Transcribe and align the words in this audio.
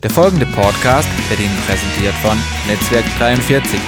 Der 0.00 0.10
folgende 0.10 0.46
Podcast 0.46 1.08
wird 1.28 1.40
Ihnen 1.40 1.58
präsentiert 1.66 2.14
von 2.22 2.38
Netzwerk 2.68 3.04
43. 3.18 3.80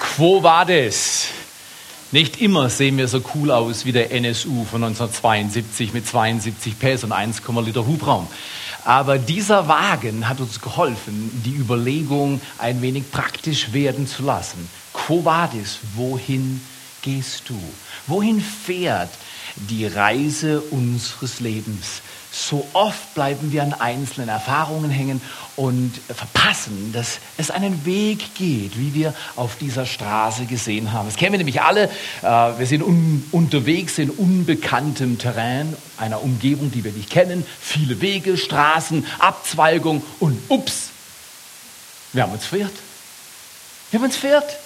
Quo 0.00 0.42
vadis? 0.42 1.26
Nicht 2.10 2.40
immer 2.40 2.70
sehen 2.70 2.96
wir 2.96 3.06
so 3.06 3.20
cool 3.34 3.50
aus 3.50 3.84
wie 3.84 3.92
der 3.92 4.12
NSU 4.12 4.64
von 4.64 4.82
1972 4.82 5.92
mit 5.92 6.06
72 6.06 6.78
PS 6.78 7.04
und 7.04 7.12
1, 7.12 7.42
Liter 7.66 7.86
Hubraum. 7.86 8.26
Aber 8.86 9.18
dieser 9.18 9.68
Wagen 9.68 10.26
hat 10.26 10.40
uns 10.40 10.58
geholfen, 10.62 11.42
die 11.44 11.56
Überlegung 11.56 12.40
ein 12.56 12.80
wenig 12.80 13.10
praktisch 13.10 13.74
werden 13.74 14.06
zu 14.06 14.22
lassen. 14.22 14.70
Quo 14.94 15.22
vadis? 15.26 15.80
Wohin 15.96 16.62
gehst 17.02 17.50
du? 17.50 17.62
Wohin 18.06 18.40
fährt 18.40 19.10
die 19.56 19.86
Reise 19.86 20.62
unseres 20.70 21.40
Lebens? 21.40 22.00
So 22.36 22.66
oft 22.72 23.14
bleiben 23.14 23.52
wir 23.52 23.62
an 23.62 23.74
einzelnen 23.74 24.28
Erfahrungen 24.28 24.90
hängen 24.90 25.20
und 25.54 25.92
verpassen, 26.12 26.92
dass 26.92 27.20
es 27.36 27.52
einen 27.52 27.86
Weg 27.86 28.34
geht, 28.34 28.76
wie 28.76 28.92
wir 28.92 29.14
auf 29.36 29.56
dieser 29.56 29.86
Straße 29.86 30.46
gesehen 30.46 30.92
haben. 30.92 31.06
Das 31.06 31.16
kennen 31.16 31.30
wir 31.30 31.38
nämlich 31.38 31.62
alle. 31.62 31.84
Äh, 32.22 32.58
wir 32.58 32.66
sind 32.66 32.82
un 32.82 33.24
unterwegs 33.30 33.98
in 33.98 34.10
unbekanntem 34.10 35.16
Terrain, 35.16 35.76
einer 35.96 36.24
Umgebung, 36.24 36.72
die 36.72 36.82
wir 36.82 36.90
nicht 36.90 37.08
kennen. 37.08 37.46
Viele 37.60 38.00
Wege, 38.00 38.36
Straßen, 38.36 39.06
Abzweigungen 39.20 40.02
und 40.18 40.36
ups, 40.48 40.90
wir 42.12 42.24
haben 42.24 42.32
uns 42.32 42.46
verirrt. 42.46 42.74
Wir 43.92 44.00
haben 44.00 44.06
uns 44.06 44.16
verirrt. 44.16 44.56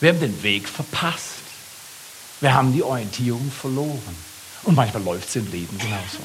Wir 0.00 0.08
haben 0.08 0.20
den 0.20 0.42
Weg 0.42 0.66
verpasst. 0.66 1.40
Wir 2.40 2.54
haben 2.54 2.72
die 2.72 2.82
Orientierung 2.82 3.52
verloren. 3.52 4.29
Und 4.64 4.74
manchmal 4.74 5.02
läuft 5.02 5.28
es 5.28 5.36
im 5.36 5.50
Leben 5.50 5.78
genauso. 5.78 6.18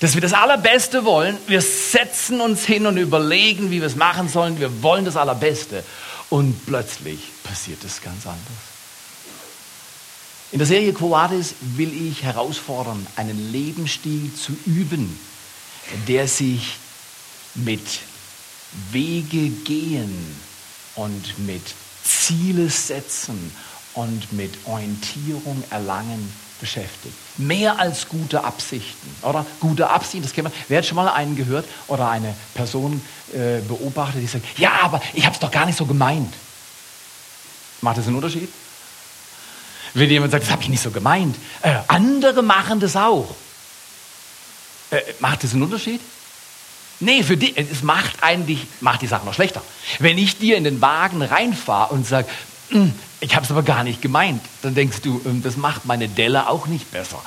Dass 0.00 0.14
wir 0.14 0.20
das 0.20 0.32
Allerbeste 0.32 1.04
wollen, 1.04 1.38
wir 1.46 1.62
setzen 1.62 2.40
uns 2.40 2.64
hin 2.64 2.86
und 2.86 2.96
überlegen, 2.96 3.70
wie 3.70 3.80
wir 3.80 3.86
es 3.86 3.96
machen 3.96 4.28
sollen, 4.28 4.58
wir 4.58 4.82
wollen 4.82 5.04
das 5.04 5.16
Allerbeste. 5.16 5.84
Und 6.30 6.66
plötzlich 6.66 7.20
passiert 7.44 7.82
es 7.84 8.02
ganz 8.02 8.26
anders. 8.26 8.74
In 10.50 10.58
der 10.58 10.66
Serie 10.66 10.92
Quo 10.92 11.10
Vadis 11.10 11.54
will 11.60 11.92
ich 11.92 12.22
herausfordern, 12.22 13.06
einen 13.16 13.52
Lebensstil 13.52 14.32
zu 14.34 14.52
üben, 14.66 15.18
der 16.06 16.28
sich 16.28 16.76
mit 17.54 18.00
Wege 18.90 19.48
gehen 19.48 20.36
und 20.96 21.38
mit 21.46 21.62
Ziele 22.04 22.68
setzen 22.68 23.52
und 23.94 24.32
mit 24.32 24.54
Orientierung 24.64 25.62
erlangen 25.70 26.32
beschäftigt. 26.64 27.14
Mehr 27.36 27.78
als 27.78 28.08
gute 28.08 28.42
Absichten. 28.42 29.10
Oder 29.20 29.44
gute 29.60 29.90
Absichten, 29.90 30.22
das 30.22 30.32
kennt 30.32 30.44
man. 30.44 30.52
Wer 30.68 30.78
hat 30.78 30.86
schon 30.86 30.96
mal 30.96 31.08
einen 31.08 31.36
gehört 31.36 31.66
oder 31.88 32.08
eine 32.08 32.34
Person 32.54 33.02
äh, 33.34 33.60
beobachtet, 33.60 34.22
die 34.22 34.26
sagt, 34.26 34.58
ja, 34.58 34.72
aber 34.80 35.02
ich 35.12 35.26
habe 35.26 35.34
es 35.34 35.40
doch 35.40 35.50
gar 35.50 35.66
nicht 35.66 35.76
so 35.76 35.84
gemeint. 35.84 36.32
Macht 37.82 37.98
das 37.98 38.06
einen 38.06 38.16
Unterschied? 38.16 38.48
Wenn 39.92 40.08
jemand 40.08 40.32
sagt, 40.32 40.44
das 40.44 40.50
habe 40.50 40.62
ich 40.62 40.70
nicht 40.70 40.82
so 40.82 40.90
gemeint. 40.90 41.36
Äh, 41.60 41.74
andere 41.86 42.42
machen 42.42 42.80
das 42.80 42.96
auch. 42.96 43.34
Äh, 44.90 45.02
macht 45.20 45.44
das 45.44 45.52
einen 45.52 45.64
Unterschied? 45.64 46.00
Nee, 47.00 47.22
für 47.22 47.36
dich, 47.36 47.58
es 47.58 47.82
macht 47.82 48.22
eigentlich, 48.22 48.66
macht 48.80 49.02
die 49.02 49.06
Sache 49.06 49.26
noch 49.26 49.34
schlechter. 49.34 49.60
Wenn 49.98 50.16
ich 50.16 50.38
dir 50.38 50.56
in 50.56 50.64
den 50.64 50.80
Wagen 50.80 51.20
reinfahre 51.20 51.92
und 51.92 52.06
sage, 52.06 52.26
ich 53.20 53.34
habe 53.34 53.44
es 53.44 53.50
aber 53.50 53.62
gar 53.62 53.84
nicht 53.84 54.02
gemeint. 54.02 54.40
Dann 54.62 54.74
denkst 54.74 55.00
du, 55.02 55.20
ähm, 55.24 55.42
das 55.42 55.56
macht 55.56 55.84
meine 55.84 56.08
Delle 56.08 56.48
auch 56.48 56.66
nicht 56.66 56.90
besser. 56.90 57.22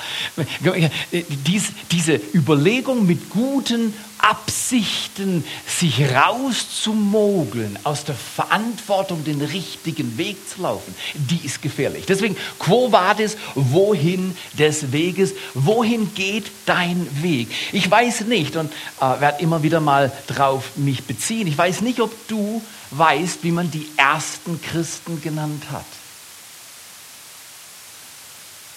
Dies, 1.11 1.65
diese 1.91 2.19
Überlegung 2.33 3.05
mit 3.05 3.29
guten 3.29 3.93
Absichten, 4.19 5.43
sich 5.65 6.01
rauszumogeln, 6.01 7.77
aus 7.83 8.03
der 8.03 8.15
Verantwortung 8.15 9.23
den 9.23 9.41
richtigen 9.41 10.17
Weg 10.17 10.37
zu 10.49 10.63
laufen, 10.63 10.93
die 11.13 11.45
ist 11.45 11.61
gefährlich. 11.61 12.05
Deswegen, 12.07 12.35
quo 12.59 12.91
vadis, 12.91 13.37
wohin 13.55 14.35
des 14.57 14.91
Weges, 14.91 15.33
wohin 15.53 16.13
geht 16.15 16.45
dein 16.65 17.07
Weg? 17.21 17.49
Ich 17.71 17.89
weiß 17.89 18.21
nicht 18.21 18.55
und 18.55 18.71
äh, 18.99 19.21
werde 19.21 19.41
immer 19.41 19.63
wieder 19.63 19.79
mal 19.79 20.11
drauf 20.27 20.71
mich 20.75 21.03
beziehen. 21.03 21.47
Ich 21.47 21.57
weiß 21.57 21.81
nicht, 21.81 21.99
ob 21.99 22.11
du 22.27 22.61
weißt, 22.91 23.43
wie 23.43 23.51
man 23.51 23.71
die 23.71 23.87
ersten 23.97 24.61
Christen 24.61 25.21
genannt 25.21 25.63
hat. 25.71 25.85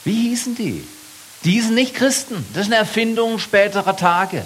Wie 0.05 0.29
hießen 0.29 0.55
die? 0.55 0.85
Die 1.45 1.53
hießen 1.53 1.75
nicht 1.75 1.95
Christen. 1.95 2.45
Das 2.53 2.63
ist 2.63 2.73
eine 2.73 2.77
Erfindung 2.77 3.39
späterer 3.39 3.97
Tage. 3.97 4.45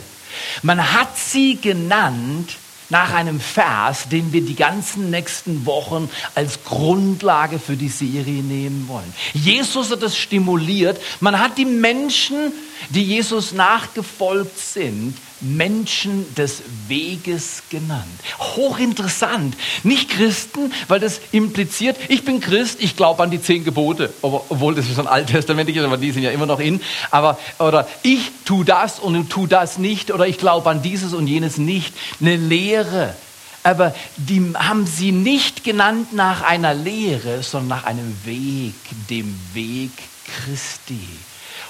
Man 0.63 0.93
hat 0.93 1.17
sie 1.17 1.57
genannt 1.57 2.57
nach 2.91 3.13
einem 3.13 3.41
Vers, 3.41 4.09
den 4.09 4.33
wir 4.33 4.43
die 4.43 4.57
ganzen 4.57 5.11
nächsten 5.11 5.65
Wochen 5.67 6.11
als 6.35 6.65
Grundlage 6.65 7.59
für 7.59 7.77
die 7.77 7.89
Serie 7.89 8.43
nehmen 8.43 8.89
wollen. 8.89 9.13
Jesus 9.33 9.91
hat 9.91 10.03
das 10.03 10.17
stimuliert. 10.17 11.01
Man 11.21 11.39
hat 11.39 11.57
die 11.57 11.65
Menschen, 11.65 12.53
die 12.91 13.03
Jesus 13.03 13.53
nachgefolgt 13.53 14.59
sind, 14.59 15.17
Menschen 15.45 16.35
des 16.35 16.63
Weges 16.89 17.63
genannt. 17.71 18.05
Hochinteressant. 18.39 19.57
Nicht 19.83 20.11
Christen, 20.11 20.73
weil 20.89 21.01
das 21.01 21.21
impliziert, 21.33 21.97
ich 22.09 22.25
bin 22.25 22.41
Christ, 22.41 22.79
ich 22.81 22.97
glaube 22.97 23.23
an 23.23 23.31
die 23.31 23.41
zehn 23.41 23.65
Gebote, 23.65 24.13
obwohl 24.23 24.75
das 24.75 24.87
schon 24.95 25.07
alttestamentlich 25.07 25.77
ist, 25.77 25.85
aber 25.85 25.97
die 25.97 26.11
sind 26.11 26.23
ja 26.23 26.31
immer 26.31 26.47
noch 26.47 26.61
in. 26.61 26.81
Aber, 27.11 27.39
oder 27.59 27.87
ich 28.03 28.31
tue 28.45 28.65
das 28.65 28.99
und 28.99 29.31
tu 29.31 29.47
das 29.47 29.79
nicht, 29.79 30.11
oder 30.11 30.27
ich 30.27 30.39
glaube 30.39 30.69
an 30.71 30.83
dieses 30.83 31.13
und 31.13 31.27
jenes 31.27 31.59
nicht. 31.59 31.95
Eine 32.21 32.37
Lehre. 32.37 33.15
Aber 33.63 33.95
die 34.17 34.53
haben 34.55 34.87
sie 34.87 35.11
nicht 35.11 35.65
genannt 35.65 36.13
nach 36.13 36.43
einer 36.43 36.75
Lehre, 36.75 37.43
sondern 37.43 37.81
nach 37.81 37.85
einem 37.85 38.15
Weg, 38.25 38.75
dem 39.09 39.35
Weg 39.55 39.91
Christi. 40.27 41.01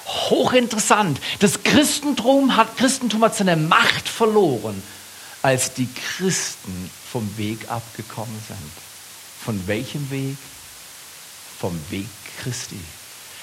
Hochinteressant. 0.07 1.21
Das 1.41 1.63
Christentum 1.63 2.57
hat, 2.57 2.77
Christentum 2.77 3.25
hat 3.25 3.35
seine 3.35 3.57
Macht 3.57 4.09
verloren, 4.09 4.83
als 5.43 5.75
die 5.75 5.89
Christen 6.17 6.91
vom 7.11 7.37
Weg 7.37 7.71
abgekommen 7.71 8.39
sind. 8.47 8.59
Von 9.45 9.67
welchem 9.67 10.11
Weg? 10.11 10.37
Vom 11.59 11.79
Weg 11.91 12.07
Christi. 12.43 12.81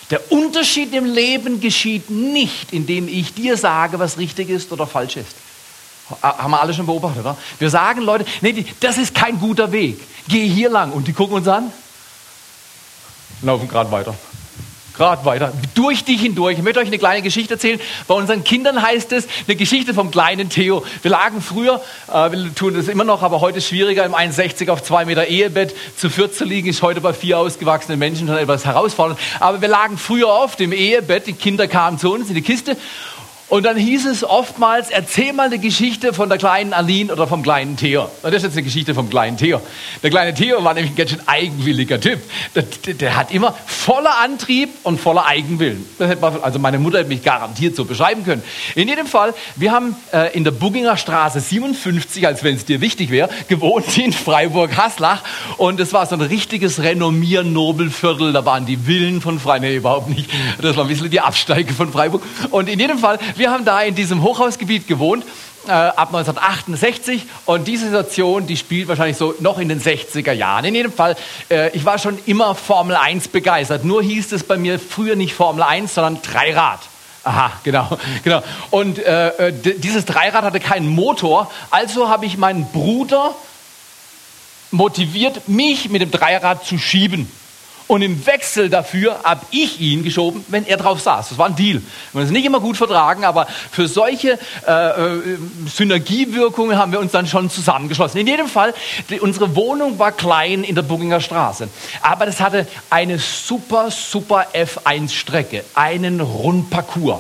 Der 0.10 0.32
Unterschied 0.32 0.94
im 0.94 1.06
Leben 1.06 1.62
geschieht 1.62 2.10
nicht, 2.10 2.74
indem 2.74 3.08
ich 3.08 3.34
dir 3.34 3.56
sage, 3.56 3.98
was 3.98 4.18
richtig 4.18 4.50
ist 4.50 4.72
oder 4.72 4.86
falsch 4.86 5.16
ist. 5.16 5.36
Haben 6.22 6.52
wir 6.52 6.60
alle 6.62 6.74
schon 6.74 6.86
beobachtet, 6.86 7.22
oder? 7.22 7.38
Wir 7.58 7.70
sagen 7.70 8.02
Leute, 8.02 8.26
nee, 8.42 8.66
das 8.82 8.98
ist 8.98 9.16
kein 9.16 9.40
guter 9.40 9.72
Weg. 9.72 10.02
Geh 10.28 10.46
hier 10.46 10.70
lang. 10.70 10.92
Und 10.92 11.08
die 11.08 11.14
gucken 11.14 11.38
uns 11.38 11.48
an, 11.48 11.72
laufen 13.42 13.70
gerade 13.70 13.90
weiter. 13.92 14.14
Gerade 14.98 15.24
weiter, 15.26 15.54
durch 15.74 16.04
dich 16.04 16.22
hindurch. 16.22 16.58
Ich 16.58 16.64
möchte 16.64 16.80
euch 16.80 16.88
eine 16.88 16.98
kleine 16.98 17.22
Geschichte 17.22 17.54
erzählen. 17.54 17.80
Bei 18.08 18.16
unseren 18.16 18.44
Kindern 18.44 18.82
heißt 18.82 19.14
es 19.14 19.28
eine 19.48 19.56
Geschichte 19.56 19.94
vom 19.94 20.12
kleinen 20.12 20.50
Theo. 20.50 20.84
Wir 21.02 21.12
lagen 21.12 21.42
früher, 21.42 21.82
äh, 22.12 22.32
wir 22.32 22.54
tun 22.54 22.74
das 22.74 22.88
immer 22.88 23.06
noch, 23.06 23.24
aber 23.24 23.40
heute 23.40 23.60
ist 23.60 23.68
schwieriger, 23.68 24.06
im 24.06 24.14
61 24.14 24.70
auf 24.70 24.84
2 24.84 25.06
Meter 25.06 25.28
Ehebett 25.28 25.74
zu 25.96 26.10
viert 26.10 26.36
zu 26.36 26.44
liegen, 26.44 26.68
ist 26.68 26.82
heute 26.82 27.00
bei 27.00 27.14
vier 27.14 27.38
ausgewachsenen 27.38 28.00
Menschen 28.00 28.28
schon 28.28 28.38
etwas 28.38 28.66
herausfordernd. 28.66 29.20
Aber 29.40 29.62
wir 29.62 29.70
lagen 29.70 29.98
früher 29.98 30.28
oft 30.28 30.60
im 30.60 30.74
Ehebett, 30.74 31.28
die 31.28 31.34
Kinder 31.34 31.68
kamen 31.68 31.98
zu 31.98 32.12
uns 32.12 32.28
in 32.28 32.36
die 32.36 32.42
Kiste 32.42 32.76
und 33.52 33.64
dann 33.64 33.76
hieß 33.76 34.06
es 34.06 34.24
oftmals, 34.24 34.92
erzähl 34.92 35.34
mal 35.34 35.48
eine 35.48 35.60
Geschichte 35.60 36.14
von 36.14 36.30
der 36.30 36.38
kleinen 36.38 36.72
Aline 36.72 37.12
oder 37.12 37.28
vom 37.28 37.44
kleinen 37.44 37.76
Theo. 37.76 38.08
Das 38.24 38.32
ist 38.32 38.44
jetzt 38.44 38.54
eine 38.54 38.64
Geschichte 38.64 38.96
vom 38.96 39.10
kleinen 39.10 39.36
Theo. 39.36 39.60
Der 40.02 40.10
kleine 40.10 40.34
Theo 40.34 40.64
war 40.64 40.74
nämlich 40.74 40.94
ein 40.94 40.96
ganz 40.96 41.10
schön 41.10 41.28
eigenwilliger 41.28 42.00
Typ. 42.00 42.22
Der, 42.56 42.64
der, 42.64 42.94
der 42.94 43.18
hat 43.18 43.30
immer 43.30 43.54
voller 43.66 44.20
Antrieb 44.20 44.70
und 44.84 45.02
voller 45.02 45.26
Eigenwillen. 45.26 45.86
Man, 46.00 46.42
also 46.42 46.60
meine 46.60 46.80
Mutter 46.80 47.00
hätte 47.00 47.10
mich 47.10 47.24
garantiert 47.24 47.76
so 47.76 47.84
beschreiben 47.84 48.24
können. 48.24 48.42
In 48.76 48.88
jedem 48.88 49.06
Fall, 49.06 49.34
wir 49.58 49.74
haben 49.74 49.98
äh, 50.14 50.34
in 50.34 50.46
der 50.46 50.52
Bugginger 50.52 50.96
Straße 50.96 51.42
57, 51.42 52.26
als 52.26 52.46
wenn 52.46 52.56
es 52.56 52.64
dir 52.64 52.80
wichtig 52.80 53.12
wäre, 53.12 53.30
gewohnt 53.50 53.98
in 53.98 54.14
Freiburg-Haslach. 54.14 55.24
Und 55.58 55.82
es 55.82 55.92
war 55.92 56.06
so 56.06 56.16
ein 56.16 56.22
richtiges 56.22 56.82
Renommier-Nobelviertel. 56.82 58.32
Da 58.32 58.46
waren 58.46 58.66
die 58.66 58.78
Villen 58.78 59.20
von 59.20 59.42
Freiburg. 59.42 59.62
Nee, 59.64 59.76
überhaupt 59.76 60.08
nicht. 60.08 60.30
Das 60.62 60.78
war 60.78 60.86
ein 60.86 60.88
bisschen 60.88 61.10
die 61.10 61.20
Absteige 61.20 61.74
von 61.74 61.92
Freiburg. 61.92 62.24
Und 62.50 62.70
in 62.70 62.80
jedem 62.80 62.98
Fall, 62.98 63.20
wir 63.42 63.50
haben 63.50 63.66
da 63.66 63.82
in 63.82 63.96
diesem 63.96 64.22
Hochhausgebiet 64.22 64.88
gewohnt 64.88 65.26
äh, 65.66 65.72
ab 65.72 66.10
1968 66.10 67.24
und 67.48 67.68
diese 67.68 67.86
Situation, 67.86 68.46
die 68.46 68.56
spielt 68.56 68.88
wahrscheinlich 68.88 69.18
so 69.18 69.34
noch 69.40 69.58
in 69.58 69.68
den 69.68 69.82
60er 69.82 70.32
Jahren. 70.32 70.64
In 70.66 70.76
jedem 70.76 70.94
Fall, 70.94 71.16
äh, 71.50 71.76
ich 71.76 71.84
war 71.84 71.98
schon 71.98 72.20
immer 72.28 72.54
Formel 72.54 72.96
1 72.96 73.30
begeistert. 73.30 73.84
Nur 73.84 74.04
hieß 74.04 74.32
es 74.34 74.44
bei 74.44 74.58
mir 74.58 74.78
früher 74.78 75.16
nicht 75.16 75.34
Formel 75.34 75.64
1, 75.64 75.96
sondern 75.96 76.22
Dreirad. 76.22 76.82
Aha, 77.24 77.52
genau, 77.64 77.98
genau. 78.24 78.44
Und 78.70 79.00
äh, 79.00 79.48
äh 79.48 79.52
dieses 79.52 80.06
Dreirad 80.06 80.44
hatte 80.44 80.60
keinen 80.60 80.88
Motor, 80.88 81.52
also 81.72 82.10
habe 82.10 82.28
ich 82.28 82.38
meinen 82.38 82.68
Bruder 82.72 83.34
motiviert, 84.70 85.50
mich 85.50 85.90
mit 85.90 86.04
dem 86.04 86.12
Dreirad 86.12 86.64
zu 86.64 86.78
schieben. 86.78 87.28
Und 87.92 88.04
im 88.04 88.26
Wechsel 88.26 88.70
dafür 88.70 89.20
habe 89.22 89.46
ich 89.52 89.82
ihn 89.82 90.02
geschoben, 90.02 90.46
wenn 90.48 90.66
er 90.66 90.78
drauf 90.78 91.02
saß. 91.02 91.28
Das 91.28 91.38
war 91.38 91.48
ein 91.48 91.58
Deal. 91.58 91.82
Wir 92.14 92.22
haben 92.22 92.32
nicht 92.32 92.46
immer 92.46 92.62
gut 92.62 92.78
vertragen, 92.78 93.26
aber 93.26 93.48
für 93.70 93.90
solche 93.90 94.40
äh, 94.66 94.72
äh, 94.72 95.38
Synergiewirkungen 95.68 96.78
haben 96.78 96.94
wir 96.94 97.02
uns 97.02 97.12
dann 97.12 97.28
schon 97.28 97.50
zusammengeschlossen. 97.50 98.22
In 98.22 98.28
jedem 98.28 98.48
Fall, 98.48 98.74
die, 99.10 99.20
unsere 99.20 99.58
Wohnung 99.58 100.00
war 100.00 100.14
klein 100.14 100.64
in 100.64 100.76
der 100.76 100.84
Buckinger 100.84 101.20
Straße. 101.20 101.68
Aber 102.02 102.26
das 102.26 102.40
hatte 102.40 102.66
eine 102.90 103.20
super, 103.20 103.92
super 103.92 104.48
F1-Strecke, 104.54 105.66
einen 105.76 106.22
Rundparcours 106.22 107.20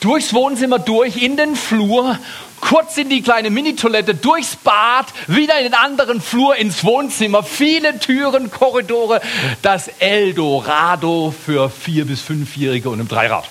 durchs 0.00 0.32
Wohnzimmer 0.32 0.78
durch, 0.78 1.22
in 1.22 1.36
den 1.36 1.54
Flur, 1.54 2.18
kurz 2.60 2.96
in 2.96 3.08
die 3.08 3.22
kleine 3.22 3.50
Minitoilette, 3.50 4.14
durchs 4.14 4.56
Bad, 4.56 5.06
wieder 5.26 5.58
in 5.58 5.64
den 5.64 5.74
anderen 5.74 6.20
Flur, 6.20 6.56
ins 6.56 6.84
Wohnzimmer, 6.84 7.42
viele 7.42 7.98
Türen, 7.98 8.50
Korridore, 8.50 9.20
das 9.62 9.88
Eldorado 9.98 11.34
für 11.44 11.70
vier- 11.70 12.06
bis 12.06 12.20
fünfjährige 12.20 12.90
und 12.90 13.00
im 13.00 13.08
Dreirad. 13.08 13.48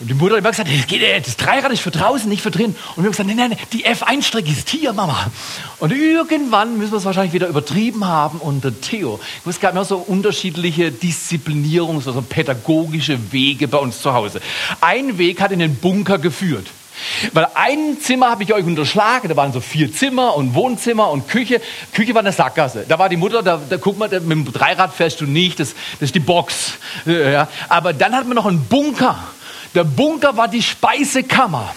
Und 0.00 0.08
die 0.08 0.14
Mutter 0.14 0.36
hat 0.36 0.38
immer 0.38 0.50
gesagt, 0.50 0.70
das, 0.74 0.86
geht, 0.86 1.26
das 1.26 1.36
Dreirad 1.36 1.70
ist 1.72 1.82
für 1.82 1.90
draußen, 1.90 2.26
nicht 2.26 2.40
für 2.40 2.50
drin. 2.50 2.74
Und 2.96 2.96
wir 2.96 3.04
haben 3.04 3.10
gesagt, 3.10 3.28
nein, 3.28 3.36
nein, 3.36 3.58
die 3.74 3.84
F1-Strecke 3.84 4.50
ist 4.50 4.70
hier, 4.70 4.94
Mama. 4.94 5.30
Und 5.78 5.92
irgendwann 5.92 6.78
müssen 6.78 6.92
wir 6.92 6.98
es 6.98 7.04
wahrscheinlich 7.04 7.34
wieder 7.34 7.48
übertrieben 7.48 8.06
haben. 8.06 8.38
Und 8.38 8.64
der 8.64 8.80
Theo, 8.80 9.20
es 9.44 9.60
gab 9.60 9.72
immer 9.72 9.84
so 9.84 9.98
unterschiedliche 9.98 10.90
Disziplinierungs-, 10.90 12.06
also 12.06 12.22
pädagogische 12.22 13.30
Wege 13.30 13.68
bei 13.68 13.76
uns 13.76 14.00
zu 14.00 14.14
Hause. 14.14 14.40
Ein 14.80 15.18
Weg 15.18 15.42
hat 15.42 15.52
in 15.52 15.58
den 15.58 15.76
Bunker 15.76 16.16
geführt. 16.16 16.68
Weil 17.32 17.48
ein 17.54 17.98
Zimmer 18.00 18.30
habe 18.30 18.42
ich 18.42 18.52
euch 18.52 18.64
unterschlagen, 18.64 19.28
da 19.28 19.36
waren 19.36 19.52
so 19.52 19.60
vier 19.60 19.92
Zimmer 19.92 20.36
und 20.36 20.54
Wohnzimmer 20.54 21.10
und 21.10 21.28
Küche. 21.28 21.60
Küche 21.92 22.14
war 22.14 22.20
eine 22.20 22.32
Sackgasse. 22.32 22.84
Da 22.88 22.98
war 22.98 23.08
die 23.08 23.16
Mutter, 23.16 23.42
da, 23.42 23.60
da 23.68 23.76
guck 23.76 23.98
mal, 23.98 24.08
da, 24.08 24.20
mit 24.20 24.30
dem 24.30 24.52
Dreirad 24.52 24.94
fährst 24.94 25.20
du 25.20 25.26
nicht, 25.26 25.60
das, 25.60 25.74
das 25.94 26.08
ist 26.08 26.14
die 26.14 26.20
Box. 26.20 26.74
Ja. 27.06 27.48
Aber 27.68 27.92
dann 27.92 28.14
hatten 28.14 28.28
wir 28.28 28.34
noch 28.34 28.46
einen 28.46 28.64
Bunker. 28.66 29.18
Der 29.74 29.84
Bunker 29.84 30.36
war 30.36 30.48
die 30.48 30.62
Speisekammer. 30.62 31.74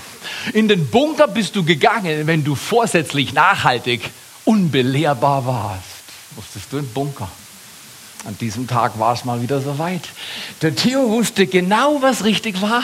In 0.54 0.68
den 0.68 0.90
Bunker 0.90 1.28
bist 1.28 1.56
du 1.56 1.64
gegangen, 1.64 2.28
wenn 2.28 2.44
du 2.44 2.56
vorsätzlich 2.56 3.34
nachhaltig 3.34 4.10
unbelehrbar 4.46 5.46
warst. 5.46 5.84
Musstest 6.36 6.72
du 6.72 6.78
in 6.78 6.86
den 6.86 6.94
Bunker. 6.94 7.30
An 8.26 8.38
diesem 8.38 8.68
Tag 8.68 9.00
war 9.00 9.14
es 9.14 9.26
mal 9.26 9.42
wieder 9.42 9.60
soweit. 9.60 10.08
Der 10.62 10.74
Theo 10.74 11.10
wusste 11.10 11.46
genau, 11.46 12.02
was 12.02 12.24
richtig 12.24 12.62
war 12.62 12.84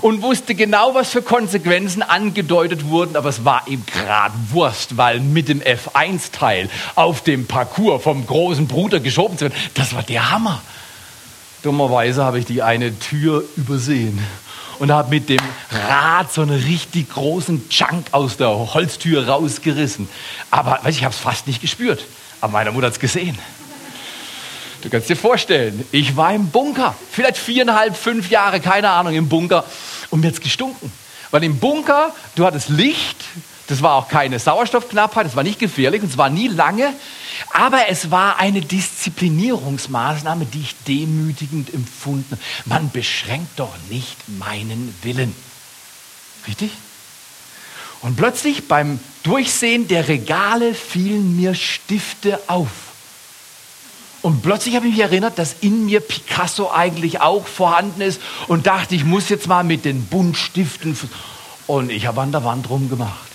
und 0.00 0.22
wusste 0.22 0.56
genau, 0.56 0.92
was 0.94 1.10
für 1.10 1.22
Konsequenzen 1.22 2.02
angedeutet 2.02 2.88
wurden, 2.88 3.14
aber 3.14 3.28
es 3.28 3.44
war 3.44 3.62
ihm 3.68 3.84
gerade 3.86 4.34
Wurst, 4.50 4.96
weil 4.96 5.20
mit 5.20 5.48
dem 5.48 5.60
F1-Teil 5.60 6.68
auf 6.96 7.22
dem 7.22 7.46
Parcours 7.46 8.02
vom 8.02 8.26
großen 8.26 8.66
Bruder 8.66 8.98
geschoben 8.98 9.38
zu 9.38 9.44
werden, 9.44 9.54
das 9.74 9.94
war 9.94 10.02
der 10.02 10.32
Hammer. 10.32 10.60
Dummerweise 11.62 12.24
habe 12.24 12.40
ich 12.40 12.46
die 12.46 12.62
eine 12.62 12.98
Tür 12.98 13.44
übersehen 13.56 14.18
und 14.80 14.90
habe 14.90 15.10
mit 15.10 15.28
dem 15.28 15.38
Rad 15.70 16.32
so 16.32 16.42
einen 16.42 16.60
richtig 16.60 17.08
großen 17.10 17.68
Chunk 17.68 18.06
aus 18.10 18.36
der 18.36 18.48
Holztür 18.74 19.28
rausgerissen. 19.28 20.08
Aber 20.50 20.80
weiß 20.82 20.96
ich, 20.96 21.04
habe 21.04 21.14
es 21.14 21.20
fast 21.20 21.46
nicht 21.46 21.60
gespürt. 21.60 22.04
Aber 22.40 22.54
meine 22.54 22.72
Mutter 22.72 22.88
hat 22.88 22.94
es 22.94 22.98
gesehen. 22.98 23.38
Du 24.82 24.90
kannst 24.90 25.08
dir 25.08 25.16
vorstellen, 25.16 25.84
ich 25.92 26.16
war 26.16 26.34
im 26.34 26.48
Bunker, 26.48 26.96
vielleicht 27.10 27.38
viereinhalb, 27.38 27.96
fünf 27.96 28.30
Jahre, 28.30 28.58
keine 28.58 28.90
Ahnung, 28.90 29.14
im 29.14 29.28
Bunker 29.28 29.64
und 30.10 30.20
mir 30.20 30.26
hat 30.26 30.34
es 30.34 30.40
gestunken. 30.40 30.92
Weil 31.30 31.44
im 31.44 31.58
Bunker, 31.58 32.12
du 32.34 32.44
hattest 32.44 32.68
Licht, 32.68 33.16
das 33.68 33.80
war 33.80 33.94
auch 33.94 34.08
keine 34.08 34.40
Sauerstoffknappheit, 34.40 35.26
das 35.26 35.36
war 35.36 35.44
nicht 35.44 35.60
gefährlich 35.60 36.02
und 36.02 36.10
es 36.10 36.18
war 36.18 36.30
nie 36.30 36.48
lange, 36.48 36.92
aber 37.52 37.88
es 37.88 38.10
war 38.10 38.40
eine 38.40 38.60
Disziplinierungsmaßnahme, 38.60 40.46
die 40.46 40.60
ich 40.62 40.74
demütigend 40.86 41.72
empfunden. 41.72 42.36
Man 42.64 42.90
beschränkt 42.90 43.60
doch 43.60 43.74
nicht 43.88 44.16
meinen 44.28 44.92
Willen. 45.02 45.34
Richtig? 46.48 46.72
Und 48.00 48.16
plötzlich 48.16 48.66
beim 48.66 48.98
Durchsehen 49.22 49.86
der 49.86 50.08
Regale 50.08 50.74
fielen 50.74 51.36
mir 51.36 51.54
Stifte 51.54 52.40
auf. 52.48 52.91
Und 54.22 54.42
plötzlich 54.42 54.76
habe 54.76 54.86
ich 54.86 54.92
mich 54.92 55.02
erinnert, 55.02 55.38
dass 55.38 55.56
in 55.60 55.86
mir 55.86 56.00
Picasso 56.00 56.70
eigentlich 56.70 57.20
auch 57.20 57.44
vorhanden 57.46 58.00
ist 58.00 58.20
und 58.46 58.68
dachte, 58.68 58.94
ich 58.94 59.04
muss 59.04 59.28
jetzt 59.28 59.48
mal 59.48 59.64
mit 59.64 59.84
den 59.84 60.06
Buntstiften. 60.06 60.96
Und 61.66 61.90
ich 61.90 62.06
habe 62.06 62.20
an 62.20 62.30
der 62.30 62.44
Wand 62.44 62.70
rumgemacht. 62.70 63.32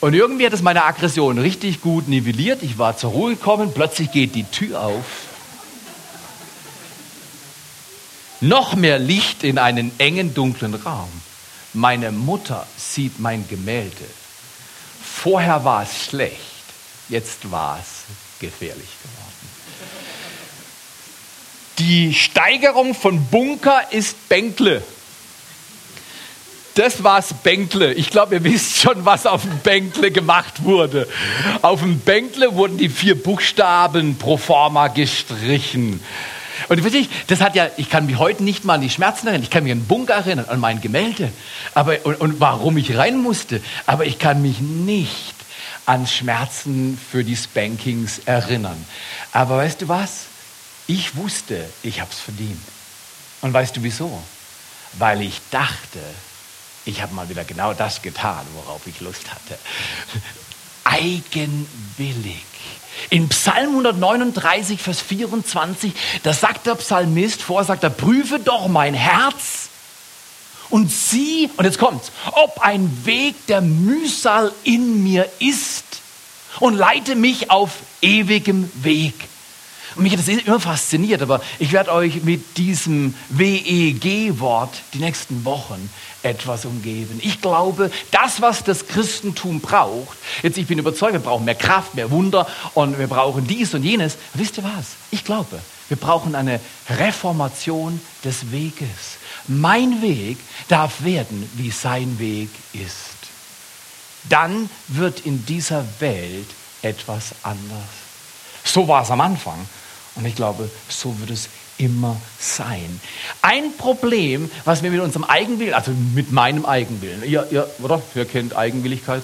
Und 0.00 0.14
irgendwie 0.14 0.46
hat 0.46 0.52
es 0.52 0.62
meine 0.62 0.84
Aggression 0.84 1.38
richtig 1.38 1.80
gut 1.80 2.08
nivelliert. 2.08 2.62
Ich 2.62 2.78
war 2.78 2.96
zur 2.96 3.10
Ruhe 3.10 3.34
gekommen, 3.34 3.72
plötzlich 3.74 4.10
geht 4.12 4.34
die 4.34 4.44
Tür 4.44 4.82
auf. 4.82 5.04
Noch 8.40 8.74
mehr 8.74 8.98
Licht 8.98 9.44
in 9.44 9.58
einen 9.58 9.92
engen, 9.98 10.34
dunklen 10.34 10.74
Raum. 10.74 11.08
Meine 11.74 12.10
Mutter 12.10 12.66
sieht 12.76 13.20
mein 13.20 13.46
Gemälde. 13.48 14.04
Vorher 15.02 15.64
war 15.64 15.84
es 15.84 16.06
schlecht, 16.06 16.40
jetzt 17.08 17.50
war 17.52 17.78
es 17.80 18.40
gefährlich. 18.40 18.88
Die 21.78 22.14
Steigerung 22.14 22.94
von 22.94 23.24
Bunker 23.26 23.82
ist 23.90 24.28
Bänkle. 24.28 24.82
Das 26.74 27.04
war's 27.04 27.34
Bänkle. 27.42 27.92
Ich 27.92 28.10
glaube, 28.10 28.36
ihr 28.36 28.44
wisst 28.44 28.78
schon, 28.78 29.04
was 29.04 29.26
auf 29.26 29.42
dem 29.42 29.58
Bänkle 29.58 30.10
gemacht 30.10 30.64
wurde. 30.64 31.06
Auf 31.60 31.80
dem 31.80 32.00
Bänkle 32.00 32.54
wurden 32.54 32.78
die 32.78 32.88
vier 32.88 33.20
Buchstaben 33.20 34.16
pro 34.16 34.38
forma 34.38 34.88
gestrichen. 34.88 36.00
Und 36.68 36.84
wirklich, 36.84 37.08
das 37.26 37.40
hat 37.40 37.54
ja, 37.54 37.68
ich 37.76 37.90
kann 37.90 38.06
mich 38.06 38.18
heute 38.18 38.42
nicht 38.44 38.64
mal 38.64 38.74
an 38.74 38.80
die 38.80 38.90
Schmerzen 38.90 39.26
erinnern. 39.26 39.42
Ich 39.42 39.50
kann 39.50 39.64
mich 39.64 39.72
an 39.72 39.80
den 39.80 39.86
Bunker 39.86 40.14
erinnern, 40.14 40.46
an 40.48 40.60
mein 40.60 40.80
Gemälde. 40.80 41.30
Aber, 41.74 41.96
und, 42.04 42.20
und 42.20 42.40
warum 42.40 42.76
ich 42.78 42.96
rein 42.96 43.18
musste. 43.18 43.60
Aber 43.86 44.06
ich 44.06 44.18
kann 44.18 44.40
mich 44.40 44.60
nicht 44.60 45.34
an 45.84 46.06
Schmerzen 46.06 46.98
für 47.10 47.24
die 47.24 47.36
Spankings 47.36 48.20
erinnern. 48.24 48.82
Aber 49.32 49.58
weißt 49.58 49.82
du 49.82 49.88
was? 49.88 50.26
Ich 50.92 51.16
wusste, 51.16 51.66
ich 51.82 52.02
habe 52.02 52.10
es 52.12 52.18
verdient. 52.18 52.60
Und 53.40 53.54
weißt 53.54 53.74
du 53.74 53.82
wieso? 53.82 54.22
Weil 54.98 55.22
ich 55.22 55.40
dachte, 55.50 56.00
ich 56.84 57.00
habe 57.00 57.14
mal 57.14 57.30
wieder 57.30 57.44
genau 57.44 57.72
das 57.72 58.02
getan, 58.02 58.44
worauf 58.52 58.86
ich 58.86 59.00
Lust 59.00 59.30
hatte. 59.30 59.58
Eigenwillig. 60.84 62.44
In 63.08 63.30
Psalm 63.30 63.70
139, 63.70 64.82
Vers 64.82 65.00
24, 65.00 65.94
da 66.24 66.34
sagt 66.34 66.66
der 66.66 66.74
Psalmist 66.74 67.40
vor, 67.40 67.64
sagt 67.64 67.84
er, 67.84 67.90
prüfe 67.90 68.38
doch 68.38 68.68
mein 68.68 68.92
Herz 68.92 69.70
und 70.68 70.92
sieh, 70.92 71.48
und 71.56 71.64
jetzt 71.64 71.78
kommt's, 71.78 72.12
ob 72.32 72.60
ein 72.60 73.06
Weg 73.06 73.46
der 73.46 73.62
Mühsal 73.62 74.52
in 74.62 75.02
mir 75.02 75.26
ist 75.38 75.84
und 76.60 76.74
leite 76.74 77.14
mich 77.14 77.50
auf 77.50 77.78
ewigem 78.02 78.70
Weg. 78.84 79.14
Und 79.96 80.04
mich 80.04 80.12
hat 80.12 80.20
das 80.20 80.28
immer 80.28 80.60
fasziniert, 80.60 81.22
aber 81.22 81.40
ich 81.58 81.72
werde 81.72 81.92
euch 81.92 82.22
mit 82.22 82.56
diesem 82.56 83.14
WEG-Wort 83.28 84.74
die 84.94 84.98
nächsten 84.98 85.44
Wochen 85.44 85.90
etwas 86.22 86.64
umgeben. 86.64 87.20
Ich 87.22 87.40
glaube, 87.40 87.90
das, 88.10 88.40
was 88.40 88.64
das 88.64 88.86
Christentum 88.86 89.60
braucht, 89.60 90.16
jetzt 90.42 90.58
ich 90.58 90.66
bin 90.66 90.78
überzeugt, 90.78 91.12
wir 91.14 91.20
brauchen 91.20 91.44
mehr 91.44 91.54
Kraft, 91.54 91.94
mehr 91.94 92.10
Wunder 92.10 92.46
und 92.74 92.98
wir 92.98 93.06
brauchen 93.06 93.46
dies 93.46 93.74
und 93.74 93.82
jenes. 93.82 94.16
Wisst 94.34 94.58
ihr 94.58 94.64
was? 94.64 94.92
Ich 95.10 95.24
glaube, 95.24 95.58
wir 95.88 95.96
brauchen 95.96 96.34
eine 96.34 96.60
Reformation 96.88 98.00
des 98.24 98.50
Weges. 98.50 99.18
Mein 99.48 100.00
Weg 100.00 100.38
darf 100.68 101.04
werden, 101.04 101.50
wie 101.54 101.70
sein 101.70 102.18
Weg 102.18 102.50
ist. 102.72 103.12
Dann 104.28 104.70
wird 104.88 105.20
in 105.20 105.44
dieser 105.44 105.84
Welt 105.98 106.46
etwas 106.82 107.34
anders. 107.42 107.82
So 108.64 108.86
war 108.86 109.02
es 109.02 109.10
am 109.10 109.20
Anfang. 109.20 109.68
Und 110.14 110.26
ich 110.26 110.34
glaube, 110.34 110.70
so 110.88 111.18
wird 111.20 111.30
es 111.30 111.48
immer 111.78 112.16
sein. 112.38 113.00
Ein 113.40 113.76
Problem, 113.76 114.50
was 114.64 114.82
wir 114.82 114.90
mit 114.90 115.00
unserem 115.00 115.24
Eigenwillen, 115.24 115.74
also 115.74 115.92
mit 116.14 116.32
meinem 116.32 116.64
Eigenwillen, 116.64 117.22
ihr, 117.24 117.46
ihr, 117.50 117.68
oder? 117.82 118.02
Wer 118.14 118.24
kennt 118.24 118.56
Eigenwilligkeit? 118.56 119.22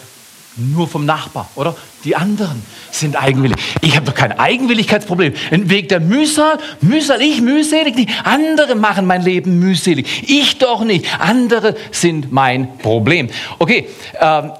Nur 0.56 0.88
vom 0.88 1.04
Nachbar, 1.04 1.48
oder? 1.54 1.76
Die 2.02 2.16
anderen 2.16 2.62
sind 2.90 3.14
eigenwillig. 3.14 3.56
Ich 3.80 3.94
habe 3.94 4.06
doch 4.06 4.14
kein 4.14 4.32
Eigenwilligkeitsproblem. 4.32 5.34
Ein 5.52 5.70
Weg 5.70 5.88
der 5.88 6.00
Mühsal, 6.00 6.58
Mühsal, 6.80 7.20
ich 7.22 7.40
mühselig 7.40 7.94
nicht. 7.94 8.10
Andere 8.24 8.74
machen 8.74 9.06
mein 9.06 9.22
Leben 9.22 9.60
mühselig. 9.60 10.24
Ich 10.26 10.58
doch 10.58 10.82
nicht. 10.82 11.06
Andere 11.20 11.76
sind 11.92 12.32
mein 12.32 12.76
Problem. 12.78 13.28
Okay, 13.60 13.88
ähm, 14.20 14.50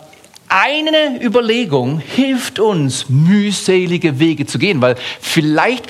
eine 0.49 1.21
Überlegung 1.21 1.99
hilft 2.01 2.61
uns, 2.61 3.09
mühselige 3.09 4.19
Wege 4.19 4.47
zu 4.47 4.59
gehen, 4.59 4.81
weil 4.81 4.95
vielleicht 5.21 5.89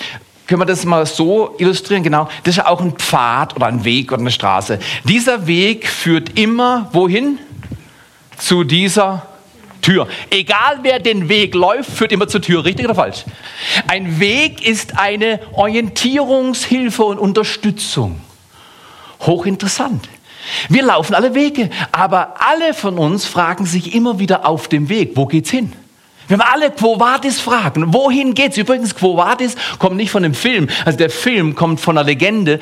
können 0.49 0.63
wir 0.63 0.67
das 0.67 0.87
mal 0.87 1.05
so 1.05 1.55
illustrieren, 1.59 2.03
genau, 2.03 2.27
das 2.43 2.55
ist 2.55 2.57
ja 2.57 2.67
auch 2.67 2.81
ein 2.81 2.93
Pfad 2.93 3.55
oder 3.55 3.67
ein 3.67 3.85
Weg 3.85 4.11
oder 4.11 4.23
eine 4.23 4.31
Straße. 4.31 4.79
Dieser 5.05 5.47
Weg 5.47 5.87
führt 5.87 6.39
immer 6.39 6.89
wohin? 6.93 7.39
Zu 8.39 8.65
dieser 8.65 9.27
Tür. 9.83 10.09
Egal 10.31 10.79
wer 10.83 11.01
den 11.01 11.29
Weg 11.29 11.55
läuft, 11.55 11.91
führt 11.91 12.13
immer 12.13 12.29
zur 12.29 12.41
Tür, 12.41 12.65
richtig 12.65 12.87
oder 12.87 12.95
falsch? 12.95 13.25
Ein 13.89 14.21
Weg 14.21 14.67
ist 14.67 14.99
eine 14.99 15.41
Orientierungshilfe 15.53 17.05
und 17.05 17.19
Unterstützung. 17.19 18.21
Hochinteressant. 19.21 20.09
Wir 20.71 20.83
laufen 20.83 21.15
alle 21.15 21.35
Wege, 21.35 21.69
aber 21.93 22.37
alle 22.39 22.73
von 22.73 22.97
uns 22.97 23.27
fragen 23.27 23.67
sich 23.67 23.95
immer 23.95 24.19
wieder 24.19 24.47
auf 24.47 24.69
dem 24.69 24.89
Weg, 24.89 25.13
wo 25.15 25.27
geht's 25.27 25.51
hin? 25.51 25.75
Wir 26.29 26.39
haben 26.39 26.53
alle 26.53 26.71
Quo 26.71 27.01
Vadis 27.01 27.41
Fragen. 27.41 27.95
Wohin 27.95 28.35
geht's? 28.35 28.59
Übrigens, 28.59 28.95
Quo 28.95 29.17
Vadis 29.17 29.57
kommt 29.79 29.97
nicht 29.97 30.11
von 30.11 30.23
dem 30.23 30.35
Film. 30.35 30.69
Also 30.85 30.99
der 30.99 31.09
Film 31.09 31.55
kommt 31.55 31.81
von 31.81 31.97
einer 31.97 32.07
Legende. 32.07 32.61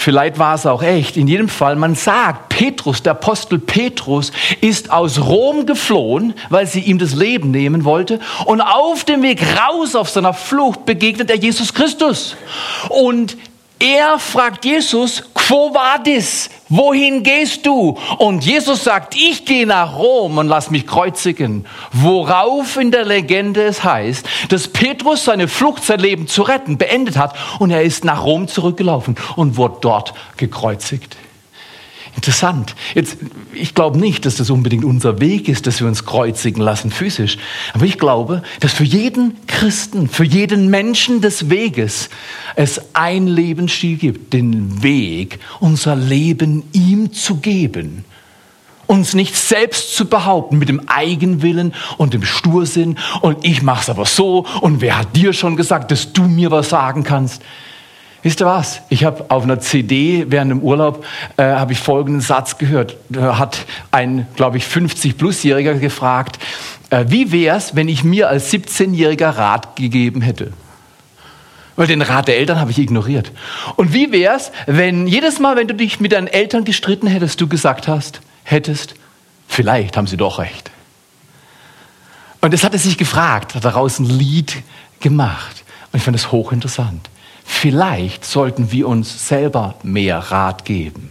Vielleicht 0.00 0.38
war 0.38 0.54
es 0.54 0.64
auch 0.64 0.80
echt. 0.80 1.16
In 1.16 1.26
jedem 1.26 1.48
Fall, 1.48 1.74
man 1.74 1.96
sagt, 1.96 2.50
Petrus, 2.50 3.02
der 3.02 3.12
Apostel 3.12 3.58
Petrus, 3.58 4.30
ist 4.60 4.92
aus 4.92 5.18
Rom 5.18 5.66
geflohen, 5.66 6.34
weil 6.50 6.68
sie 6.68 6.78
ihm 6.78 6.98
das 6.98 7.16
Leben 7.16 7.50
nehmen 7.50 7.84
wollte. 7.84 8.20
Und 8.44 8.60
auf 8.60 9.02
dem 9.02 9.24
Weg 9.24 9.42
raus 9.58 9.96
auf 9.96 10.08
seiner 10.08 10.32
Flucht 10.32 10.86
begegnet 10.86 11.30
er 11.30 11.36
Jesus 11.36 11.74
Christus. 11.74 12.36
Und 12.90 13.36
er 13.80 14.18
fragt 14.18 14.64
Jesus, 14.64 15.22
Quo 15.34 15.72
vadis? 15.72 16.50
Wohin 16.68 17.22
gehst 17.22 17.64
du? 17.64 17.96
Und 18.18 18.44
Jesus 18.44 18.84
sagt, 18.84 19.14
ich 19.16 19.44
gehe 19.44 19.66
nach 19.66 19.96
Rom 19.96 20.38
und 20.38 20.48
lass 20.48 20.70
mich 20.70 20.86
kreuzigen. 20.86 21.64
Worauf 21.92 22.76
in 22.76 22.90
der 22.90 23.04
Legende 23.04 23.62
es 23.62 23.84
heißt, 23.84 24.26
dass 24.50 24.68
Petrus 24.68 25.24
seine 25.24 25.48
Flucht, 25.48 25.84
sein 25.84 26.00
Leben 26.00 26.26
zu 26.26 26.42
retten, 26.42 26.76
beendet 26.76 27.16
hat 27.16 27.34
und 27.58 27.70
er 27.70 27.82
ist 27.82 28.04
nach 28.04 28.24
Rom 28.24 28.48
zurückgelaufen 28.48 29.16
und 29.36 29.56
wurde 29.56 29.78
dort 29.80 30.14
gekreuzigt. 30.36 31.16
Interessant. 32.18 32.74
Jetzt, 32.96 33.16
ich 33.52 33.76
glaube 33.76 33.96
nicht, 33.96 34.26
dass 34.26 34.34
das 34.34 34.50
unbedingt 34.50 34.84
unser 34.84 35.20
Weg 35.20 35.48
ist, 35.48 35.68
dass 35.68 35.78
wir 35.78 35.86
uns 35.86 36.04
kreuzigen 36.04 36.60
lassen 36.60 36.90
physisch. 36.90 37.38
Aber 37.74 37.84
ich 37.84 37.96
glaube, 37.96 38.42
dass 38.58 38.72
für 38.72 38.82
jeden 38.82 39.36
Christen, 39.46 40.08
für 40.08 40.24
jeden 40.24 40.68
Menschen 40.68 41.20
des 41.20 41.48
Weges 41.48 42.10
es 42.56 42.80
ein 42.92 43.28
Lebensstil 43.28 43.98
gibt, 43.98 44.32
den 44.32 44.82
Weg, 44.82 45.38
unser 45.60 45.94
Leben 45.94 46.64
ihm 46.72 47.12
zu 47.12 47.36
geben. 47.36 48.04
Uns 48.88 49.14
nicht 49.14 49.36
selbst 49.36 49.94
zu 49.94 50.06
behaupten 50.06 50.58
mit 50.58 50.68
dem 50.68 50.88
Eigenwillen 50.88 51.72
und 51.98 52.14
dem 52.14 52.24
Stursinn 52.24 52.98
und 53.20 53.44
ich 53.44 53.62
mach's 53.62 53.88
aber 53.88 54.06
so 54.06 54.44
und 54.60 54.80
wer 54.80 54.98
hat 54.98 55.14
dir 55.14 55.32
schon 55.32 55.54
gesagt, 55.54 55.92
dass 55.92 56.12
du 56.12 56.22
mir 56.24 56.50
was 56.50 56.70
sagen 56.70 57.04
kannst? 57.04 57.42
Wisst 58.22 58.40
ihr 58.40 58.46
was? 58.46 58.80
Ich 58.88 59.04
habe 59.04 59.26
auf 59.28 59.44
einer 59.44 59.60
CD 59.60 60.26
während 60.28 60.50
dem 60.50 60.60
Urlaub 60.60 61.04
äh, 61.36 61.44
habe 61.44 61.72
ich 61.72 61.78
folgenden 61.78 62.20
Satz 62.20 62.58
gehört. 62.58 62.96
Da 63.08 63.38
hat 63.38 63.64
ein, 63.92 64.26
glaube 64.34 64.56
ich, 64.56 64.64
50-plus-Jähriger 64.64 65.74
gefragt, 65.74 66.38
äh, 66.90 67.04
wie 67.08 67.30
wär's, 67.30 67.76
wenn 67.76 67.88
ich 67.88 68.02
mir 68.02 68.28
als 68.28 68.52
17-Jähriger 68.52 69.36
Rat 69.36 69.76
gegeben 69.76 70.20
hätte? 70.20 70.52
Weil 71.76 71.86
den 71.86 72.02
Rat 72.02 72.26
der 72.26 72.38
Eltern 72.38 72.58
habe 72.58 72.72
ich 72.72 72.78
ignoriert. 72.78 73.30
Und 73.76 73.92
wie 73.92 74.10
wär's, 74.10 74.50
wenn 74.66 75.06
jedes 75.06 75.38
Mal, 75.38 75.54
wenn 75.54 75.68
du 75.68 75.74
dich 75.74 76.00
mit 76.00 76.10
deinen 76.10 76.26
Eltern 76.26 76.64
gestritten 76.64 77.06
hättest, 77.06 77.40
du 77.40 77.46
gesagt 77.46 77.86
hast, 77.86 78.20
hättest, 78.42 78.94
vielleicht 79.46 79.96
haben 79.96 80.08
sie 80.08 80.16
doch 80.16 80.40
recht. 80.40 80.72
Und 82.40 82.52
das 82.52 82.64
hat 82.64 82.72
er 82.72 82.80
sich 82.80 82.98
gefragt, 82.98 83.54
hat 83.54 83.64
daraus 83.64 84.00
ein 84.00 84.06
Lied 84.06 84.56
gemacht. 84.98 85.64
Und 85.92 85.98
ich 85.98 86.02
fand 86.02 86.16
es 86.16 86.32
hochinteressant. 86.32 87.08
Vielleicht 87.50 88.24
sollten 88.24 88.70
wir 88.70 88.86
uns 88.86 89.26
selber 89.26 89.74
mehr 89.82 90.18
Rat 90.18 90.64
geben, 90.64 91.10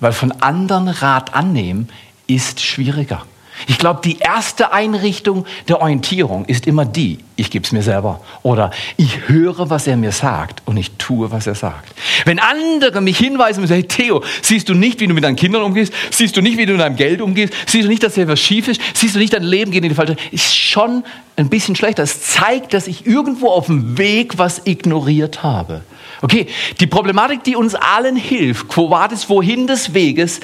weil 0.00 0.12
von 0.12 0.32
anderen 0.32 0.88
Rat 0.88 1.34
annehmen 1.34 1.90
ist 2.26 2.60
schwieriger. 2.60 3.24
Ich 3.66 3.78
glaube, 3.78 4.00
die 4.04 4.18
erste 4.18 4.72
Einrichtung 4.72 5.46
der 5.68 5.80
Orientierung 5.80 6.44
ist 6.44 6.66
immer 6.66 6.84
die, 6.84 7.18
ich 7.36 7.50
gebe 7.50 7.64
es 7.64 7.72
mir 7.72 7.82
selber. 7.82 8.20
Oder 8.42 8.70
ich 8.96 9.28
höre, 9.28 9.70
was 9.70 9.86
er 9.86 9.96
mir 9.96 10.12
sagt 10.12 10.62
und 10.66 10.76
ich 10.76 10.92
tue, 10.92 11.30
was 11.30 11.46
er 11.46 11.54
sagt. 11.54 11.94
Wenn 12.24 12.38
andere 12.38 13.00
mich 13.00 13.18
hinweisen 13.18 13.60
und 13.60 13.66
sagen, 13.66 13.88
Theo, 13.88 14.22
siehst 14.42 14.68
du 14.68 14.74
nicht, 14.74 15.00
wie 15.00 15.06
du 15.06 15.14
mit 15.14 15.24
deinen 15.24 15.36
Kindern 15.36 15.62
umgehst? 15.62 15.92
Siehst 16.10 16.36
du 16.36 16.42
nicht, 16.42 16.58
wie 16.58 16.66
du 16.66 16.72
mit 16.72 16.80
deinem 16.80 16.96
Geld 16.96 17.20
umgehst? 17.20 17.52
Siehst 17.66 17.84
du 17.84 17.88
nicht, 17.88 18.02
dass 18.02 18.14
hier 18.14 18.24
etwas 18.24 18.40
schief 18.40 18.68
ist? 18.68 18.80
Siehst 18.94 19.14
du 19.14 19.18
nicht, 19.18 19.32
dein 19.32 19.42
Leben 19.42 19.70
geht 19.70 19.82
in 19.82 19.88
die 19.88 19.94
falsche 19.94 20.16
Ist 20.30 20.56
schon 20.56 21.04
ein 21.36 21.48
bisschen 21.48 21.76
schlechter. 21.76 22.02
Es 22.02 22.22
zeigt, 22.22 22.74
dass 22.74 22.86
ich 22.86 23.06
irgendwo 23.06 23.48
auf 23.48 23.66
dem 23.66 23.98
Weg 23.98 24.38
was 24.38 24.62
ignoriert 24.64 25.42
habe. 25.42 25.82
Okay, 26.22 26.46
die 26.80 26.86
Problematik, 26.86 27.44
die 27.44 27.56
uns 27.56 27.74
allen 27.74 28.16
hilft, 28.16 28.68
quo 28.68 28.90
vadis, 28.90 29.28
wohin 29.28 29.66
des 29.66 29.92
Weges, 29.94 30.40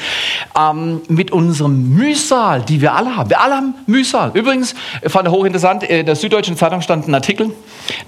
ähm, 0.58 1.00
mit 1.08 1.30
unserem 1.30 1.94
Mühsal, 1.94 2.62
die 2.62 2.80
wir 2.80 2.94
alle 2.94 3.16
haben. 3.16 3.30
Wir 3.30 3.40
alle 3.40 3.56
haben 3.56 3.74
Mühsal. 3.86 4.30
Übrigens, 4.34 4.74
fand 5.06 5.28
ich 5.28 5.32
hochinteressant, 5.32 5.82
in 5.84 6.06
der 6.06 6.16
Süddeutschen 6.16 6.56
Zeitung 6.56 6.82
stand 6.82 7.08
ein 7.08 7.14
Artikel, 7.14 7.52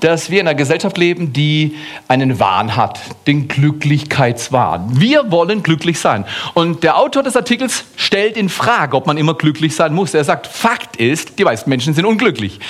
dass 0.01 0.31
wir 0.31 0.41
in 0.41 0.49
einer 0.49 0.55
Gesellschaft 0.55 0.99
leben, 0.99 1.33
die 1.33 1.77
einen 2.09 2.39
Wahn 2.39 2.77
hat, 2.77 3.01
den 3.27 3.49
Glücklichkeitswahn. 3.49 5.01
Wir 5.01 5.31
wollen 5.31 5.63
glücklich 5.63 5.99
sein. 5.99 6.25
Und 6.55 6.83
der 6.83 6.99
Autor 6.99 7.23
des 7.23 7.37
Artikels 7.37 7.85
stellt 7.97 8.37
in 8.37 8.49
Frage, 8.49 8.97
ob 8.97 9.07
man 9.07 9.17
immer 9.17 9.35
glücklich 9.35 9.75
sein 9.75 9.95
muss. 9.95 10.15
Er 10.15 10.25
sagt, 10.25 10.47
Fakt 10.47 10.97
ist, 10.97 11.39
die 11.39 11.45
meisten 11.45 11.71
Menschen 11.71 11.95
sind 11.95 12.05
unglücklich. 12.05 12.61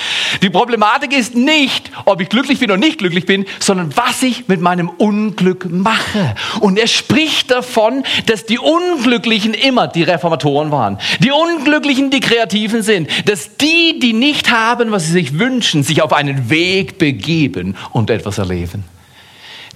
Die 0.43 0.51
Problematik 0.51 1.13
ist 1.13 1.35
nicht, 1.35 1.91
ob 2.05 2.21
ich 2.21 2.29
glücklich 2.29 2.61
bin 2.61 2.71
oder 2.71 2.79
nicht 2.79 2.99
glücklich 2.99 3.27
bin, 3.27 3.45
sondern 3.59 3.95
was 3.97 4.23
ich 4.23 4.49
mit 4.49 4.61
meinem 4.61 4.84
Unglück 4.89 5.71
mache. 5.71 6.35
Und 6.61 6.79
er 6.79 6.87
spricht 6.87 7.51
davon, 7.51 8.05
dass 8.27 8.47
die 8.47 8.59
Unglücklichen 8.59 9.55
immer 9.55 9.89
die 9.89 10.03
Reformatoren 10.03 10.71
waren. 10.71 10.99
Die 11.21 11.31
Unglücklichen 11.31 12.11
die 12.11 12.21
Kreativen 12.21 12.83
sind. 12.83 13.09
Dass 13.29 13.57
die, 13.57 13.99
die 14.01 14.13
nicht 14.13 14.51
haben, 14.51 14.93
was 14.93 15.07
sie 15.07 15.13
sich 15.13 15.39
wünschen, 15.39 15.83
sich 15.83 16.03
auf 16.03 16.13
einen 16.13 16.51
Weg 16.51 16.99
begeben 16.99 17.77
und 17.93 18.11
etwas 18.11 18.39
erleben. 18.39 18.85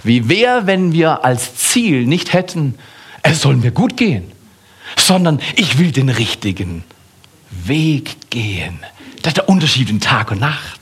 Wie 0.02 0.28
wäre, 0.28 0.66
wenn 0.66 0.92
wir 0.92 1.24
als 1.24 1.56
Ziel 1.56 2.06
nicht 2.06 2.32
hätten, 2.32 2.74
es 3.22 3.40
soll 3.40 3.56
mir 3.56 3.72
gut 3.72 3.96
gehen, 3.96 4.30
sondern 4.96 5.40
ich 5.56 5.78
will 5.78 5.90
den 5.90 6.08
richtigen 6.08 6.84
Weg 7.50 8.30
gehen. 8.30 8.78
Das 9.22 9.30
ist 9.30 9.38
der 9.38 9.48
Unterschied 9.48 9.90
in 9.90 10.00
Tag 10.00 10.30
und 10.30 10.40
Nacht. 10.40 10.77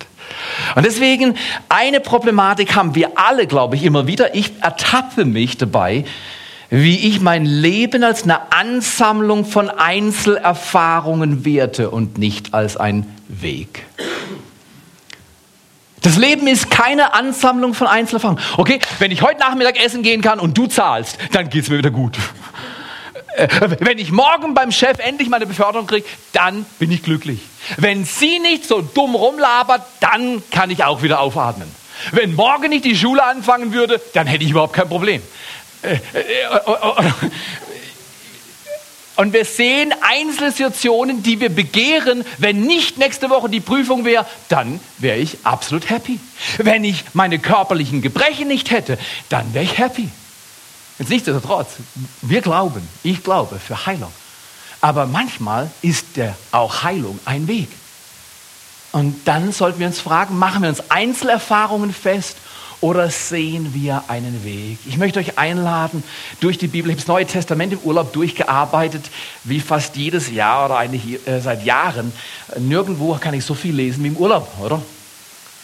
Und 0.75 0.85
deswegen, 0.87 1.35
eine 1.69 2.01
Problematik 2.01 2.75
haben 2.75 2.95
wir 2.95 3.19
alle, 3.19 3.47
glaube 3.47 3.77
ich, 3.77 3.85
immer 3.85 4.07
wieder. 4.07 4.35
Ich 4.35 4.53
ertappe 4.61 5.25
mich 5.25 5.57
dabei, 5.57 6.05
wie 6.71 7.09
ich 7.09 7.21
mein 7.21 7.45
Leben 7.45 8.03
als 8.03 8.25
eine 8.25 8.53
Ansammlung 8.53 9.45
von 9.45 9.71
Einzelerfahrungen 9.71 11.45
werte 11.45 11.91
und 11.91 12.19
nicht 12.19 12.55
als 12.55 12.77
ein 12.77 13.07
Weg. 13.29 13.85
Das 16.03 16.17
Leben 16.17 16.47
ist 16.47 16.71
keine 16.71 17.15
Ansammlung 17.15 17.75
von 17.75 17.89
Einzelerfahrungen. 17.89 18.43
Okay, 18.57 18.79
wenn 19.01 19.11
ich 19.11 19.23
heute 19.23 19.41
Nachmittag 19.41 19.83
essen 19.83 20.03
gehen 20.03 20.23
kann 20.23 20.39
und 20.39 20.57
du 20.57 20.67
zahlst, 20.67 21.19
dann 21.33 21.51
geht 21.51 21.65
es 21.65 21.69
mir 21.69 21.79
wieder 21.79 21.91
gut. 21.91 22.17
Äh, 23.37 23.49
wenn 23.81 23.99
ich 23.99 24.11
morgen 24.11 24.55
beim 24.55 24.73
Chef 24.73 24.99
endlich 24.99 25.29
meine 25.29 25.47
Beförderung 25.47 25.87
kriege, 25.87 26.07
dann 26.33 26.65
bin 26.79 26.91
ich 26.91 27.03
glücklich. 27.03 27.41
Wenn 27.77 28.05
sie 28.05 28.39
nicht 28.39 28.65
so 28.67 28.81
dumm 28.81 29.15
rumlabert, 29.15 29.83
dann 30.01 30.43
kann 30.51 30.71
ich 30.71 30.85
auch 30.85 31.03
wieder 31.03 31.21
aufatmen. 31.21 31.71
Wenn 32.13 32.35
morgen 32.35 32.71
nicht 32.71 32.85
die 32.85 32.97
Schule 32.97 33.25
anfangen 33.25 33.73
würde, 33.73 34.01
dann 34.15 34.27
hätte 34.27 34.45
ich 34.45 34.51
überhaupt 34.51 34.73
kein 34.73 34.89
Problem. 34.89 35.23
Äh, 35.83 35.95
äh, 35.95 35.99
und 39.17 39.33
wir 39.33 39.45
sehen 39.47 39.95
einzelne 40.03 40.51
Situationen, 40.51 41.23
die 41.23 41.41
wir 41.41 41.49
begehren. 41.49 42.25
Wenn 42.39 42.63
nicht 42.63 42.99
nächste 42.99 43.31
Woche 43.31 43.49
die 43.49 43.61
Prüfung 43.61 44.05
wäre, 44.05 44.27
dann 44.49 44.79
wäre 44.99 45.17
ich 45.19 45.39
absolut 45.45 45.89
happy. 45.89 46.21
Wenn 46.59 46.85
ich 46.85 47.05
meine 47.15 47.39
körperlichen 47.39 48.03
Gebrechen 48.03 48.49
nicht 48.49 48.71
hätte, 48.71 48.99
dann 49.31 49.55
wäre 49.55 49.65
ich 49.65 49.79
happy. 49.79 50.11
Jetzt 50.99 51.11
nichtsdestotrotz, 51.11 51.77
wir 52.23 52.41
glauben, 52.41 52.87
ich 53.03 53.23
glaube 53.23 53.59
für 53.59 53.87
Heilung. 53.87 54.13
Aber 54.81 55.07
manchmal 55.07 55.71
ist 55.83 56.17
der 56.17 56.37
auch 56.53 56.83
Heilung 56.83 57.19
ein 57.25 57.49
Weg. 57.49 57.69
Und 58.93 59.27
dann 59.27 59.53
sollten 59.53 59.79
wir 59.79 59.87
uns 59.87 60.01
fragen, 60.01 60.39
machen 60.39 60.63
wir 60.63 60.69
uns 60.69 60.91
Einzelerfahrungen 60.91 61.93
fest 61.93 62.37
oder 62.81 63.11
sehen 63.11 63.75
wir 63.75 64.05
einen 64.09 64.45
Weg? 64.45 64.79
Ich 64.87 64.97
möchte 64.97 65.19
euch 65.19 65.39
einladen 65.39 66.03
durch 66.41 66.57
die 66.57 66.69
Bibel. 66.69 66.91
Ich 66.91 66.95
habe 66.95 67.01
das 67.01 67.09
Neue 67.09 67.27
Testament 67.27 67.73
im 67.75 67.79
Urlaub 67.81 68.13
durchgearbeitet, 68.13 69.05
wie 69.45 69.61
fast 69.61 69.97
jedes 69.97 70.31
Jahr 70.31 70.67
oder 70.67 70.79
eigentlich 70.79 71.27
äh, 71.27 71.41
seit 71.41 71.65
Jahren. 71.65 72.13
Nirgendwo 72.59 73.15
kann 73.17 73.35
ich 73.35 73.45
so 73.45 73.55
viel 73.55 73.75
lesen 73.75 74.05
wie 74.05 74.09
im 74.09 74.17
Urlaub, 74.17 74.49
oder? 74.61 74.81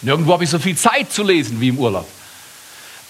Nirgendwo 0.03 0.33
habe 0.33 0.45
ich 0.45 0.51
so 0.51 0.59
viel 0.59 0.77
Zeit 0.77 1.12
zu 1.12 1.23
lesen 1.23 1.61
wie 1.61 1.69
im 1.69 1.79
Urlaub. 1.79 2.09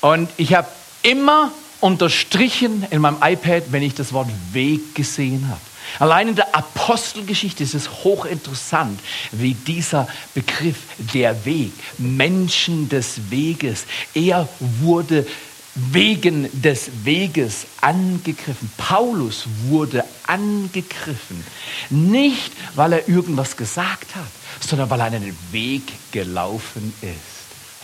Und 0.02 0.28
ich 0.36 0.54
habe 0.54 0.68
immer 1.02 1.52
unterstrichen 1.82 2.86
in 2.90 3.00
meinem 3.00 3.18
iPad, 3.20 3.64
wenn 3.70 3.82
ich 3.82 3.94
das 3.94 4.12
Wort 4.12 4.28
Weg 4.52 4.94
gesehen 4.94 5.48
habe. 5.48 5.60
Allein 5.98 6.28
in 6.28 6.36
der 6.36 6.54
Apostelgeschichte 6.54 7.64
ist 7.64 7.74
es 7.74 7.90
hochinteressant, 8.04 9.00
wie 9.32 9.54
dieser 9.54 10.08
Begriff 10.32 10.76
der 11.12 11.44
Weg, 11.44 11.72
Menschen 11.98 12.88
des 12.88 13.30
Weges, 13.30 13.84
er 14.14 14.48
wurde 14.80 15.26
wegen 15.74 16.48
des 16.62 16.90
Weges 17.04 17.66
angegriffen. 17.80 18.70
Paulus 18.76 19.46
wurde 19.64 20.04
angegriffen, 20.26 21.44
nicht 21.90 22.52
weil 22.74 22.92
er 22.92 23.08
irgendwas 23.08 23.56
gesagt 23.56 24.14
hat, 24.14 24.30
sondern 24.60 24.88
weil 24.90 25.00
er 25.00 25.06
einen 25.06 25.36
Weg 25.50 25.82
gelaufen 26.12 26.92
ist. 27.00 27.31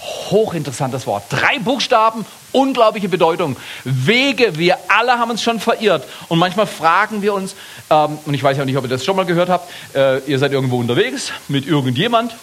Hochinteressantes 0.01 1.07
Wort. 1.07 1.25
Drei 1.29 1.59
Buchstaben, 1.59 2.25
unglaubliche 2.53 3.09
Bedeutung. 3.09 3.57
Wege, 3.85 4.57
wir 4.57 4.79
alle 4.89 5.19
haben 5.19 5.31
uns 5.31 5.43
schon 5.43 5.61
verirrt. 5.61 6.07
Und 6.29 6.39
manchmal 6.39 6.67
fragen 6.67 7.23
wir 7.23 7.35
uns, 7.35 7.55
ähm, 7.91 8.19
und 8.25 8.35
ich 8.35 8.43
weiß 8.43 8.57
ja 8.57 8.65
nicht, 8.65 8.77
ob 8.77 8.85
ihr 8.85 8.91
das 8.91 9.05
schon 9.05 9.17
mal 9.17 9.27
gehört 9.27 9.49
habt, 9.49 9.71
äh, 9.95 10.19
ihr 10.21 10.39
seid 10.39 10.53
irgendwo 10.53 10.79
unterwegs 10.79 11.33
mit 11.49 11.67
irgendjemand 11.67 12.35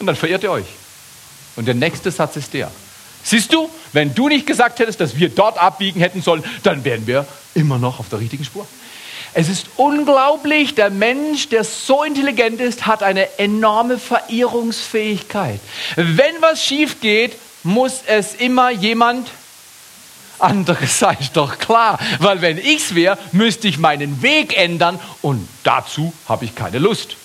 und 0.00 0.06
dann 0.06 0.16
verirrt 0.16 0.42
ihr 0.42 0.50
euch. 0.50 0.66
Und 1.56 1.66
der 1.66 1.74
nächste 1.74 2.10
Satz 2.10 2.36
ist 2.36 2.54
der. 2.54 2.70
Siehst 3.22 3.52
du, 3.52 3.68
wenn 3.92 4.14
du 4.14 4.28
nicht 4.28 4.46
gesagt 4.46 4.78
hättest, 4.78 5.00
dass 5.00 5.16
wir 5.16 5.28
dort 5.28 5.58
abbiegen 5.58 6.00
hätten 6.00 6.22
sollen, 6.22 6.42
dann 6.62 6.84
wären 6.84 7.06
wir 7.06 7.26
immer 7.54 7.78
noch 7.78 8.00
auf 8.00 8.08
der 8.08 8.18
richtigen 8.18 8.44
Spur. 8.44 8.66
Es 9.32 9.48
ist 9.48 9.66
unglaublich, 9.76 10.74
der 10.74 10.90
Mensch, 10.90 11.48
der 11.48 11.64
so 11.64 12.02
intelligent 12.02 12.60
ist, 12.60 12.86
hat 12.86 13.02
eine 13.02 13.38
enorme 13.38 13.98
Verirrungsfähigkeit. 13.98 15.60
Wenn 15.96 16.34
was 16.40 16.64
schief 16.64 17.00
geht, 17.00 17.36
muss 17.62 18.02
es 18.06 18.34
immer 18.34 18.70
jemand 18.70 19.28
anderes 20.40 20.98
sein, 20.98 21.18
doch 21.32 21.58
klar. 21.58 21.98
Weil 22.18 22.40
wenn 22.42 22.58
ich's 22.58 22.94
wäre, 22.94 23.18
müsste 23.32 23.68
ich 23.68 23.78
meinen 23.78 24.22
Weg 24.22 24.56
ändern 24.56 24.98
und 25.22 25.48
dazu 25.62 26.12
habe 26.28 26.44
ich 26.44 26.54
keine 26.54 26.78
Lust. 26.78 27.16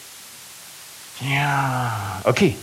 Ja, 1.22 2.22
okay. 2.26 2.56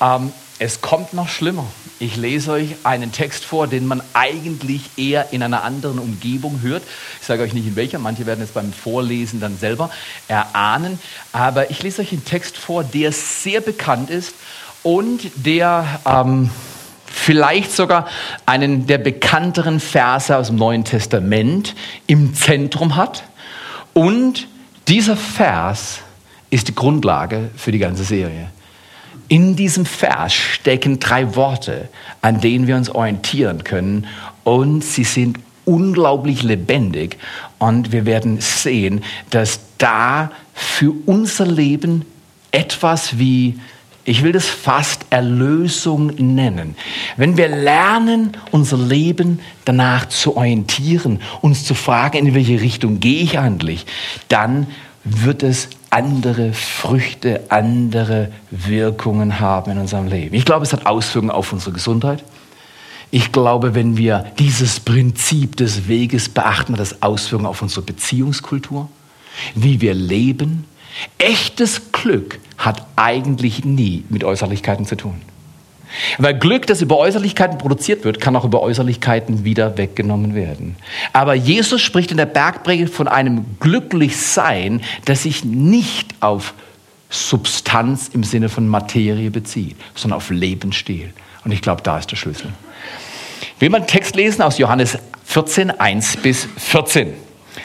Ähm, 0.00 0.32
es 0.58 0.80
kommt 0.80 1.14
noch 1.14 1.28
schlimmer. 1.28 1.66
Ich 2.00 2.16
lese 2.16 2.52
euch 2.52 2.76
einen 2.84 3.12
Text 3.12 3.44
vor, 3.44 3.66
den 3.66 3.86
man 3.86 4.02
eigentlich 4.12 4.82
eher 4.96 5.32
in 5.32 5.42
einer 5.42 5.62
anderen 5.62 5.98
Umgebung 5.98 6.60
hört. 6.62 6.82
Ich 7.20 7.26
sage 7.26 7.42
euch 7.42 7.54
nicht 7.54 7.66
in 7.66 7.76
welcher, 7.76 7.98
manche 7.98 8.26
werden 8.26 8.42
es 8.42 8.50
beim 8.50 8.72
Vorlesen 8.72 9.40
dann 9.40 9.56
selber 9.56 9.90
erahnen. 10.26 10.98
Aber 11.32 11.70
ich 11.70 11.82
lese 11.82 12.02
euch 12.02 12.12
einen 12.12 12.24
Text 12.24 12.56
vor, 12.56 12.82
der 12.82 13.12
sehr 13.12 13.60
bekannt 13.60 14.10
ist 14.10 14.34
und 14.82 15.30
der 15.36 16.00
ähm, 16.04 16.50
vielleicht 17.06 17.72
sogar 17.72 18.08
einen 18.46 18.86
der 18.86 18.98
bekannteren 18.98 19.80
Verse 19.80 20.36
aus 20.36 20.48
dem 20.48 20.56
Neuen 20.56 20.84
Testament 20.84 21.74
im 22.06 22.34
Zentrum 22.34 22.96
hat. 22.96 23.24
Und 23.92 24.48
dieser 24.88 25.16
Vers 25.16 25.98
ist 26.50 26.68
die 26.68 26.74
Grundlage 26.74 27.50
für 27.56 27.72
die 27.72 27.78
ganze 27.78 28.04
Serie. 28.04 28.50
In 29.28 29.56
diesem 29.56 29.84
Vers 29.84 30.32
stecken 30.32 31.00
drei 31.00 31.36
Worte, 31.36 31.88
an 32.22 32.40
denen 32.40 32.66
wir 32.66 32.76
uns 32.76 32.88
orientieren 32.88 33.62
können 33.62 34.06
und 34.42 34.82
sie 34.82 35.04
sind 35.04 35.38
unglaublich 35.66 36.42
lebendig 36.42 37.18
und 37.58 37.92
wir 37.92 38.06
werden 38.06 38.40
sehen, 38.40 39.04
dass 39.28 39.60
da 39.76 40.30
für 40.54 40.94
unser 41.04 41.46
Leben 41.46 42.06
etwas 42.52 43.18
wie 43.18 43.60
ich 44.08 44.22
will 44.22 44.32
das 44.32 44.46
fast 44.46 45.04
Erlösung 45.10 46.06
nennen. 46.06 46.76
Wenn 47.18 47.36
wir 47.36 47.48
lernen, 47.48 48.32
unser 48.52 48.78
Leben 48.78 49.40
danach 49.66 50.08
zu 50.08 50.34
orientieren, 50.34 51.20
uns 51.42 51.64
zu 51.64 51.74
fragen, 51.74 52.26
in 52.26 52.34
welche 52.34 52.62
Richtung 52.62 53.00
gehe 53.00 53.22
ich 53.22 53.38
eigentlich, 53.38 53.84
dann 54.28 54.66
wird 55.22 55.42
es 55.42 55.68
andere 55.90 56.52
Früchte, 56.52 57.44
andere 57.48 58.30
Wirkungen 58.50 59.40
haben 59.40 59.72
in 59.72 59.78
unserem 59.78 60.06
Leben. 60.06 60.34
Ich 60.34 60.44
glaube, 60.44 60.64
es 60.64 60.72
hat 60.72 60.86
Auswirkungen 60.86 61.30
auf 61.30 61.52
unsere 61.52 61.72
Gesundheit. 61.72 62.24
Ich 63.10 63.32
glaube, 63.32 63.74
wenn 63.74 63.96
wir 63.96 64.26
dieses 64.38 64.80
Prinzip 64.80 65.56
des 65.56 65.88
Weges 65.88 66.28
beachten, 66.28 66.74
hat 66.74 66.80
das 66.80 67.02
Auswirkungen 67.02 67.48
auf 67.48 67.62
unsere 67.62 67.82
Beziehungskultur, 67.82 68.88
wie 69.54 69.80
wir 69.80 69.94
leben. 69.94 70.64
Echtes 71.16 71.92
Glück 71.92 72.38
hat 72.58 72.86
eigentlich 72.96 73.64
nie 73.64 74.04
mit 74.10 74.24
Äußerlichkeiten 74.24 74.84
zu 74.84 74.96
tun. 74.96 75.20
Weil 76.18 76.38
Glück, 76.38 76.66
das 76.66 76.82
über 76.82 76.98
Äußerlichkeiten 76.98 77.58
produziert 77.58 78.04
wird, 78.04 78.20
kann 78.20 78.36
auch 78.36 78.44
über 78.44 78.62
Äußerlichkeiten 78.62 79.44
wieder 79.44 79.78
weggenommen 79.78 80.34
werden. 80.34 80.76
Aber 81.12 81.34
Jesus 81.34 81.80
spricht 81.80 82.10
in 82.10 82.16
der 82.16 82.26
Bergpredigt 82.26 82.92
von 82.92 83.08
einem 83.08 83.44
Glücklichsein, 83.60 84.82
das 85.04 85.22
sich 85.22 85.44
nicht 85.44 86.14
auf 86.20 86.54
Substanz 87.10 88.08
im 88.12 88.22
Sinne 88.22 88.48
von 88.48 88.68
Materie 88.68 89.30
bezieht, 89.30 89.76
sondern 89.94 90.18
auf 90.18 90.30
Lebensstil. 90.30 91.12
Und 91.44 91.52
ich 91.52 91.62
glaube, 91.62 91.82
da 91.82 91.98
ist 91.98 92.10
der 92.10 92.16
Schlüssel. 92.16 92.52
Will 93.58 93.70
man 93.70 93.82
einen 93.82 93.88
Text 93.88 94.14
lesen 94.14 94.42
aus 94.42 94.58
Johannes 94.58 94.98
14, 95.24 95.70
1 95.80 96.18
bis 96.18 96.48
14. 96.56 97.12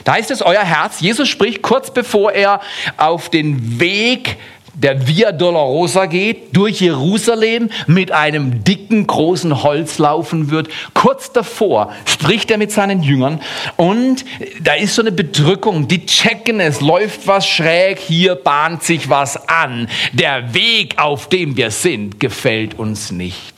Da 0.04 0.14
heißt 0.14 0.32
es, 0.32 0.42
euer 0.42 0.64
Herz, 0.64 1.02
Jesus 1.02 1.30
spricht 1.30 1.62
kurz 1.62 1.94
bevor 1.94 2.32
er 2.32 2.62
auf 2.98 3.30
den 3.30 3.80
Weg 3.80 4.38
der 4.74 5.08
Via 5.08 5.32
Dolorosa 5.32 6.08
geht, 6.08 6.56
durch 6.56 6.82
Jerusalem 6.82 7.70
mit 7.88 8.12
einem 8.12 8.64
dicken, 8.64 9.06
großen 9.06 9.64
Holz 9.64 10.00
laufen 10.00 10.50
wird. 10.50 10.70
Kurz 10.94 11.32
davor 11.32 11.92
spricht 12.06 12.50
er 12.52 12.58
mit 12.58 12.72
seinen 12.72 13.04
Jüngern 13.04 13.40
und 13.78 14.26
da 14.62 14.74
ist 14.74 14.96
so 14.96 15.02
eine 15.02 15.12
Bedrückung. 15.12 15.88
Die 15.88 16.06
checken, 16.06 16.60
es 16.60 16.82
läuft 16.82 17.28
was 17.28 17.48
schräg, 17.48 18.00
hier 18.00 18.36
bahnt 18.36 18.84
sich 18.84 19.10
was 19.10 19.48
an. 19.48 19.88
Der 20.12 20.54
Weg, 20.54 20.96
auf 20.98 21.30
dem 21.30 21.56
wir 21.56 21.72
sind, 21.72 22.20
gefällt 22.20 22.80
uns 22.80 23.12
nicht. 23.12 23.53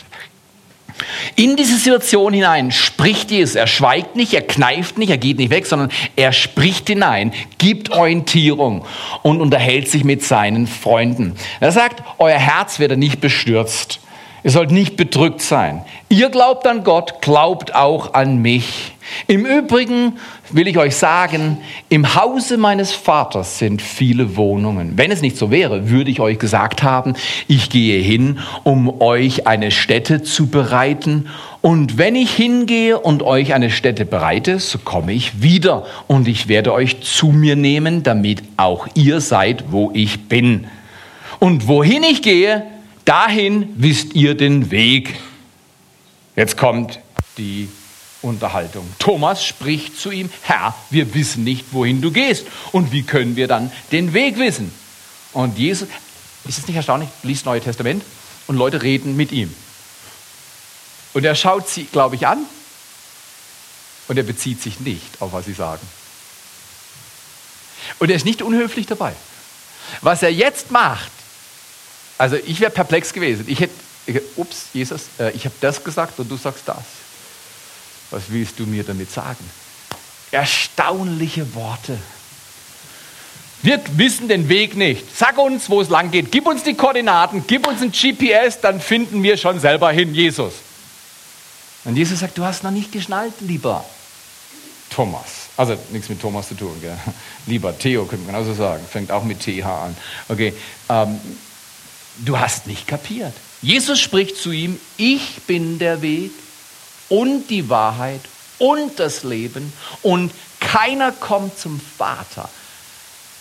In 1.36 1.56
diese 1.58 1.78
Situation 1.78 2.34
hinein 2.34 2.72
spricht 2.72 3.32
Jesus. 3.32 3.56
Er 3.56 3.68
schweigt 3.68 4.16
nicht, 4.16 4.34
er 4.34 4.42
kneift 4.42 4.98
nicht, 4.98 5.10
er 5.10 5.18
geht 5.18 5.38
nicht 5.38 5.50
weg, 5.50 5.66
sondern 5.66 5.92
er 6.16 6.32
spricht 6.32 6.88
hinein, 6.88 7.34
gibt 7.58 7.92
Orientierung 7.92 8.86
und 9.22 9.42
unterhält 9.42 9.90
sich 9.90 10.04
mit 10.04 10.24
seinen 10.24 10.68
Freunden. 10.68 11.36
Er 11.60 11.72
sagt, 11.72 12.04
euer 12.18 12.38
Herz 12.38 12.80
werde 12.80 12.98
nicht 12.98 13.20
bestürzt. 13.20 14.00
Ihr 14.46 14.52
sollt 14.52 14.70
nicht 14.70 14.96
bedrückt 14.96 15.42
sein. 15.42 15.82
Ihr 16.08 16.30
glaubt 16.30 16.68
an 16.68 16.84
Gott, 16.84 17.20
glaubt 17.20 17.74
auch 17.74 18.14
an 18.14 18.44
mich. 18.44 18.92
Im 19.26 19.44
Übrigen 19.44 20.20
will 20.52 20.68
ich 20.68 20.78
euch 20.78 20.96
sagen, 20.98 21.58
im 21.90 22.14
Hause 22.14 22.58
meines 22.58 22.92
Vaters 22.92 23.58
sind 23.58 23.82
viele 23.82 24.38
Wohnungen. 24.38 25.00
Wenn 25.00 25.10
es 25.10 25.24
nicht 25.24 25.36
so 25.36 25.50
wäre, 25.50 25.90
würde 25.90 26.12
ich 26.12 26.20
euch 26.20 26.38
gesagt 26.38 26.84
haben, 26.84 27.16
ich 27.48 27.72
gehe 27.72 28.00
hin, 28.04 28.38
um 28.64 29.02
euch 29.02 29.48
eine 29.48 29.72
Stätte 29.72 30.22
zu 30.22 30.46
bereiten. 30.46 31.28
Und 31.62 31.98
wenn 31.98 32.16
ich 32.16 32.32
hingehe 32.32 33.00
und 33.00 33.24
euch 33.24 33.56
eine 33.56 33.72
Stätte 33.72 34.06
bereite, 34.06 34.60
so 34.60 34.78
komme 34.78 35.14
ich 35.14 35.42
wieder 35.42 35.88
und 36.06 36.28
ich 36.28 36.48
werde 36.48 36.72
euch 36.72 37.02
zu 37.02 37.30
mir 37.30 37.56
nehmen, 37.56 38.04
damit 38.04 38.44
auch 38.58 38.88
ihr 38.94 39.22
seid, 39.22 39.72
wo 39.72 39.90
ich 39.96 40.28
bin. 40.28 40.68
Und 41.40 41.68
wohin 41.68 42.04
ich 42.04 42.22
gehe, 42.22 42.62
Dahin 43.06 43.74
wisst 43.78 44.16
ihr 44.16 44.36
den 44.36 44.72
Weg. 44.72 45.16
Jetzt 46.36 46.58
kommt 46.58 47.00
die 47.38 47.70
Unterhaltung. 48.22 48.92
Thomas 48.98 49.46
spricht 49.46 50.00
zu 50.00 50.10
ihm, 50.10 50.30
Herr, 50.42 50.76
wir 50.90 51.14
wissen 51.14 51.44
nicht, 51.44 51.68
wohin 51.72 52.02
du 52.02 52.12
gehst. 52.12 52.48
Und 52.72 52.92
wie 52.92 53.04
können 53.04 53.36
wir 53.36 53.48
dann 53.48 53.72
den 53.92 54.14
Weg 54.14 54.38
wissen? 54.38 54.74
Und 55.34 55.58
Jesus, 55.58 55.88
ist 56.48 56.58
es 56.58 56.68
nicht 56.68 56.76
erstaunlich, 56.76 57.10
liest 57.24 57.46
Neue 57.46 57.62
Testament 57.62 58.04
und 58.48 58.58
Leute 58.58 58.82
reden 58.82 59.16
mit 59.16 59.32
ihm. 59.32 59.54
Und 61.14 61.24
er 61.24 61.36
schaut 61.36 61.70
sie, 61.70 61.86
glaube 61.86 62.16
ich, 62.16 62.28
an 62.28 62.40
und 64.08 64.18
er 64.18 64.24
bezieht 64.24 64.62
sich 64.62 64.80
nicht 64.80 65.22
auf, 65.22 65.32
was 65.34 65.46
sie 65.46 65.54
sagen. 65.54 65.86
Und 68.00 68.10
er 68.10 68.16
ist 68.16 68.26
nicht 68.26 68.42
unhöflich 68.42 68.88
dabei. 68.88 69.14
Was 70.02 70.24
er 70.24 70.32
jetzt 70.32 70.72
macht, 70.72 71.12
also 72.18 72.36
ich 72.36 72.60
wäre 72.60 72.72
perplex 72.72 73.14
gewesen. 73.14 73.46
Ich 73.48 73.60
hätte, 73.60 73.74
ups, 74.36 74.68
Jesus, 74.74 75.04
äh, 75.20 75.32
ich 75.32 75.46
habe 75.46 75.56
das 75.62 75.84
gesagt 75.84 76.20
und 76.20 76.30
du 76.30 76.38
sagst 76.38 76.64
das. 76.66 76.84
Was 78.12 78.24
willst 78.30 78.60
du 78.60 78.66
mir 78.66 78.84
damit 78.84 79.12
sagen? 79.12 79.44
Erstaunliche 80.32 81.54
Worte. 81.56 81.98
Wir 83.62 83.82
wissen 83.98 84.28
den 84.28 84.48
Weg 84.48 84.76
nicht. 84.76 85.18
Sag 85.18 85.38
uns, 85.40 85.70
wo 85.70 85.82
es 85.82 85.90
lang 85.90 86.12
geht. 86.12 86.32
Gib 86.32 86.46
uns 86.46 86.64
die 86.64 86.76
Koordinaten, 86.76 87.46
gib 87.48 87.68
uns 87.68 87.82
ein 87.82 87.92
GPS, 87.92 88.62
dann 88.62 88.80
finden 88.80 89.24
wir 89.24 89.38
schon 89.38 89.60
selber 89.60 89.92
hin, 89.92 90.14
Jesus. 90.14 90.54
Und 91.84 91.96
Jesus 91.96 92.20
sagt, 92.20 92.38
du 92.38 92.44
hast 92.44 92.64
noch 92.64 92.72
nicht 92.72 92.92
geschnallt, 92.92 93.34
lieber 93.40 93.84
Thomas. 94.90 95.50
Also 95.58 95.78
nichts 95.92 96.10
mit 96.10 96.22
Thomas 96.22 96.48
zu 96.48 96.56
tun, 96.56 96.76
gell? 96.82 96.98
Lieber 97.48 97.78
Theo, 97.78 98.06
könnte 98.06 98.26
man 98.26 98.36
genauso 98.36 98.54
sagen. 98.54 98.84
Fängt 98.90 99.12
auch 99.12 99.24
mit 99.24 99.40
TH 99.40 99.66
an. 99.66 99.96
Okay. 100.28 100.54
Ähm, 100.90 101.20
du 102.18 102.40
hast 102.40 102.68
nicht 102.68 102.88
kapiert. 102.88 103.34
Jesus 103.62 104.00
spricht 104.00 104.38
zu 104.38 104.52
ihm, 104.52 104.80
ich 104.98 105.42
bin 105.48 105.80
der 105.80 106.02
Weg 106.02 106.32
und 107.10 107.48
die 107.48 107.70
Wahrheit 107.70 108.22
und 108.60 109.00
das 109.00 109.24
Leben 109.24 109.74
und 110.02 110.32
keiner 110.60 111.12
kommt 111.12 111.58
zum 111.58 111.80
Vater 111.98 112.50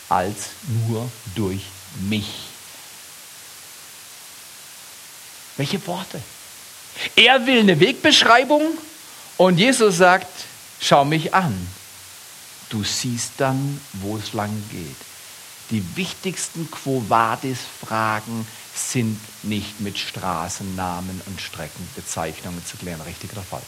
als 0.09 0.51
nur 0.89 1.11
durch 1.35 1.63
mich. 2.09 2.27
Welche 5.57 5.87
Worte? 5.87 6.21
Er 7.17 7.47
will 7.47 7.61
eine 7.61 7.79
Wegbeschreibung 7.81 8.63
und 9.37 9.59
Jesus 9.59 9.97
sagt, 9.97 10.29
schau 10.81 11.05
mich 11.05 11.35
an. 11.35 11.69
Du 12.71 12.83
siehst 12.83 13.33
dann, 13.39 13.81
wo 13.95 14.17
es 14.17 14.33
lang 14.33 14.51
geht. 14.71 14.97
Die 15.71 15.85
wichtigsten 15.97 16.71
Quo 16.71 17.05
Vadis-Fragen 17.09 18.47
sind 18.75 19.19
nicht 19.45 19.81
mit 19.81 19.99
Straßennamen 19.99 21.21
und 21.27 21.41
Streckenbezeichnungen 21.41 22.65
zu 22.67 22.77
klären, 22.77 23.01
richtig 23.03 23.33
oder 23.33 23.43
falsch. 23.43 23.63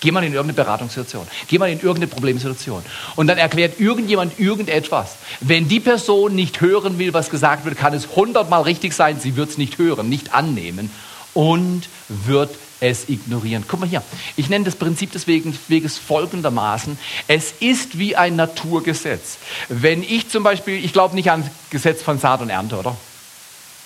Geh 0.00 0.12
mal 0.12 0.24
in 0.24 0.32
irgendeine 0.32 0.64
Beratungssituation, 0.64 1.26
geh 1.46 1.58
mal 1.58 1.70
in 1.70 1.78
irgendeine 1.78 2.06
Problemsituation 2.06 2.82
und 3.16 3.26
dann 3.26 3.36
erklärt 3.36 3.78
irgendjemand 3.78 4.40
irgendetwas. 4.40 5.16
Wenn 5.40 5.68
die 5.68 5.78
Person 5.78 6.34
nicht 6.34 6.62
hören 6.62 6.98
will, 6.98 7.12
was 7.12 7.28
gesagt 7.28 7.66
wird, 7.66 7.76
kann 7.76 7.92
es 7.92 8.16
hundertmal 8.16 8.62
richtig 8.62 8.94
sein, 8.94 9.20
sie 9.20 9.36
wird 9.36 9.50
es 9.50 9.58
nicht 9.58 9.76
hören, 9.76 10.08
nicht 10.08 10.32
annehmen 10.32 10.90
und 11.34 11.82
wird 12.08 12.50
es 12.80 13.10
ignorieren. 13.10 13.64
Guck 13.68 13.80
mal 13.80 13.88
hier, 13.88 14.02
ich 14.38 14.48
nenne 14.48 14.64
das 14.64 14.74
Prinzip 14.74 15.12
des 15.12 15.26
Weges 15.26 15.98
folgendermaßen. 15.98 16.98
Es 17.28 17.52
ist 17.60 17.98
wie 17.98 18.16
ein 18.16 18.36
Naturgesetz. 18.36 19.36
Wenn 19.68 20.02
ich 20.02 20.30
zum 20.30 20.42
Beispiel, 20.42 20.82
ich 20.82 20.94
glaube 20.94 21.14
nicht 21.14 21.30
an 21.30 21.48
Gesetz 21.68 22.02
von 22.02 22.18
Saat 22.18 22.40
und 22.40 22.48
Ernte, 22.48 22.78
oder? 22.78 22.96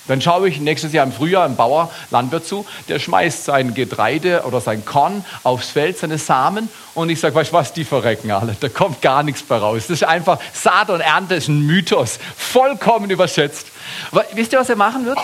Dann 0.07 0.21
schaue 0.21 0.49
ich 0.49 0.61
nächstes 0.61 0.93
Jahr 0.93 1.07
im 1.07 1.13
Frühjahr 1.13 1.45
einem 1.45 1.57
Bauer, 1.57 1.91
Landwirt 2.11 2.47
zu, 2.47 2.67
der 2.89 2.99
schmeißt 2.99 3.45
sein 3.45 3.73
Getreide 3.73 4.43
oder 4.43 4.61
sein 4.61 4.85
Korn 4.85 5.25
aufs 5.43 5.71
Feld, 5.71 5.99
seine 5.99 6.19
Samen 6.19 6.69
und 6.95 7.09
ich 7.09 7.21
sage, 7.21 7.35
weißt 7.35 7.51
du 7.51 7.55
was, 7.55 7.73
die 7.73 7.85
verrecken 7.85 8.31
alle, 8.31 8.55
da 8.61 8.69
kommt 8.69 9.01
gar 9.01 9.23
nichts 9.23 9.49
mehr 9.49 9.59
raus. 9.59 9.83
Das 9.89 10.03
ist 10.03 10.05
einfach, 10.05 10.39
Saat 10.53 10.91
und 10.91 11.01
Ernte 11.01 11.37
ist 11.37 11.49
ein 11.49 11.61
Mythos, 11.61 12.19
vollkommen 12.37 13.11
überschätzt. 13.11 13.69
Aber 14.11 14.25
wisst 14.35 14.53
ihr, 14.53 14.61
was 14.61 14.69
er 14.69 14.77
machen 14.77 15.07
wird? 15.07 15.19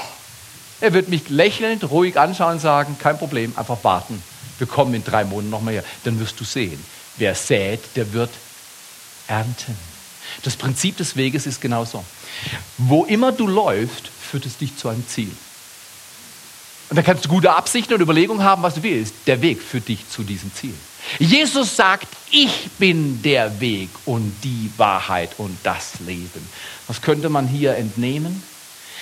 Er 0.80 0.94
wird 0.94 1.08
mich 1.08 1.28
lächelnd, 1.28 1.90
ruhig 1.90 2.18
anschauen 2.18 2.54
und 2.54 2.60
sagen, 2.60 2.96
kein 2.98 3.18
Problem, 3.18 3.52
einfach 3.56 3.84
warten. 3.84 4.22
Wir 4.58 4.66
kommen 4.66 4.94
in 4.94 5.04
drei 5.04 5.24
Monaten 5.24 5.50
nochmal 5.50 5.74
her. 5.74 5.84
Dann 6.04 6.18
wirst 6.20 6.40
du 6.40 6.44
sehen, 6.44 6.82
wer 7.16 7.34
sät, 7.34 7.80
der 7.96 8.12
wird 8.12 8.30
ernten. 9.26 9.76
Das 10.42 10.56
Prinzip 10.56 10.96
des 10.96 11.16
Weges 11.16 11.46
ist 11.46 11.60
genauso. 11.60 12.04
Wo 12.78 13.04
immer 13.04 13.32
du 13.32 13.46
läufst, 13.46 14.09
führt 14.30 14.46
es 14.46 14.56
dich 14.56 14.76
zu 14.76 14.88
einem 14.88 15.06
Ziel. 15.06 15.30
Und 16.88 16.96
da 16.96 17.02
kannst 17.02 17.24
du 17.24 17.28
gute 17.28 17.52
Absichten 17.52 17.94
und 17.94 18.00
Überlegungen 18.00 18.42
haben, 18.42 18.62
was 18.62 18.74
du 18.74 18.82
willst. 18.82 19.14
Der 19.26 19.40
Weg 19.42 19.62
führt 19.62 19.88
dich 19.88 20.08
zu 20.08 20.24
diesem 20.24 20.52
Ziel. 20.52 20.74
Jesus 21.18 21.76
sagt, 21.76 22.08
ich 22.30 22.68
bin 22.78 23.22
der 23.22 23.60
Weg 23.60 23.88
und 24.06 24.32
die 24.42 24.70
Wahrheit 24.76 25.30
und 25.38 25.56
das 25.62 26.00
Leben. 26.00 26.48
Was 26.88 27.00
könnte 27.00 27.28
man 27.28 27.46
hier 27.46 27.76
entnehmen? 27.76 28.42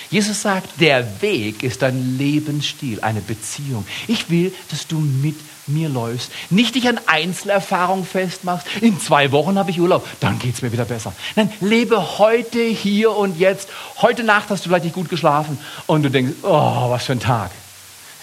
Jesus 0.09 0.41
sagt, 0.41 0.81
der 0.81 1.21
Weg 1.21 1.61
ist 1.61 1.83
ein 1.83 2.17
Lebensstil, 2.17 2.99
eine 3.01 3.21
Beziehung. 3.21 3.85
Ich 4.07 4.29
will, 4.31 4.53
dass 4.71 4.87
du 4.87 4.97
mit 4.97 5.35
mir 5.67 5.87
läufst. 5.87 6.31
Nicht 6.49 6.73
dich 6.73 6.87
an 6.87 6.99
Einzelerfahrung 7.05 8.05
festmachst. 8.05 8.65
In 8.81 8.99
zwei 8.99 9.31
Wochen 9.31 9.59
habe 9.59 9.69
ich 9.69 9.79
Urlaub, 9.79 10.07
dann 10.19 10.39
geht 10.39 10.55
es 10.55 10.63
mir 10.63 10.71
wieder 10.71 10.85
besser. 10.85 11.13
Nein, 11.35 11.51
lebe 11.61 12.17
heute, 12.17 12.59
hier 12.59 13.11
und 13.11 13.37
jetzt. 13.37 13.69
Heute 14.01 14.23
Nacht 14.23 14.49
hast 14.49 14.65
du 14.65 14.69
vielleicht 14.69 14.85
nicht 14.85 14.95
gut 14.95 15.09
geschlafen 15.09 15.59
und 15.85 16.01
du 16.01 16.09
denkst, 16.09 16.37
oh, 16.41 16.89
was 16.89 17.05
für 17.05 17.11
ein 17.11 17.19
Tag. 17.19 17.51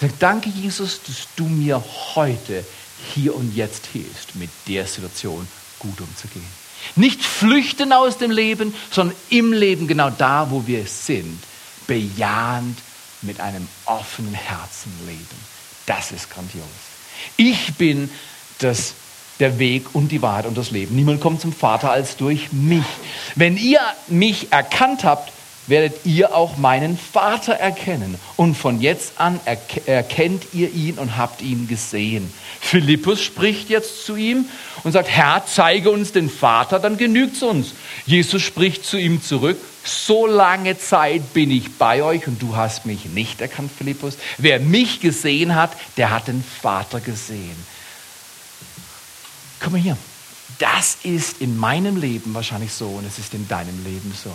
Sag, 0.01 0.19
danke 0.19 0.49
Jesus, 0.49 1.01
dass 1.07 1.27
du 1.37 1.45
mir 1.45 1.81
heute, 2.15 2.65
hier 3.13 3.33
und 3.33 3.55
jetzt 3.55 3.85
hilfst, 3.93 4.35
mit 4.35 4.49
der 4.67 4.85
Situation 4.85 5.47
gut 5.79 6.01
umzugehen. 6.01 6.45
Nicht 6.95 7.23
flüchten 7.23 7.93
aus 7.93 8.17
dem 8.17 8.31
Leben, 8.31 8.73
sondern 8.91 9.15
im 9.29 9.53
Leben 9.53 9.87
genau 9.87 10.09
da, 10.09 10.47
wo 10.51 10.67
wir 10.67 10.85
sind 10.85 11.39
bejahend 11.87 12.77
mit 13.21 13.39
einem 13.39 13.67
offenen 13.85 14.33
Herzen 14.33 14.91
leben. 15.07 15.25
Das 15.85 16.11
ist 16.11 16.29
grandios. 16.29 16.65
Ich 17.37 17.73
bin 17.75 18.11
das, 18.59 18.93
der 19.39 19.57
Weg 19.59 19.95
und 19.95 20.09
die 20.09 20.21
Wahrheit 20.21 20.45
und 20.45 20.57
das 20.57 20.71
Leben. 20.71 20.95
Niemand 20.95 21.21
kommt 21.21 21.41
zum 21.41 21.53
Vater 21.53 21.91
als 21.91 22.17
durch 22.17 22.51
mich. 22.51 22.85
Wenn 23.35 23.57
ihr 23.57 23.79
mich 24.07 24.51
erkannt 24.51 25.03
habt, 25.03 25.31
werdet 25.67 26.05
ihr 26.05 26.33
auch 26.33 26.57
meinen 26.57 26.97
Vater 26.97 27.53
erkennen. 27.53 28.15
Und 28.35 28.55
von 28.55 28.81
jetzt 28.81 29.19
an 29.19 29.39
erkennt 29.85 30.47
ihr 30.53 30.73
ihn 30.73 30.97
und 30.97 31.17
habt 31.17 31.41
ihn 31.41 31.67
gesehen. 31.67 32.31
Philippus 32.59 33.21
spricht 33.21 33.69
jetzt 33.69 34.05
zu 34.05 34.15
ihm 34.15 34.45
und 34.83 34.91
sagt, 34.91 35.09
Herr, 35.09 35.43
zeige 35.45 35.91
uns 35.91 36.11
den 36.11 36.29
Vater, 36.29 36.79
dann 36.79 36.97
genügt 36.97 37.35
es 37.35 37.43
uns. 37.43 37.73
Jesus 38.05 38.41
spricht 38.41 38.85
zu 38.85 38.97
ihm 38.97 39.21
zurück, 39.21 39.57
so 39.83 40.27
lange 40.27 40.77
Zeit 40.77 41.33
bin 41.33 41.49
ich 41.49 41.77
bei 41.77 42.03
euch 42.03 42.27
und 42.27 42.41
du 42.41 42.55
hast 42.55 42.85
mich 42.85 43.05
nicht 43.05 43.39
erkannt, 43.39 43.71
Philippus. 43.77 44.17
Wer 44.37 44.59
mich 44.59 44.99
gesehen 44.99 45.55
hat, 45.55 45.71
der 45.95 46.09
hat 46.09 46.27
den 46.27 46.43
Vater 46.43 46.99
gesehen. 46.99 47.55
Komm 49.61 49.73
mal 49.73 49.81
hier. 49.81 49.97
Das 50.59 50.97
ist 51.03 51.39
in 51.39 51.57
meinem 51.57 51.97
Leben 51.97 52.33
wahrscheinlich 52.33 52.73
so 52.73 52.87
und 52.87 53.05
es 53.05 53.19
ist 53.19 53.33
in 53.33 53.47
deinem 53.47 53.83
Leben 53.83 54.13
so. 54.21 54.31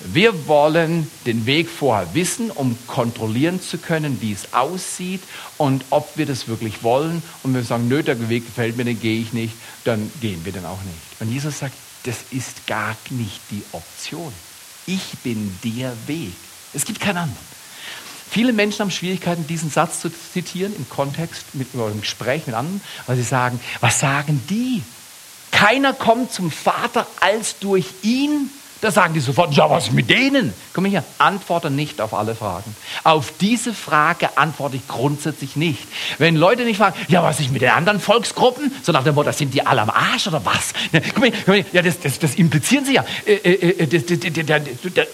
Wir 0.00 0.46
wollen 0.46 1.10
den 1.24 1.46
Weg 1.46 1.70
vorher 1.70 2.12
wissen, 2.14 2.50
um 2.50 2.76
kontrollieren 2.86 3.62
zu 3.62 3.78
können, 3.78 4.20
wie 4.20 4.32
es 4.32 4.52
aussieht 4.52 5.22
und 5.56 5.84
ob 5.88 6.16
wir 6.16 6.26
das 6.26 6.48
wirklich 6.48 6.82
wollen. 6.82 7.22
Und 7.42 7.54
wenn 7.54 7.62
wir 7.62 7.64
sagen, 7.64 7.88
nö, 7.88 8.02
der 8.02 8.28
Weg 8.28 8.44
gefällt 8.44 8.76
mir, 8.76 8.84
den 8.84 9.00
gehe 9.00 9.20
ich 9.20 9.32
nicht, 9.32 9.54
dann 9.84 10.10
gehen 10.20 10.44
wir 10.44 10.52
dann 10.52 10.66
auch 10.66 10.82
nicht. 10.82 11.20
Und 11.20 11.32
Jesus 11.32 11.60
sagt, 11.60 11.74
das 12.04 12.16
ist 12.30 12.66
gar 12.66 12.94
nicht 13.10 13.40
die 13.50 13.62
Option. 13.72 14.32
Ich 14.86 15.18
bin 15.24 15.58
der 15.64 15.92
Weg. 16.06 16.34
Es 16.74 16.84
gibt 16.84 17.00
keinen 17.00 17.18
anderen. 17.18 17.56
Viele 18.30 18.52
Menschen 18.52 18.80
haben 18.80 18.90
Schwierigkeiten, 18.90 19.46
diesen 19.46 19.70
Satz 19.70 20.00
zu 20.00 20.10
zitieren 20.10 20.74
im 20.76 20.88
Kontext 20.90 21.54
mit 21.54 21.68
im 21.72 22.00
Gespräch 22.00 22.46
mit 22.46 22.54
anderen, 22.54 22.82
weil 23.06 23.16
sie 23.16 23.22
sagen, 23.22 23.58
was 23.80 24.00
sagen 24.00 24.42
die? 24.50 24.82
Keiner 25.52 25.94
kommt 25.94 26.32
zum 26.32 26.50
Vater 26.50 27.06
als 27.20 27.58
durch 27.60 27.86
ihn. 28.02 28.50
Da 28.82 28.90
sagen 28.90 29.14
die 29.14 29.20
sofort, 29.20 29.54
ja, 29.54 29.70
was 29.70 29.90
mit 29.90 30.10
denen? 30.10 30.52
Komm 30.74 30.84
hier, 30.84 31.02
antworte 31.16 31.70
nicht 31.70 32.00
auf 32.00 32.12
alle 32.12 32.34
Fragen. 32.34 32.76
Auf 33.04 33.32
diese 33.40 33.72
Frage 33.72 34.36
antworte 34.36 34.76
ich 34.76 34.86
grundsätzlich 34.86 35.56
nicht. 35.56 35.82
Wenn 36.18 36.36
Leute 36.36 36.64
nicht 36.64 36.76
fragen, 36.76 36.94
ja, 37.08 37.22
was 37.22 37.40
ist 37.40 37.50
mit 37.50 37.62
den 37.62 37.70
anderen 37.70 38.00
Volksgruppen? 38.00 38.70
So 38.82 38.92
nach 38.92 39.02
dem 39.02 39.14
Motto, 39.14 39.32
sind 39.32 39.54
die 39.54 39.64
alle 39.64 39.80
am 39.80 39.88
Arsch 39.88 40.26
oder 40.26 40.44
was? 40.44 40.74
Komm 41.14 41.24
hier, 41.24 41.32
komm 41.44 41.54
hier, 41.54 41.64
ja, 41.72 41.80
das, 41.80 42.00
das, 42.00 42.18
das 42.18 42.34
implizieren 42.34 42.84
sie 42.84 42.94
ja. 42.94 43.04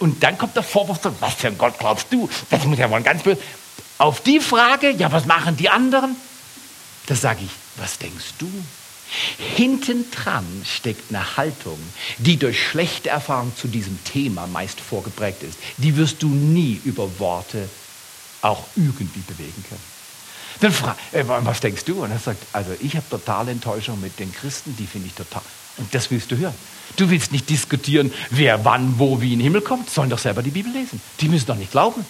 Und 0.01 0.23
dann 0.23 0.39
kommt 0.39 0.57
der 0.57 0.65
Vorwurf, 0.65 0.99
was 1.21 1.35
für 1.35 1.47
ein 1.47 1.59
Gott 1.59 1.79
glaubst 1.79 2.09
du? 2.11 2.29
Das 2.51 2.65
muss 2.65 2.79
ja 2.79 2.91
wohl 2.91 3.01
ganz 3.03 3.23
böse. 3.23 3.41
Auf 3.99 4.23
die 4.23 4.41
Frage, 4.41 4.91
ja, 4.91 5.13
was 5.13 5.27
machen 5.27 5.57
die 5.57 5.69
anderen? 5.69 6.17
Da 7.07 7.15
sage 7.15 7.45
ich, 7.45 7.51
was 7.81 7.99
denkst 7.99 8.35
du? 8.39 8.51
Hinten 9.57 10.11
dran 10.11 10.47
steckt 10.65 11.11
eine 11.11 11.37
Haltung, 11.37 11.79
die 12.19 12.37
durch 12.37 12.63
schlechte 12.63 13.11
Erfahrung 13.11 13.53
zu 13.57 13.69
diesem 13.69 14.03
Thema 14.05 14.47
meist 14.47 14.81
vorgeprägt 14.81 15.43
ist. 15.43 15.59
Die 15.77 15.97
wirst 15.97 16.23
du 16.23 16.29
nie 16.29 16.81
über 16.85 17.19
Worte 17.19 17.69
auch 18.41 18.65
irgendwie 18.77 19.21
bewegen 19.21 19.65
können. 19.69 19.93
Dann 20.61 20.73
frag, 20.73 20.97
äh, 21.13 21.25
was 21.27 21.61
denkst 21.61 21.85
du? 21.85 22.05
Und 22.05 22.11
er 22.11 22.19
sagt, 22.19 22.45
also 22.53 22.73
ich 22.81 22.95
habe 22.97 23.09
totale 23.09 23.51
Enttäuschung 23.51 24.01
mit 24.01 24.19
den 24.19 24.33
Christen, 24.33 24.77
die 24.79 24.87
finde 24.87 25.09
ich 25.09 25.15
total. 25.15 25.43
Und 25.79 25.95
das 25.95 26.11
willst 26.11 26.31
du 26.31 26.37
hören. 26.37 26.55
Du 26.97 27.09
willst 27.09 27.33
nicht 27.33 27.49
diskutieren, 27.49 28.13
wer 28.31 28.65
wann, 28.65 28.99
wo, 28.99 29.21
wie 29.21 29.33
in 29.33 29.39
den 29.39 29.45
Himmel 29.45 29.63
kommt, 29.63 29.89
sollen 29.89 30.11
doch 30.11 30.19
selber 30.19 30.43
die 30.43 30.51
Bibel 30.51 30.73
lesen. 30.73 31.01
Die 31.21 31.29
müssen 31.29 31.47
doch 31.47 31.57
nicht 31.57 31.71
glauben. 31.71 32.05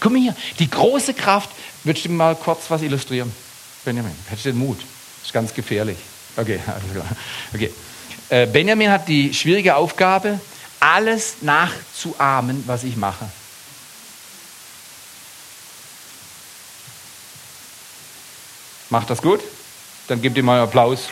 Komm 0.00 0.16
hier, 0.16 0.34
die 0.58 0.70
große 0.70 1.12
Kraft, 1.12 1.50
würdest 1.84 2.06
du 2.06 2.10
mal 2.10 2.34
kurz 2.34 2.70
was 2.70 2.80
illustrieren? 2.80 3.30
Benjamin, 3.84 4.14
hättest 4.28 4.46
du 4.46 4.50
den 4.50 4.58
Mut? 4.58 4.78
Das 4.78 5.26
ist 5.26 5.32
ganz 5.32 5.52
gefährlich. 5.52 5.98
Okay, 6.36 6.60
alles 6.66 6.92
klar. 6.92 7.70
Äh, 8.28 8.46
Benjamin 8.46 8.90
hat 8.90 9.08
die 9.08 9.32
schwierige 9.34 9.76
Aufgabe, 9.76 10.40
alles 10.80 11.36
nachzuahmen, 11.42 12.64
was 12.66 12.84
ich 12.84 12.96
mache. 12.96 13.28
Macht 18.90 19.10
das 19.10 19.22
gut? 19.22 19.40
Dann 20.08 20.20
gebt 20.20 20.36
ihm 20.36 20.44
mal 20.44 20.54
einen 20.54 20.68
Applaus. 20.68 21.08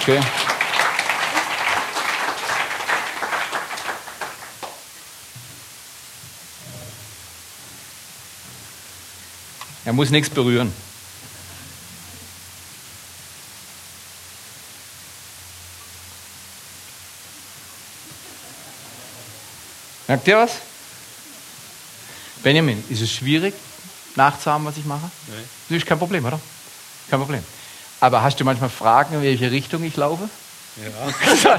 Okay. 0.00 0.20
Er 9.84 9.92
muss 9.92 10.10
nichts 10.10 10.30
berühren. 10.30 10.72
Merkt 20.08 20.26
ihr 20.28 20.36
was? 20.36 20.58
Benjamin, 22.42 22.82
ist 22.88 23.00
es 23.00 23.12
schwierig, 23.12 23.54
nachzuhaben, 24.16 24.66
was 24.66 24.76
ich 24.76 24.84
mache? 24.84 25.10
Nein. 25.28 25.44
Das 25.68 25.78
ist 25.78 25.86
kein 25.86 25.98
Problem, 25.98 26.24
oder? 26.24 26.40
Kein 27.08 27.20
Problem. 27.20 27.42
Aber 28.00 28.22
hast 28.22 28.40
du 28.40 28.44
manchmal 28.44 28.70
Fragen, 28.70 29.14
in 29.14 29.22
welche 29.22 29.50
Richtung 29.50 29.84
ich 29.84 29.96
laufe? 29.96 30.28
Ja. 30.76 31.58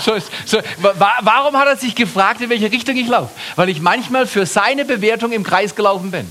so, 0.00 0.16
so, 0.44 0.58
warum 0.78 1.56
hat 1.56 1.66
er 1.66 1.76
sich 1.76 1.94
gefragt, 1.94 2.40
in 2.40 2.50
welche 2.50 2.70
Richtung 2.70 2.96
ich 2.96 3.08
laufe? 3.08 3.30
Weil 3.56 3.70
ich 3.70 3.80
manchmal 3.80 4.26
für 4.26 4.46
seine 4.46 4.84
Bewertung 4.84 5.32
im 5.32 5.42
Kreis 5.42 5.74
gelaufen 5.74 6.10
bin. 6.10 6.30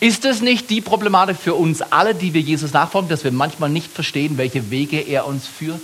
Ist 0.00 0.24
es 0.24 0.42
nicht 0.42 0.70
die 0.70 0.80
Problematik 0.80 1.36
für 1.36 1.54
uns 1.54 1.80
alle, 1.80 2.14
die 2.14 2.34
wir 2.34 2.40
Jesus 2.40 2.72
nachfolgen, 2.72 3.08
dass 3.08 3.24
wir 3.24 3.32
manchmal 3.32 3.70
nicht 3.70 3.92
verstehen, 3.92 4.36
welche 4.36 4.70
Wege 4.70 5.00
er 5.00 5.26
uns 5.26 5.46
führt? 5.46 5.80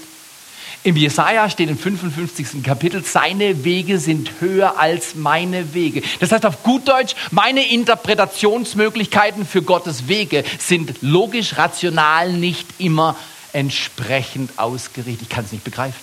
Im 0.85 0.97
Jesaja 0.97 1.51
steht 1.51 1.69
im 1.69 1.77
55. 1.77 2.63
Kapitel, 2.63 3.05
seine 3.05 3.65
Wege 3.65 3.99
sind 3.99 4.31
höher 4.41 4.79
als 4.79 5.17
meine 5.17 5.75
Wege. 5.75 6.03
Das 6.21 6.31
heißt 6.31 6.47
auf 6.47 6.63
gut 6.63 6.87
Deutsch, 6.89 7.15
meine 7.31 7.69
Interpretationsmöglichkeiten 7.71 9.45
für 9.45 9.63
Gottes 9.63 10.07
Wege 10.07 10.45
sind 10.59 11.03
logisch, 11.03 11.59
rational 11.59 12.33
nicht 12.33 12.67
immer 12.79 13.17
entsprechend 13.53 14.59
ausgerichtet. 14.59 15.23
Ich 15.23 15.29
kann 15.29 15.45
es 15.45 15.53
nicht 15.53 15.65
begreifen. 15.65 15.99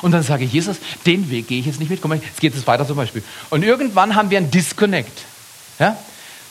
Und 0.00 0.12
dann 0.12 0.22
sage 0.22 0.44
ich, 0.44 0.52
Jesus, 0.52 0.76
den 1.04 1.28
Weg 1.30 1.48
gehe 1.48 1.58
ich 1.58 1.66
jetzt 1.66 1.80
nicht 1.80 1.90
mit. 1.90 2.00
Guck 2.00 2.14
jetzt 2.14 2.40
geht 2.40 2.54
es 2.54 2.66
weiter 2.66 2.86
zum 2.86 2.96
Beispiel. 2.96 3.24
Und 3.50 3.64
irgendwann 3.64 4.14
haben 4.14 4.30
wir 4.30 4.38
einen 4.38 4.50
Disconnect. 4.50 5.24
Ja? 5.80 5.96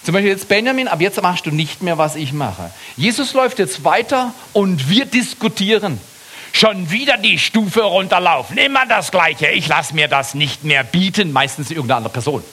Zum 0.03 0.13
Beispiel 0.13 0.31
jetzt 0.31 0.49
Benjamin, 0.49 0.87
ab 0.87 0.99
jetzt 0.99 1.21
machst 1.21 1.45
du 1.45 1.51
nicht 1.51 1.81
mehr, 1.81 1.97
was 1.97 2.15
ich 2.15 2.33
mache. 2.33 2.71
Jesus 2.97 3.33
läuft 3.33 3.59
jetzt 3.59 3.83
weiter 3.83 4.33
und 4.51 4.89
wir 4.89 5.05
diskutieren. 5.05 5.99
Schon 6.53 6.91
wieder 6.91 7.17
die 7.17 7.39
Stufe 7.39 7.81
runterlaufen. 7.81 8.57
Immer 8.57 8.85
das 8.85 9.11
Gleiche. 9.11 9.47
Ich 9.47 9.67
lasse 9.67 9.95
mir 9.95 10.07
das 10.07 10.33
nicht 10.33 10.63
mehr 10.63 10.83
bieten. 10.83 11.31
Meistens 11.31 11.71
irgendeine 11.71 11.97
andere 11.97 12.13
Person. 12.13 12.43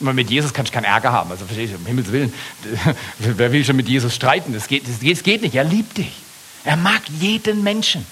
Mit 0.00 0.30
Jesus 0.30 0.52
kannst 0.52 0.72
du 0.72 0.74
keinen 0.74 0.84
Ärger 0.84 1.12
haben. 1.12 1.30
Also 1.30 1.44
verstehst 1.46 1.74
du, 1.74 1.78
um 1.78 1.86
Himmels 1.86 2.10
Willen. 2.10 2.32
Wer 3.18 3.52
will 3.52 3.64
schon 3.64 3.76
mit 3.76 3.88
Jesus 3.88 4.14
streiten? 4.14 4.52
Das 4.52 4.66
geht, 4.66 4.84
das 4.88 5.22
geht 5.22 5.42
nicht. 5.42 5.54
Er 5.54 5.64
liebt 5.64 5.98
dich. 5.98 6.12
Er 6.64 6.76
mag 6.76 7.02
jeden 7.20 7.62
Menschen. 7.62 8.06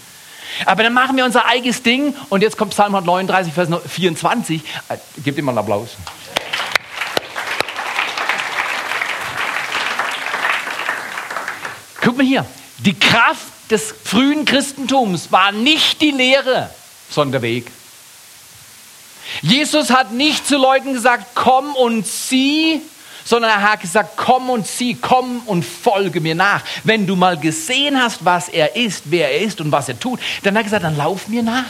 Aber 0.66 0.82
dann 0.82 0.92
machen 0.92 1.16
wir 1.16 1.24
unser 1.24 1.46
eigenes 1.46 1.82
Ding. 1.82 2.14
Und 2.28 2.42
jetzt 2.42 2.56
kommt 2.56 2.72
Psalm 2.72 2.94
139, 2.94 3.52
Vers 3.52 3.68
24. 3.88 4.62
Äh, 4.88 4.96
gebt 5.22 5.38
ihm 5.38 5.44
mal 5.44 5.52
einen 5.52 5.58
Applaus. 5.58 5.90
Guck 12.00 12.16
mal 12.16 12.26
hier. 12.26 12.46
Die 12.78 12.98
Kraft 12.98 13.49
des 13.70 13.94
frühen 14.04 14.44
Christentums 14.44 15.30
war 15.30 15.52
nicht 15.52 16.00
die 16.00 16.10
Lehre, 16.10 16.70
sondern 17.08 17.32
der 17.32 17.42
Weg. 17.42 17.70
Jesus 19.42 19.90
hat 19.90 20.12
nicht 20.12 20.46
zu 20.46 20.56
Leuten 20.56 20.92
gesagt, 20.92 21.26
komm 21.34 21.74
und 21.76 22.06
sieh, 22.06 22.80
sondern 23.24 23.50
er 23.50 23.62
hat 23.62 23.80
gesagt, 23.80 24.16
komm 24.16 24.50
und 24.50 24.66
sieh, 24.66 24.94
komm 24.94 25.42
und 25.46 25.64
folge 25.64 26.20
mir 26.20 26.34
nach. 26.34 26.62
Wenn 26.84 27.06
du 27.06 27.14
mal 27.16 27.38
gesehen 27.38 28.00
hast, 28.00 28.24
was 28.24 28.48
er 28.48 28.74
ist, 28.76 29.04
wer 29.06 29.30
er 29.30 29.40
ist 29.40 29.60
und 29.60 29.70
was 29.70 29.88
er 29.88 29.98
tut, 29.98 30.20
dann 30.42 30.54
hat 30.54 30.62
er 30.62 30.64
gesagt, 30.64 30.84
dann 30.84 30.96
lauf 30.96 31.28
mir 31.28 31.42
nach. 31.42 31.64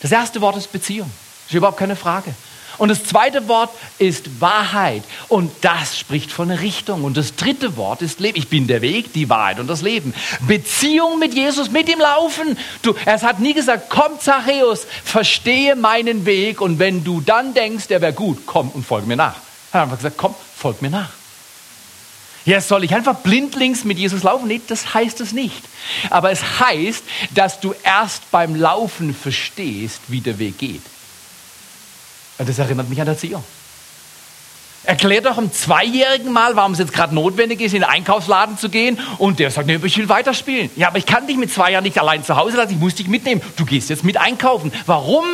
Das 0.00 0.12
erste 0.12 0.40
Wort 0.40 0.56
ist 0.56 0.72
Beziehung. 0.72 1.10
Das 1.44 1.50
ist 1.50 1.56
überhaupt 1.56 1.78
keine 1.78 1.96
Frage. 1.96 2.34
Und 2.78 2.88
das 2.88 3.04
zweite 3.04 3.48
Wort 3.48 3.70
ist 3.98 4.40
Wahrheit. 4.40 5.02
Und 5.28 5.52
das 5.62 5.98
spricht 5.98 6.30
von 6.30 6.50
Richtung. 6.50 7.04
Und 7.04 7.16
das 7.16 7.36
dritte 7.36 7.76
Wort 7.76 8.02
ist 8.02 8.20
Leben. 8.20 8.38
Ich 8.38 8.48
bin 8.48 8.66
der 8.66 8.82
Weg, 8.82 9.12
die 9.12 9.28
Wahrheit 9.28 9.60
und 9.60 9.66
das 9.66 9.82
Leben. 9.82 10.14
Beziehung 10.46 11.18
mit 11.18 11.34
Jesus, 11.34 11.70
mit 11.70 11.88
ihm 11.88 12.00
laufen. 12.00 12.58
Du, 12.82 12.94
er 13.04 13.20
hat 13.22 13.40
nie 13.40 13.54
gesagt, 13.54 13.88
komm 13.88 14.20
Zachäus, 14.20 14.86
verstehe 15.04 15.76
meinen 15.76 16.26
Weg. 16.26 16.60
Und 16.60 16.78
wenn 16.78 17.04
du 17.04 17.20
dann 17.20 17.54
denkst, 17.54 17.88
der 17.88 18.00
wäre 18.00 18.12
gut, 18.12 18.46
komm 18.46 18.70
und 18.70 18.84
folge 18.84 19.06
mir 19.06 19.16
nach. 19.16 19.36
Er 19.72 19.80
hat 19.80 19.82
einfach 19.84 19.96
gesagt, 19.98 20.16
komm, 20.16 20.34
folg 20.56 20.82
mir 20.82 20.90
nach. 20.90 21.10
Ja, 22.46 22.60
soll 22.60 22.84
ich 22.84 22.94
einfach 22.94 23.16
blindlings 23.16 23.82
mit 23.84 23.98
Jesus 23.98 24.22
laufen? 24.22 24.46
Nee, 24.46 24.60
das 24.68 24.94
heißt 24.94 25.20
es 25.20 25.32
nicht. 25.32 25.64
Aber 26.10 26.30
es 26.30 26.60
heißt, 26.60 27.02
dass 27.34 27.58
du 27.58 27.74
erst 27.82 28.30
beim 28.30 28.54
Laufen 28.54 29.12
verstehst, 29.14 30.00
wie 30.06 30.20
der 30.20 30.38
Weg 30.38 30.58
geht. 30.58 30.82
Und 32.38 32.48
das 32.48 32.58
erinnert 32.58 32.88
mich 32.88 33.00
an 33.00 33.08
Erzieher. 33.08 33.42
Erklär 34.84 35.20
doch 35.20 35.36
einem 35.36 35.52
Zweijährigen 35.52 36.32
mal, 36.32 36.54
warum 36.54 36.72
es 36.72 36.78
jetzt 36.78 36.92
gerade 36.92 37.12
notwendig 37.12 37.60
ist, 37.60 37.74
in 37.74 37.80
den 37.80 37.90
Einkaufsladen 37.90 38.56
zu 38.56 38.68
gehen. 38.68 39.00
Und 39.18 39.40
der 39.40 39.50
sagt, 39.50 39.66
nee, 39.66 39.80
ich 39.82 39.98
will 39.98 40.08
weiterspielen. 40.08 40.70
Ja, 40.76 40.88
aber 40.88 40.98
ich 40.98 41.06
kann 41.06 41.26
dich 41.26 41.36
mit 41.36 41.52
zwei 41.52 41.72
Jahren 41.72 41.82
nicht 41.82 41.98
allein 41.98 42.22
zu 42.22 42.36
Hause 42.36 42.56
lassen, 42.56 42.72
ich 42.72 42.78
muss 42.78 42.94
dich 42.94 43.08
mitnehmen. 43.08 43.42
Du 43.56 43.64
gehst 43.64 43.90
jetzt 43.90 44.04
mit 44.04 44.16
einkaufen. 44.16 44.72
Warum? 44.86 45.24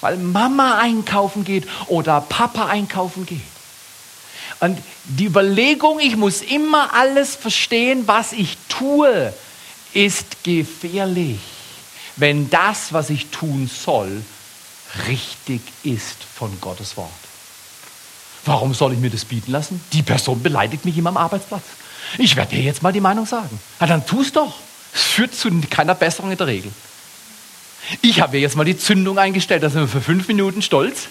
Weil 0.00 0.16
Mama 0.16 0.78
einkaufen 0.78 1.44
geht 1.44 1.68
oder 1.86 2.20
Papa 2.22 2.66
einkaufen 2.66 3.24
geht. 3.24 3.40
Und 4.58 4.78
die 5.04 5.26
Überlegung, 5.26 6.00
ich 6.00 6.16
muss 6.16 6.42
immer 6.42 6.92
alles 6.92 7.36
verstehen, 7.36 8.02
was 8.06 8.32
ich 8.32 8.56
tue, 8.68 9.32
ist 9.92 10.42
gefährlich, 10.42 11.38
wenn 12.16 12.50
das, 12.50 12.92
was 12.92 13.10
ich 13.10 13.28
tun 13.28 13.70
soll, 13.72 14.22
richtig 15.08 15.60
ist 15.82 16.22
von 16.22 16.60
Gottes 16.60 16.96
Wort. 16.96 17.10
Warum 18.44 18.74
soll 18.74 18.92
ich 18.94 18.98
mir 18.98 19.10
das 19.10 19.24
bieten 19.24 19.52
lassen? 19.52 19.80
Die 19.92 20.02
Person 20.02 20.42
beleidigt 20.42 20.84
mich 20.84 20.98
immer 20.98 21.10
am 21.10 21.16
Arbeitsplatz. 21.16 21.62
Ich 22.18 22.36
werde 22.36 22.56
dir 22.56 22.62
jetzt 22.62 22.82
mal 22.82 22.92
die 22.92 23.00
Meinung 23.00 23.26
sagen. 23.26 23.60
Na, 23.78 23.86
dann 23.86 24.04
es 24.20 24.32
doch. 24.32 24.54
Es 24.94 25.02
führt 25.02 25.34
zu 25.34 25.50
keiner 25.70 25.94
Besserung 25.94 26.32
in 26.32 26.36
der 26.36 26.46
Regel. 26.46 26.70
Ich 28.00 28.20
habe 28.20 28.38
jetzt 28.38 28.56
mal 28.56 28.64
die 28.64 28.76
Zündung 28.76 29.18
eingestellt, 29.18 29.62
da 29.62 29.70
sind 29.70 29.80
wir 29.80 29.88
für 29.88 30.00
fünf 30.00 30.28
Minuten 30.28 30.62
stolz 30.62 31.08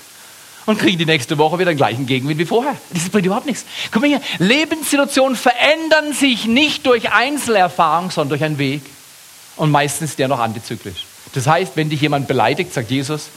und 0.66 0.78
kriegen 0.78 0.98
die 0.98 1.06
nächste 1.06 1.38
Woche 1.38 1.60
wieder 1.60 1.72
den 1.72 1.78
gleichen 1.78 2.06
Gegenwind 2.06 2.40
wie 2.40 2.46
vorher. 2.46 2.76
Das 2.92 3.10
bringt 3.10 3.26
überhaupt 3.26 3.46
nichts. 3.46 3.66
Guck 3.92 4.02
mal 4.02 4.08
hier, 4.08 4.22
Lebenssituationen 4.38 5.36
verändern 5.36 6.14
sich 6.14 6.46
nicht 6.46 6.86
durch 6.86 7.12
Einzelerfahrung, 7.12 8.12
sondern 8.12 8.30
durch 8.30 8.44
einen 8.44 8.58
Weg. 8.58 8.82
Und 9.58 9.72
meistens 9.72 10.16
der 10.16 10.28
noch 10.28 10.40
antizyklisch. 10.40 11.06
Das 11.34 11.46
heißt, 11.46 11.74
wenn 11.76 11.90
dich 11.90 12.02
jemand 12.02 12.28
beleidigt, 12.28 12.74
sagt 12.74 12.90
Jesus, 12.90 13.28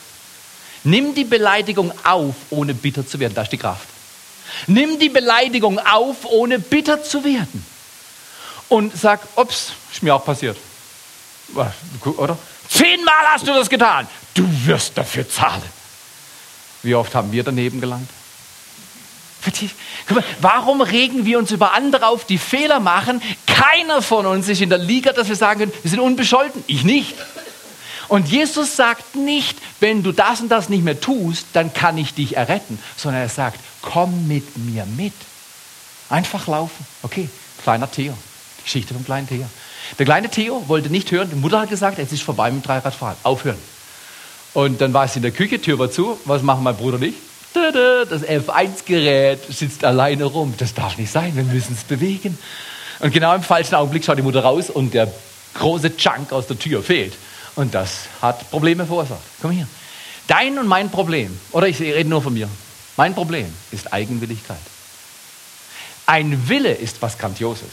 Nimm 0.85 1.15
die 1.15 1.25
Beleidigung 1.25 1.93
auf, 2.05 2.35
ohne 2.51 2.75
bitter 2.75 3.07
zu 3.07 3.19
werden. 3.19 3.35
Da 3.35 3.43
ist 3.43 3.53
die 3.53 3.59
Kraft. 3.59 3.89
Nimm 4.67 4.99
die 4.99 5.09
Beleidigung 5.09 5.79
auf, 5.79 6.25
ohne 6.25 6.59
bitter 6.59 7.03
zu 7.03 7.25
werden. 7.25 7.65
Und 8.69 8.97
sag, 8.97 9.21
ups, 9.37 9.73
ist 9.93 10.03
mir 10.03 10.15
auch 10.15 10.25
passiert. 10.25 10.57
Oder? 12.05 12.39
Zehnmal 12.69 13.15
hast 13.33 13.47
du 13.47 13.53
das 13.53 13.69
getan. 13.69 14.07
Du 14.35 14.47
wirst 14.67 14.97
dafür 14.97 15.29
zahlen. 15.29 15.63
Wie 16.83 16.95
oft 16.95 17.15
haben 17.15 17.33
wir 17.33 17.43
daneben 17.43 17.81
gelangt? 17.81 18.09
Warum 20.41 20.81
regen 20.81 21.25
wir 21.27 21.39
uns 21.39 21.51
über 21.51 21.73
andere 21.73 22.07
auf, 22.07 22.25
die 22.25 22.39
Fehler 22.39 22.81
machen? 22.81 23.23
Keiner 23.47 24.03
von 24.03 24.27
uns 24.27 24.49
ist 24.49 24.61
in 24.61 24.71
der 24.71 24.79
Liga, 24.79 25.13
dass 25.13 25.29
wir 25.29 25.37
sagen 25.37 25.61
können, 25.61 25.73
wir 25.83 25.91
sind 25.91 26.01
unbescholten. 26.01 26.65
Ich 26.67 26.85
nicht. 26.85 27.15
Und 28.09 28.29
Jesus 28.29 28.77
sagt 28.77 29.17
nicht, 29.17 29.59
wenn 29.81 30.03
du 30.03 30.13
das 30.13 30.41
und 30.41 30.49
das 30.49 30.69
nicht 30.69 30.85
mehr 30.85 31.01
tust, 31.01 31.47
dann 31.53 31.73
kann 31.73 31.99
ich 31.99 32.15
dich 32.15 32.37
erretten, 32.37 32.79
sondern 32.97 33.23
er 33.23 33.29
sagt, 33.29 33.59
komm 33.83 34.29
mit 34.29 34.57
mir 34.59 34.87
mit. 34.97 35.15
Einfach 36.11 36.47
laufen. 36.47 36.87
Okay, 37.03 37.29
kleiner 37.63 37.91
Theo. 37.91 38.17
Geschichte 38.63 38.95
vom 38.95 39.05
kleinen 39.05 39.29
Theo. 39.29 39.47
Der 39.99 40.07
kleine 40.07 40.31
Theo 40.31 40.65
wollte 40.69 40.91
nicht 40.91 41.11
hören. 41.11 41.29
Die 41.31 41.37
Mutter 41.37 41.61
hat 41.61 41.71
gesagt, 41.71 41.99
es 41.99 42.13
ist 42.13 42.23
vorbei 42.23 42.51
mit 42.51 42.63
dem 42.63 42.67
Dreiradfahren. 42.67 43.17
Aufhören. 43.23 43.59
Und 44.55 44.81
dann 44.81 44.93
war 44.93 45.05
es 45.05 45.17
in 45.17 45.23
der 45.23 45.33
Küche, 45.33 45.61
Tür 45.61 45.79
war 45.79 45.91
zu. 45.91 46.19
Was 46.25 46.43
machen 46.43 46.63
mein 46.63 46.77
Bruder 46.77 46.97
und 46.97 47.03
ich? 47.03 47.15
Das 47.53 48.23
F1-Gerät 48.23 49.41
sitzt 49.49 49.85
alleine 49.85 50.25
rum. 50.25 50.55
Das 50.59 50.75
darf 50.75 50.99
nicht 50.99 51.11
sein, 51.11 51.37
wir 51.37 51.45
müssen 51.45 51.75
es 51.75 51.85
bewegen. 51.85 52.39
Und 53.01 53.13
genau 53.13 53.35
im 53.35 53.43
falschen 53.43 53.75
Augenblick 53.75 54.05
schaut 54.05 54.19
die 54.19 54.23
Mutter 54.23 54.43
raus 54.43 54.71
und 54.71 54.95
der 54.95 55.13
große 55.55 55.97
Chunk 55.97 56.33
aus 56.33 56.47
der 56.47 56.59
Tür 56.59 56.83
fehlt. 56.83 57.15
Und 57.57 57.75
das 57.75 58.07
hat 58.21 58.51
Probleme 58.51 58.87
verursacht. 58.87 59.23
Komm 59.41 59.53
hier. 59.53 59.69
Dein 60.27 60.59
und 60.59 60.67
mein 60.67 60.91
Problem, 60.91 61.39
oder 61.53 61.69
ich 61.69 61.81
rede 61.81 62.09
nur 62.09 62.23
von 62.23 62.33
mir, 62.33 62.49
mein 62.97 63.15
Problem 63.15 63.47
ist 63.73 63.93
Eigenwilligkeit. 63.93 64.57
Ein 66.07 66.49
Wille 66.49 66.73
ist 66.73 67.01
was 67.03 67.19
Grandioses. 67.19 67.69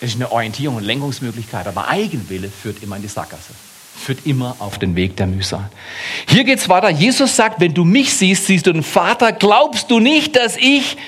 Es 0.00 0.10
ist 0.10 0.16
eine 0.16 0.30
Orientierung 0.30 0.76
und 0.76 0.84
Lenkungsmöglichkeit, 0.84 1.66
aber 1.66 1.88
Eigenwille 1.88 2.50
führt 2.50 2.82
immer 2.82 2.96
in 2.96 3.02
die 3.02 3.08
Sackgasse. 3.08 3.54
Führt 3.98 4.26
immer 4.26 4.56
auf 4.58 4.78
den 4.78 4.94
Weg 4.94 5.16
der 5.16 5.26
Mühsal. 5.26 5.70
Hier 6.28 6.44
geht's 6.44 6.68
weiter. 6.68 6.90
Jesus 6.90 7.34
sagt, 7.34 7.60
wenn 7.60 7.72
du 7.72 7.84
mich 7.84 8.12
siehst, 8.12 8.46
siehst 8.46 8.66
du 8.66 8.72
den 8.72 8.82
Vater. 8.82 9.32
Glaubst 9.32 9.90
du 9.90 10.00
nicht, 10.00 10.36
dass 10.36 10.56
ich 10.56 10.98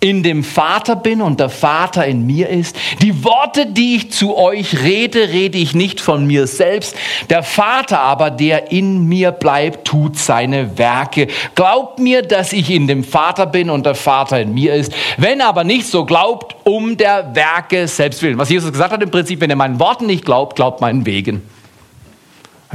in 0.00 0.22
dem 0.22 0.44
Vater 0.44 0.94
bin 0.94 1.20
und 1.20 1.40
der 1.40 1.48
Vater 1.48 2.06
in 2.06 2.24
mir 2.24 2.48
ist. 2.48 2.76
Die 3.02 3.24
Worte, 3.24 3.66
die 3.66 3.96
ich 3.96 4.12
zu 4.12 4.36
euch 4.36 4.82
rede, 4.82 5.28
rede 5.30 5.58
ich 5.58 5.74
nicht 5.74 6.00
von 6.00 6.26
mir 6.26 6.46
selbst. 6.46 6.96
Der 7.30 7.42
Vater 7.42 8.00
aber, 8.00 8.30
der 8.30 8.70
in 8.70 9.08
mir 9.08 9.32
bleibt, 9.32 9.86
tut 9.86 10.16
seine 10.16 10.78
Werke. 10.78 11.26
Glaubt 11.56 11.98
mir, 11.98 12.22
dass 12.22 12.52
ich 12.52 12.70
in 12.70 12.86
dem 12.86 13.02
Vater 13.02 13.46
bin 13.46 13.70
und 13.70 13.86
der 13.86 13.96
Vater 13.96 14.40
in 14.40 14.54
mir 14.54 14.74
ist. 14.74 14.92
Wenn 15.16 15.40
aber 15.40 15.64
nicht 15.64 15.86
so 15.86 16.04
glaubt, 16.04 16.54
um 16.64 16.96
der 16.96 17.34
Werke 17.34 17.88
selbst 17.88 18.22
willen. 18.22 18.38
Was 18.38 18.50
Jesus 18.50 18.70
gesagt 18.70 18.92
hat 18.92 19.02
im 19.02 19.10
Prinzip, 19.10 19.40
wenn 19.40 19.50
ihr 19.50 19.56
meinen 19.56 19.80
Worten 19.80 20.06
nicht 20.06 20.24
glaubt, 20.24 20.54
glaubt 20.54 20.80
meinen 20.80 21.06
Wegen. 21.06 21.42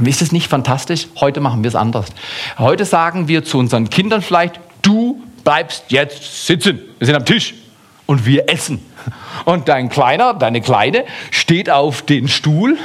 Ist 0.04 0.22
es 0.22 0.32
nicht 0.32 0.48
fantastisch? 0.48 1.06
Heute 1.20 1.40
machen 1.40 1.62
wir 1.62 1.68
es 1.68 1.76
anders. 1.76 2.06
Heute 2.58 2.84
sagen 2.84 3.28
wir 3.28 3.44
zu 3.44 3.58
unseren 3.58 3.88
Kindern 3.88 4.22
vielleicht, 4.22 4.60
du 4.82 5.22
bleibst 5.44 5.84
jetzt 5.88 6.46
sitzen. 6.46 6.80
Wir 6.98 7.06
sind 7.06 7.16
am 7.16 7.24
Tisch 7.24 7.54
und 8.06 8.26
wir 8.26 8.48
essen. 8.48 8.84
Und 9.44 9.68
dein 9.68 9.88
Kleiner, 9.88 10.34
deine 10.34 10.60
Kleine 10.60 11.04
steht 11.30 11.70
auf 11.70 12.02
den 12.02 12.28
Stuhl 12.28 12.78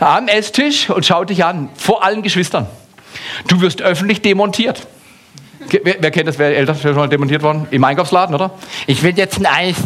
am 0.00 0.28
Esstisch 0.28 0.90
und 0.90 1.06
schaut 1.06 1.30
dich 1.30 1.44
an, 1.44 1.70
vor 1.74 2.04
allen 2.04 2.22
Geschwistern. 2.22 2.66
Du 3.46 3.60
wirst 3.60 3.82
öffentlich 3.82 4.22
demontiert. 4.22 4.86
Wer, 5.70 5.96
wer 6.00 6.10
kennt 6.10 6.28
das? 6.28 6.38
Wer 6.38 6.56
älter 6.56 6.74
schon 6.74 7.08
demontiert 7.08 7.42
worden? 7.42 7.68
Im 7.70 7.84
Einkaufsladen, 7.84 8.34
oder? 8.34 8.50
Ich 8.86 9.02
will 9.02 9.16
jetzt 9.16 9.38
ein 9.38 9.46
Eis. 9.46 9.76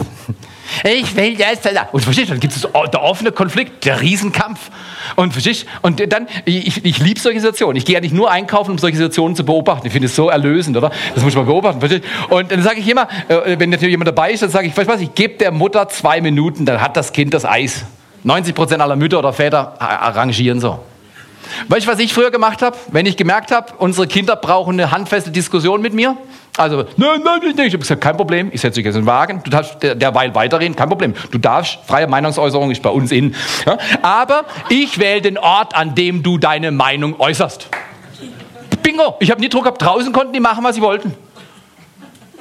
Ich 0.85 1.15
will 1.17 1.39
jetzt. 1.39 1.69
Und 1.93 2.03
verstehst 2.03 2.29
du, 2.29 2.33
dann 2.33 2.41
gibt 2.41 2.55
es 2.55 2.63
der 2.63 3.03
offene 3.03 3.33
Konflikt, 3.33 3.85
der 3.85 4.01
Riesenkampf. 4.01 4.71
Und 5.15 5.33
verstehst? 5.33 5.67
Und 5.83 6.01
dann, 6.13 6.27
ich, 6.45 6.85
ich 6.85 6.99
liebe 6.99 7.21
solche 7.21 7.41
Situationen. 7.41 7.77
Ich 7.77 7.85
gehe 7.85 7.95
ja 7.95 8.01
nicht 8.01 8.15
nur 8.15 8.31
einkaufen, 8.31 8.73
um 8.73 8.79
solche 8.79 8.97
Situationen 8.97 9.37
zu 9.37 9.45
beobachten. 9.45 9.87
Ich 9.87 9.93
finde 9.93 10.07
es 10.07 10.17
so 10.17 10.29
erlösend, 10.29 10.77
oder? 10.77 10.91
Das 11.15 11.23
muss 11.23 11.35
man 11.35 11.47
beobachten. 11.47 11.81
Verstehst? 11.81 12.05
Und 12.29 12.51
dann 12.51 12.63
sage 12.63 12.81
ich 12.81 12.89
immer, 12.89 13.09
äh, 13.29 13.59
wenn 13.59 13.71
natürlich 13.71 13.93
jemand 13.93 14.09
dabei 14.09 14.33
ist, 14.33 14.43
dann 14.43 14.51
sage 14.51 14.67
ich, 14.67 14.77
weißt 14.77 14.89
du 14.89 14.93
was, 14.93 15.01
ich 15.01 15.15
gebe 15.15 15.35
der 15.35 15.53
Mutter 15.53 15.89
zwei 15.89 16.21
Minuten, 16.21 16.67
dann 16.67 16.81
hat 16.81 16.97
das 16.97 17.13
Kind 17.13 17.35
das 17.35 17.45
Eis. 17.45 17.85
90 18.25 18.55
Prozent 18.55 18.83
aller 18.83 18.97
Mütter 18.97 19.19
oder 19.21 19.33
Väter 19.33 19.81
arrangieren 19.81 20.61
so. 20.61 20.81
Weißt 21.69 21.87
du, 21.87 21.91
was 21.91 21.99
ich 22.01 22.13
früher 22.13 22.31
gemacht 22.31 22.61
habe? 22.63 22.77
Wenn 22.91 23.07
ich 23.07 23.17
gemerkt 23.17 23.53
habe, 23.53 23.73
unsere 23.79 24.07
Kinder 24.07 24.37
brauchen 24.37 24.75
eine 24.75 24.91
handfeste 24.91 25.31
Diskussion 25.31 25.81
mit 25.81 25.95
mir. 25.95 26.17
Also, 26.57 26.85
nein, 26.97 27.21
nein, 27.23 27.41
nicht. 27.41 27.59
Ich 27.59 27.73
habe 27.73 27.79
gesagt, 27.79 28.01
kein 28.01 28.17
Problem, 28.17 28.51
ich 28.53 28.61
setze 28.61 28.77
dich 28.77 28.87
jetzt 28.87 28.95
in 28.95 29.03
den 29.03 29.07
Wagen, 29.07 29.43
du 29.45 29.51
darfst 29.51 29.83
derweil 29.83 30.35
weiterreden, 30.35 30.75
kein 30.75 30.89
Problem. 30.89 31.15
Du 31.31 31.39
darfst, 31.39 31.79
freie 31.87 32.07
Meinungsäußerung 32.07 32.71
ist 32.71 32.83
bei 32.83 32.91
uns 32.91 33.13
in. 33.13 33.35
Ja? 33.67 33.77
Aber 34.01 34.45
ich 34.71 34.99
wähle 34.99 35.21
den 35.21 35.37
Ort, 35.39 35.75
an 35.75 35.95
dem 35.95 36.23
du 36.23 36.39
deine 36.39 36.71
Meinung 36.71 37.21
äußerst. 37.21 37.69
Bingo, 38.83 39.17
ich 39.21 39.31
habe 39.31 39.41
nie 39.41 39.49
Druck 39.49 39.65
gehabt, 39.65 39.83
draußen 39.83 40.13
konnten 40.13 40.33
die 40.33 40.41
machen, 40.41 40.65
was 40.65 40.77
sie 40.77 40.81
wollten. 40.81 41.15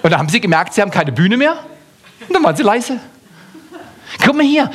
Und 0.01 0.11
dann 0.11 0.19
haben 0.19 0.29
sie 0.29 0.39
gemerkt, 0.39 0.73
sie 0.73 0.81
haben 0.81 0.91
keine 0.91 1.11
Bühne 1.11 1.35
mehr. 1.35 1.57
Und 2.27 2.33
dann 2.33 2.43
waren 2.43 2.55
sie 2.55 2.63
leise. 2.63 2.99
Guck 4.23 4.35
mal 4.35 4.45
hier, 4.45 4.69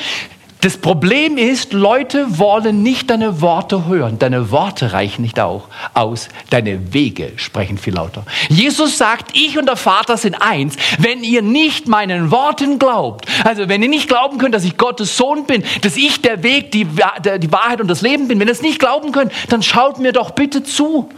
das 0.60 0.76
Problem 0.76 1.38
ist, 1.38 1.72
Leute 1.72 2.38
wollen 2.38 2.82
nicht 2.82 3.08
deine 3.08 3.40
Worte 3.40 3.86
hören. 3.86 4.18
Deine 4.18 4.50
Worte 4.50 4.92
reichen 4.92 5.22
nicht 5.22 5.40
auch 5.40 5.68
aus. 5.94 6.28
Deine 6.50 6.92
Wege 6.92 7.32
sprechen 7.36 7.78
viel 7.78 7.94
lauter. 7.94 8.24
Jesus 8.48 8.98
sagt, 8.98 9.36
ich 9.36 9.58
und 9.58 9.66
der 9.66 9.76
Vater 9.76 10.18
sind 10.18 10.34
eins. 10.34 10.76
Wenn 10.98 11.24
ihr 11.24 11.40
nicht 11.40 11.88
meinen 11.88 12.30
Worten 12.30 12.78
glaubt, 12.78 13.26
also 13.44 13.68
wenn 13.68 13.82
ihr 13.82 13.88
nicht 13.88 14.08
glauben 14.08 14.36
könnt, 14.36 14.54
dass 14.54 14.64
ich 14.64 14.76
Gottes 14.76 15.16
Sohn 15.16 15.46
bin, 15.46 15.64
dass 15.80 15.96
ich 15.96 16.20
der 16.20 16.42
Weg, 16.42 16.72
die, 16.72 16.84
die 16.84 17.52
Wahrheit 17.52 17.80
und 17.80 17.88
das 17.88 18.02
Leben 18.02 18.28
bin, 18.28 18.38
wenn 18.38 18.48
ihr 18.48 18.52
es 18.52 18.62
nicht 18.62 18.78
glauben 18.78 19.12
könnt, 19.12 19.32
dann 19.48 19.62
schaut 19.62 19.98
mir 19.98 20.12
doch 20.12 20.32
bitte 20.32 20.62
zu. 20.62 21.08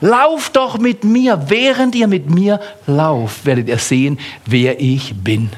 Lauft 0.00 0.56
doch 0.56 0.78
mit 0.78 1.04
mir. 1.04 1.44
Während 1.48 1.94
ihr 1.94 2.08
mit 2.08 2.30
mir 2.30 2.60
lauft, 2.86 3.46
werdet 3.46 3.68
ihr 3.68 3.78
sehen, 3.78 4.18
wer 4.44 4.80
ich 4.80 5.14
bin. 5.14 5.50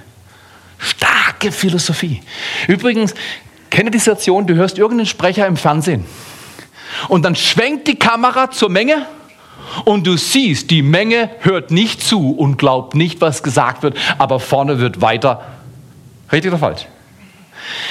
Starke 1.41 1.53
Philosophie. 1.53 2.21
Übrigens, 2.69 3.15
kenne 3.71 3.91
die 3.91 3.99
Situation, 3.99 4.47
du 4.47 4.55
hörst 4.57 4.77
irgendeinen 4.77 5.07
Sprecher 5.07 5.47
im 5.47 5.57
Fernsehen 5.57 6.05
und 7.09 7.25
dann 7.25 7.35
schwenkt 7.35 7.89
die 7.89 7.99
Kamera 7.99 8.51
zur 8.51 8.69
Menge 8.69 9.07
und 9.87 10.07
du 10.07 10.19
siehst, 10.19 10.71
die 10.71 10.83
Menge 10.83 11.31
hört 11.41 11.71
nicht 11.71 12.03
zu 12.03 12.33
und 12.33 12.59
glaubt 12.59 12.95
nicht, 12.95 13.23
was 13.23 13.43
gesagt 13.43 13.83
wird, 13.83 13.97
aber 14.19 14.39
vorne 14.39 14.81
wird 14.81 15.01
weiter. 15.01 15.47
Richtig 16.31 16.51
oder 16.51 16.59
falsch? 16.59 16.87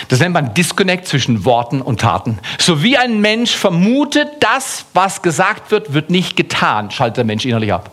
Das 0.09 0.19
nennt 0.19 0.33
man 0.33 0.53
Disconnect 0.53 1.07
zwischen 1.07 1.43
Worten 1.43 1.81
und 1.81 2.01
Taten. 2.01 2.37
So 2.59 2.83
wie 2.83 2.97
ein 2.97 3.19
Mensch 3.19 3.55
vermutet, 3.55 4.27
das, 4.41 4.85
was 4.93 5.23
gesagt 5.23 5.71
wird, 5.71 5.93
wird 5.93 6.11
nicht 6.11 6.35
getan, 6.35 6.91
schaltet 6.91 7.17
der 7.17 7.25
Mensch 7.25 7.45
innerlich 7.45 7.73
ab. 7.73 7.89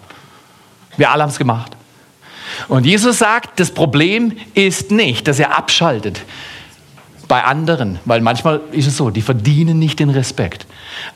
Wir 0.98 1.10
alle 1.10 1.22
haben 1.22 1.30
es 1.30 1.38
gemacht. 1.38 1.76
Und 2.68 2.86
Jesus 2.86 3.18
sagt, 3.18 3.60
das 3.60 3.70
Problem 3.70 4.32
ist 4.54 4.90
nicht, 4.90 5.28
dass 5.28 5.38
er 5.38 5.56
abschaltet 5.56 6.22
bei 7.28 7.42
anderen, 7.42 7.98
weil 8.04 8.20
manchmal 8.20 8.60
ist 8.72 8.86
es 8.86 8.96
so, 8.96 9.10
die 9.10 9.22
verdienen 9.22 9.78
nicht 9.78 9.98
den 9.98 10.10
Respekt. 10.10 10.66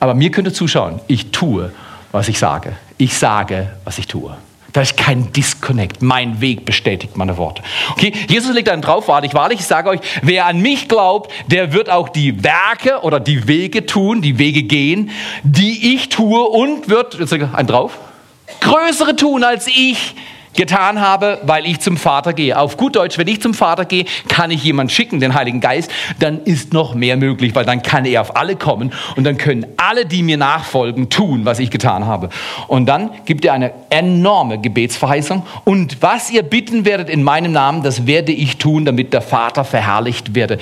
Aber 0.00 0.14
mir 0.14 0.30
könnte 0.30 0.52
zuschauen, 0.52 1.00
ich 1.06 1.30
tue, 1.30 1.72
was 2.12 2.28
ich 2.28 2.38
sage. 2.38 2.72
Ich 2.98 3.16
sage, 3.16 3.70
was 3.84 3.98
ich 3.98 4.06
tue. 4.06 4.36
Da 4.72 4.82
ist 4.82 4.96
kein 4.96 5.32
Disconnect. 5.32 6.00
Mein 6.00 6.40
Weg 6.40 6.64
bestätigt 6.64 7.16
meine 7.16 7.36
Worte. 7.36 7.62
Okay, 7.92 8.12
Jesus 8.28 8.54
legt 8.54 8.68
dann 8.68 8.82
drauf, 8.82 9.08
wahrlich, 9.08 9.34
wahrlich, 9.34 9.60
ich 9.60 9.66
sage 9.66 9.90
euch, 9.90 10.00
wer 10.22 10.46
an 10.46 10.60
mich 10.60 10.88
glaubt, 10.88 11.32
der 11.48 11.72
wird 11.72 11.90
auch 11.90 12.08
die 12.08 12.44
Werke 12.44 13.00
oder 13.02 13.18
die 13.18 13.48
Wege 13.48 13.86
tun, 13.86 14.22
die 14.22 14.38
Wege 14.38 14.62
gehen, 14.62 15.10
die 15.42 15.94
ich 15.94 16.08
tue 16.08 16.40
und 16.40 16.88
wird, 16.88 17.18
jetzt 17.18 17.32
ein 17.32 17.66
drauf, 17.66 17.98
größere 18.60 19.16
tun 19.16 19.42
als 19.42 19.66
ich, 19.66 20.14
getan 20.54 21.00
habe, 21.00 21.38
weil 21.42 21.66
ich 21.66 21.80
zum 21.80 21.96
Vater 21.96 22.32
gehe. 22.32 22.58
Auf 22.58 22.76
gut 22.76 22.96
Deutsch, 22.96 23.18
wenn 23.18 23.28
ich 23.28 23.40
zum 23.40 23.54
Vater 23.54 23.84
gehe, 23.84 24.04
kann 24.28 24.50
ich 24.50 24.64
jemanden 24.64 24.90
schicken, 24.90 25.20
den 25.20 25.34
Heiligen 25.34 25.60
Geist, 25.60 25.90
dann 26.18 26.42
ist 26.44 26.72
noch 26.72 26.94
mehr 26.94 27.16
möglich, 27.16 27.54
weil 27.54 27.64
dann 27.64 27.82
kann 27.82 28.04
er 28.04 28.20
auf 28.20 28.36
alle 28.36 28.56
kommen 28.56 28.92
und 29.16 29.24
dann 29.24 29.38
können 29.38 29.66
alle, 29.76 30.06
die 30.06 30.22
mir 30.22 30.36
nachfolgen, 30.36 31.08
tun, 31.08 31.44
was 31.44 31.58
ich 31.58 31.70
getan 31.70 32.06
habe. 32.06 32.30
Und 32.66 32.86
dann 32.86 33.10
gibt 33.24 33.44
er 33.44 33.52
eine 33.52 33.72
enorme 33.90 34.60
Gebetsverheißung 34.60 35.46
und 35.64 36.02
was 36.02 36.30
ihr 36.30 36.42
bitten 36.42 36.84
werdet 36.84 37.08
in 37.08 37.22
meinem 37.22 37.52
Namen, 37.52 37.82
das 37.82 38.06
werde 38.06 38.32
ich 38.32 38.56
tun, 38.58 38.84
damit 38.84 39.12
der 39.12 39.22
Vater 39.22 39.64
verherrlicht 39.64 40.34
werde. 40.34 40.58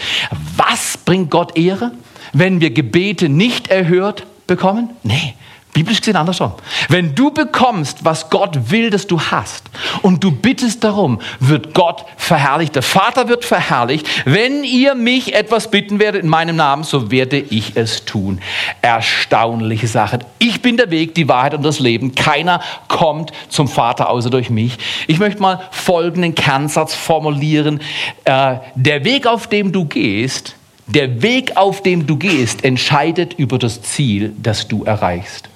Was 0.57 0.99
bringt 0.99 1.31
Gott 1.31 1.57
Ehre, 1.57 1.93
wenn 2.33 2.61
wir 2.61 2.71
Gebete 2.71 3.29
nicht 3.29 3.69
erhört 3.69 4.27
bekommen? 4.47 4.91
Nee. 5.03 5.35
Biblisch 5.73 6.01
gesehen 6.01 6.17
andersrum. 6.17 6.53
Wenn 6.89 7.15
du 7.15 7.31
bekommst, 7.31 8.05
was 8.05 8.31
Gott 8.31 8.71
will, 8.71 8.91
dass 8.91 9.07
du 9.07 9.21
hast, 9.21 9.69
und 10.03 10.25
du 10.25 10.31
bittest 10.31 10.85
darum, 10.85 11.21
wird 11.41 11.75
Gott 11.75 12.05
verherrlicht. 12.17 12.75
Der 12.75 12.83
Vater 12.83 13.29
wird 13.29 13.45
verherrlicht. 13.45 14.07
Wenn 14.25 14.65
ihr 14.65 14.95
mich 14.95 15.35
etwas 15.35 15.71
bitten 15.71 15.99
werdet 15.99 16.23
in 16.23 16.29
meinem 16.29 16.57
Namen, 16.57 16.85
so 16.85 17.11
werde 17.11 17.39
ich 17.39 17.77
es 17.77 18.05
tun. 18.05 18.41
Erstaunliche 18.83 19.87
Sache. 19.87 20.21
Ich 20.39 20.63
bin 20.63 20.77
der 20.77 20.91
Weg, 20.91 21.15
die 21.15 21.29
Wahrheit 21.29 21.55
und 21.55 21.63
das 21.63 21.81
Leben. 21.81 22.15
Keiner 22.15 22.61
kommt 22.89 23.33
zum 23.49 23.69
Vater 23.69 24.11
außer 24.11 24.31
durch 24.31 24.51
mich. 24.51 24.79
Ich 25.07 25.19
möchte 25.19 25.41
mal 25.41 25.61
folgenden 25.71 26.35
Kernsatz 26.35 26.95
formulieren. 26.95 27.81
Äh, 28.25 28.57
der 28.75 29.05
Weg, 29.05 29.27
auf 29.27 29.47
dem 29.47 29.73
du 29.73 29.85
gehst, 29.85 30.55
der 30.87 31.23
Weg, 31.23 31.57
auf 31.57 31.83
dem 31.83 32.07
du 32.07 32.17
gehst, 32.17 32.65
entscheidet 32.65 33.35
über 33.35 33.59
das 33.59 33.83
Ziel, 33.83 34.35
das 34.43 34.69
du 34.69 34.85
erreichst. 34.85 35.49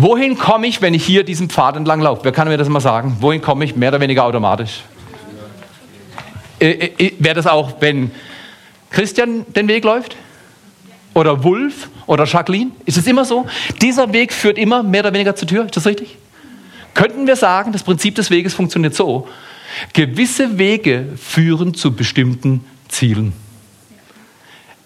Wohin 0.00 0.38
komme 0.38 0.68
ich, 0.68 0.80
wenn 0.80 0.94
ich 0.94 1.04
hier 1.04 1.24
diesen 1.24 1.50
Pfad 1.50 1.74
entlang 1.74 2.00
laufe? 2.00 2.22
Wer 2.22 2.30
kann 2.30 2.46
mir 2.46 2.56
das 2.56 2.68
mal 2.68 2.78
sagen? 2.78 3.16
Wohin 3.18 3.42
komme 3.42 3.64
ich? 3.64 3.74
Mehr 3.74 3.88
oder 3.88 4.00
weniger 4.00 4.24
automatisch. 4.24 4.84
Äh, 6.60 6.70
äh, 6.70 7.12
Wäre 7.18 7.34
das 7.34 7.48
auch, 7.48 7.72
wenn 7.80 8.12
Christian 8.90 9.44
den 9.56 9.66
Weg 9.66 9.82
läuft? 9.82 10.14
Oder 11.14 11.42
Wulf? 11.42 11.88
Oder 12.06 12.26
Jacqueline? 12.26 12.70
Ist 12.84 12.96
es 12.96 13.08
immer 13.08 13.24
so? 13.24 13.46
Dieser 13.82 14.12
Weg 14.12 14.32
führt 14.32 14.56
immer 14.56 14.84
mehr 14.84 15.00
oder 15.00 15.12
weniger 15.12 15.34
zur 15.34 15.48
Tür. 15.48 15.64
Ist 15.64 15.76
das 15.76 15.86
richtig? 15.86 16.16
Könnten 16.94 17.26
wir 17.26 17.34
sagen, 17.34 17.72
das 17.72 17.82
Prinzip 17.82 18.14
des 18.14 18.30
Weges 18.30 18.54
funktioniert 18.54 18.94
so. 18.94 19.26
Gewisse 19.94 20.58
Wege 20.58 21.06
führen 21.20 21.74
zu 21.74 21.92
bestimmten 21.92 22.64
Zielen. 22.86 23.32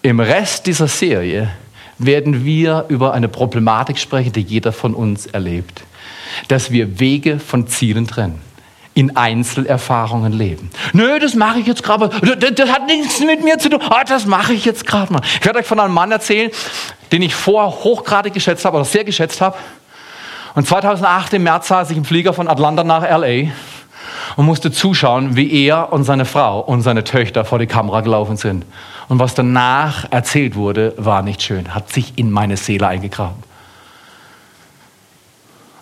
Im 0.00 0.20
Rest 0.20 0.66
dieser 0.66 0.88
Serie 0.88 1.50
werden 2.04 2.44
wir 2.44 2.86
über 2.88 3.12
eine 3.12 3.28
Problematik 3.28 3.98
sprechen, 3.98 4.32
die 4.32 4.40
jeder 4.40 4.72
von 4.72 4.94
uns 4.94 5.26
erlebt. 5.26 5.84
Dass 6.48 6.70
wir 6.70 7.00
Wege 7.00 7.38
von 7.38 7.66
Zielen 7.66 8.06
trennen 8.06 8.40
in 8.94 9.16
Einzelerfahrungen 9.16 10.32
leben. 10.32 10.70
Nö, 10.92 11.18
das 11.18 11.34
mache 11.34 11.60
ich 11.60 11.66
jetzt 11.66 11.82
gerade. 11.82 12.10
Das, 12.20 12.54
das, 12.54 12.70
hat 12.70 12.86
nichts 12.86 13.20
mit 13.20 13.42
mir 13.42 13.58
zu 13.58 13.70
tun. 13.70 13.80
Ah, 13.88 14.04
das 14.04 14.26
mache 14.26 14.52
ich 14.52 14.64
jetzt 14.64 14.86
gerade 14.86 15.12
mal. 15.12 15.22
Ich 15.40 15.44
werde 15.44 15.60
euch 15.60 15.66
von 15.66 15.80
einem 15.80 15.94
Mann 15.94 16.12
erzählen, 16.12 16.50
den 17.10 17.22
ich 17.22 17.34
vorher 17.34 17.70
hochgradig 17.70 18.34
geschätzt 18.34 18.64
habe 18.64 18.76
oder 18.76 18.84
sehr 18.84 19.04
geschätzt 19.04 19.40
habe. 19.40 19.56
Und 20.54 20.66
2008 20.66 21.34
im 21.34 21.44
März 21.44 21.68
saß 21.68 21.90
ich 21.90 21.96
im 21.96 22.04
Flieger 22.04 22.34
von 22.34 22.48
Atlanta 22.48 22.84
nach 22.84 23.02
LA 23.02 23.50
und 24.36 24.44
musste 24.44 24.70
zuschauen, 24.70 25.36
wie 25.36 25.66
er 25.66 25.92
und 25.92 26.04
seine 26.04 26.26
Frau 26.26 26.60
und 26.60 26.82
seine 26.82 27.04
Töchter 27.04 27.46
vor 27.46 27.58
die 27.58 27.66
Kamera 27.66 28.02
gelaufen 28.02 28.36
sind. 28.36 28.66
Und 29.12 29.18
was 29.18 29.34
danach 29.34 30.10
erzählt 30.10 30.54
wurde, 30.54 30.94
war 30.96 31.20
nicht 31.20 31.42
schön, 31.42 31.74
hat 31.74 31.92
sich 31.92 32.14
in 32.16 32.30
meine 32.30 32.56
Seele 32.56 32.88
eingegraben. 32.88 33.42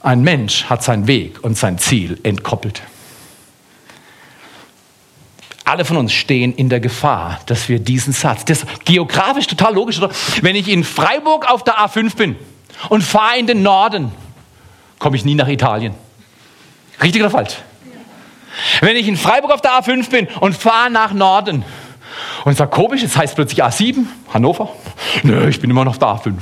Ein 0.02 0.22
Mensch 0.22 0.64
hat 0.64 0.82
seinen 0.82 1.06
Weg 1.06 1.44
und 1.44 1.56
sein 1.56 1.78
Ziel 1.78 2.18
entkoppelt. 2.24 2.82
Alle 5.64 5.84
von 5.84 5.96
uns 5.96 6.12
stehen 6.12 6.52
in 6.52 6.68
der 6.68 6.80
Gefahr, 6.80 7.38
dass 7.46 7.68
wir 7.68 7.78
diesen 7.78 8.12
Satz, 8.12 8.44
das 8.46 8.64
ist 8.64 8.84
geografisch 8.84 9.46
total 9.46 9.74
logisch, 9.74 9.98
oder? 9.98 10.10
Wenn 10.42 10.56
ich 10.56 10.66
in 10.66 10.82
Freiburg 10.82 11.48
auf 11.48 11.62
der 11.62 11.78
A5 11.78 12.16
bin 12.16 12.34
und 12.88 13.04
fahre 13.04 13.38
in 13.38 13.46
den 13.46 13.62
Norden, 13.62 14.10
komme 14.98 15.14
ich 15.14 15.24
nie 15.24 15.36
nach 15.36 15.46
Italien. 15.46 15.94
Richtig 17.00 17.22
oder 17.22 17.30
falsch? 17.30 17.58
Wenn 18.80 18.96
ich 18.96 19.06
in 19.06 19.16
Freiburg 19.16 19.52
auf 19.52 19.60
der 19.60 19.70
A5 19.70 20.10
bin 20.10 20.26
und 20.40 20.56
fahre 20.56 20.90
nach 20.90 21.12
Norden, 21.12 21.64
und 22.44 22.57
sagt, 22.57 22.72
komisch, 22.72 23.03
jetzt 23.03 23.16
heißt 23.16 23.34
plötzlich 23.34 23.64
A7, 23.64 24.07
Hannover. 24.32 24.70
Nö, 25.22 25.49
ich 25.49 25.61
bin 25.61 25.70
immer 25.70 25.84
noch 25.84 25.97
da, 25.97 26.14
A5. 26.14 26.34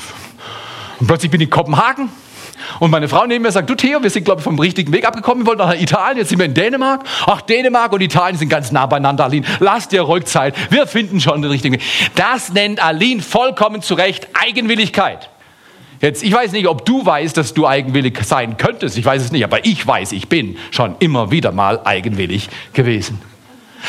Und 1.01 1.07
plötzlich 1.07 1.31
bin 1.31 1.41
ich 1.41 1.47
in 1.47 1.51
Kopenhagen. 1.51 2.11
Und 2.81 2.91
meine 2.91 3.09
Frau 3.09 3.25
neben 3.27 3.43
mir 3.43 3.53
sagt, 3.53 3.71
du 3.71 3.75
Theo, 3.75 4.03
wir 4.03 4.11
sind, 4.11 4.25
glaube 4.25 4.41
ich, 4.41 4.45
vom 4.45 4.59
richtigen 4.59 4.93
Weg 4.93 5.07
abgekommen. 5.07 5.45
Wir 5.45 5.47
wollten 5.47 5.63
nach 5.63 5.75
Italien, 5.75 6.19
jetzt 6.19 6.29
sind 6.29 6.39
wir 6.39 6.47
in 6.47 6.55
Dänemark. 6.55 7.05
Ach, 7.27 7.41
Dänemark 7.41 7.93
und 7.93 8.01
Italien 8.01 8.37
sind 8.37 8.49
ganz 8.49 8.73
nah 8.73 8.87
beieinander, 8.87 9.25
Aline. 9.25 9.47
Lass 9.61 9.89
dir 9.89 10.03
ruhig 10.03 10.25
Zeit. 10.27 10.55
Wir 10.71 10.87
finden 10.87 11.21
schon 11.21 11.43
den 11.43 11.51
richtigen 11.51 11.75
Weg. 11.75 11.83
Das 12.15 12.53
nennt 12.53 12.83
Aline 12.83 13.23
vollkommen 13.23 13.83
zu 13.83 13.95
Recht 13.95 14.29
Eigenwilligkeit. 14.35 15.31
Jetzt, 16.01 16.23
ich 16.23 16.33
weiß 16.33 16.53
nicht, 16.53 16.69
ob 16.69 16.85
du 16.85 17.05
weißt, 17.05 17.37
dass 17.37 17.55
du 17.55 17.67
eigenwillig 17.67 18.23
sein 18.23 18.57
könntest. 18.57 18.97
Ich 18.99 19.05
weiß 19.05 19.23
es 19.23 19.33
nicht, 19.33 19.43
aber 19.43 19.65
ich 19.65 19.85
weiß, 19.85 20.13
ich 20.13 20.29
bin 20.29 20.57
schon 20.71 20.95
immer 21.01 21.33
wieder 21.33 21.51
mal 21.51 21.81
eigenwillig 21.85 22.49
gewesen. 22.73 23.21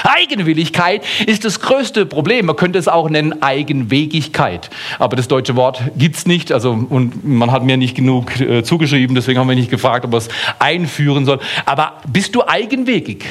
Eigenwilligkeit 0.03 1.03
ist 1.25 1.45
das 1.45 1.59
größte 1.59 2.05
Problem. 2.05 2.45
Man 2.45 2.55
könnte 2.55 2.79
es 2.79 2.87
auch 2.87 3.09
nennen 3.09 3.41
Eigenwegigkeit. 3.41 4.69
Aber 4.97 5.15
das 5.15 5.27
deutsche 5.27 5.55
Wort 5.55 5.81
gibt's 5.97 6.25
nicht. 6.25 6.51
Also, 6.51 6.71
und 6.71 7.25
man 7.25 7.51
hat 7.51 7.63
mir 7.63 7.77
nicht 7.77 7.95
genug 7.95 8.39
äh, 8.39 8.63
zugeschrieben, 8.63 9.15
deswegen 9.15 9.39
haben 9.39 9.49
wir 9.49 9.55
nicht 9.55 9.71
gefragt, 9.71 10.05
ob 10.05 10.13
er 10.13 10.17
es 10.17 10.29
einführen 10.59 11.25
soll. 11.25 11.39
Aber 11.65 11.93
bist 12.07 12.35
du 12.35 12.47
eigenwegig? 12.47 13.25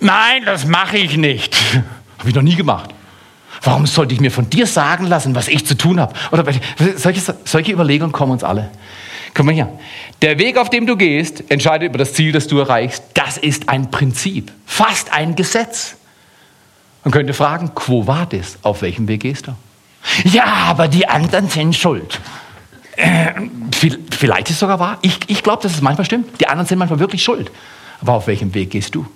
Nein, 0.00 0.42
das 0.44 0.66
mache 0.66 0.98
ich 0.98 1.16
nicht. 1.16 1.56
Habe 2.18 2.28
ich 2.28 2.34
noch 2.34 2.42
nie 2.42 2.56
gemacht. 2.56 2.90
Warum 3.62 3.86
sollte 3.86 4.14
ich 4.14 4.20
mir 4.20 4.30
von 4.30 4.48
dir 4.48 4.66
sagen 4.66 5.06
lassen, 5.06 5.34
was 5.34 5.48
ich 5.48 5.66
zu 5.66 5.76
tun 5.76 6.00
habe? 6.00 6.14
Oder 6.32 6.44
solche, 6.96 7.34
solche 7.44 7.72
Überlegungen 7.72 8.12
kommen 8.12 8.32
uns 8.32 8.44
alle. 8.44 8.70
Komm 9.34 9.46
mal 9.46 9.54
hier. 9.54 9.68
Der 10.22 10.38
Weg, 10.38 10.58
auf 10.58 10.70
dem 10.70 10.86
du 10.86 10.96
gehst, 10.96 11.50
entscheidet 11.50 11.88
über 11.88 11.98
das 11.98 12.12
Ziel, 12.14 12.32
das 12.32 12.46
du 12.46 12.58
erreichst. 12.58 13.02
Das 13.14 13.38
ist 13.38 13.68
ein 13.68 13.90
Prinzip, 13.90 14.50
fast 14.66 15.12
ein 15.12 15.36
Gesetz. 15.36 15.96
Man 17.04 17.12
könnte 17.12 17.32
fragen, 17.32 17.74
quo 17.74 18.06
vadis? 18.06 18.58
Auf 18.62 18.82
welchem 18.82 19.08
Weg 19.08 19.22
gehst 19.22 19.46
du? 19.46 19.52
Ja, 20.24 20.44
aber 20.44 20.88
die 20.88 21.08
anderen 21.08 21.48
sind 21.48 21.74
schuld. 21.76 22.20
Äh, 22.96 23.32
vielleicht 24.10 24.48
ist 24.48 24.54
es 24.54 24.60
sogar 24.60 24.78
wahr. 24.78 24.98
Ich, 25.02 25.18
ich 25.26 25.42
glaube, 25.42 25.62
dass 25.62 25.72
es 25.72 25.80
manchmal 25.80 26.04
stimmt. 26.04 26.40
Die 26.40 26.48
anderen 26.48 26.66
sind 26.66 26.78
manchmal 26.78 26.98
wirklich 26.98 27.22
schuld. 27.22 27.50
Aber 28.00 28.14
auf 28.14 28.26
welchem 28.26 28.54
Weg 28.54 28.70
gehst 28.70 28.94
du? 28.94 29.06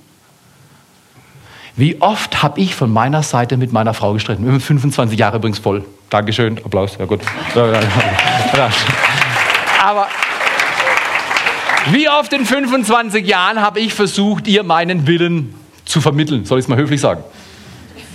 Wie 1.76 2.00
oft 2.00 2.42
habe 2.42 2.60
ich 2.60 2.74
von 2.74 2.90
meiner 2.90 3.22
Seite 3.22 3.56
mit 3.56 3.72
meiner 3.72 3.94
Frau 3.94 4.12
gestritten? 4.12 4.44
Wir 4.44 4.52
haben 4.52 4.60
25 4.60 5.18
Jahre 5.18 5.38
übrigens 5.38 5.58
voll. 5.58 5.84
Dankeschön, 6.08 6.58
Applaus, 6.64 6.96
ja 6.98 7.04
gut. 7.04 7.20
Aber 9.84 10.06
wie 11.90 12.08
oft 12.08 12.32
in 12.32 12.46
25 12.46 13.26
Jahren 13.26 13.60
habe 13.60 13.80
ich 13.80 13.92
versucht, 13.92 14.48
ihr 14.48 14.62
meinen 14.62 15.06
Willen 15.06 15.54
zu 15.84 16.00
vermitteln? 16.00 16.46
Soll 16.46 16.58
ich 16.58 16.64
es 16.64 16.68
mal 16.68 16.78
höflich 16.78 17.02
sagen? 17.02 17.22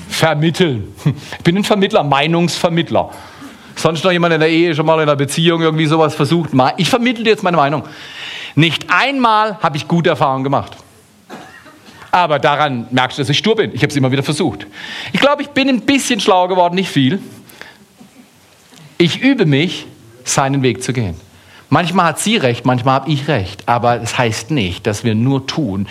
Vermitteln. 0.09 0.91
Ich 1.37 1.43
bin 1.43 1.55
ein 1.55 1.63
Vermittler, 1.63 2.03
Meinungsvermittler. 2.03 3.11
Sonst 3.75 4.03
noch 4.03 4.11
jemand 4.11 4.33
in 4.33 4.39
der 4.39 4.49
Ehe, 4.49 4.73
schon 4.73 4.87
mal 4.87 4.95
in 4.95 5.01
einer 5.01 5.15
Beziehung 5.15 5.61
irgendwie 5.61 5.85
sowas 5.85 6.15
versucht? 6.15 6.49
Ich 6.77 6.89
vermittle 6.89 7.23
dir 7.23 7.29
jetzt 7.29 7.43
meine 7.43 7.57
Meinung. 7.57 7.83
Nicht 8.55 8.87
einmal 8.89 9.59
habe 9.61 9.77
ich 9.77 9.87
gute 9.87 10.09
Erfahrungen 10.09 10.43
gemacht. 10.43 10.75
Aber 12.09 12.39
daran 12.39 12.87
merkst 12.89 13.19
du, 13.19 13.21
dass 13.21 13.29
ich 13.29 13.37
stur 13.37 13.55
bin. 13.55 13.75
Ich 13.75 13.83
habe 13.83 13.91
es 13.91 13.95
immer 13.95 14.11
wieder 14.11 14.23
versucht. 14.23 14.65
Ich 15.13 15.19
glaube, 15.19 15.43
ich 15.43 15.49
bin 15.49 15.69
ein 15.69 15.81
bisschen 15.81 16.19
schlauer 16.19 16.49
geworden, 16.49 16.73
nicht 16.73 16.89
viel. 16.89 17.21
Ich 18.97 19.21
übe 19.21 19.45
mich, 19.45 19.85
seinen 20.23 20.63
Weg 20.63 20.81
zu 20.81 20.93
gehen. 20.93 21.28
Manchmal 21.71 22.07
hat 22.07 22.19
sie 22.19 22.35
recht, 22.35 22.65
manchmal 22.65 22.95
habe 22.95 23.11
ich 23.11 23.27
recht. 23.27 23.67
Aber 23.67 23.95
es 23.95 24.01
das 24.01 24.17
heißt 24.17 24.51
nicht, 24.51 24.87
dass 24.87 25.03
wir 25.03 25.13
nur 25.13 25.45
tun, 25.45 25.87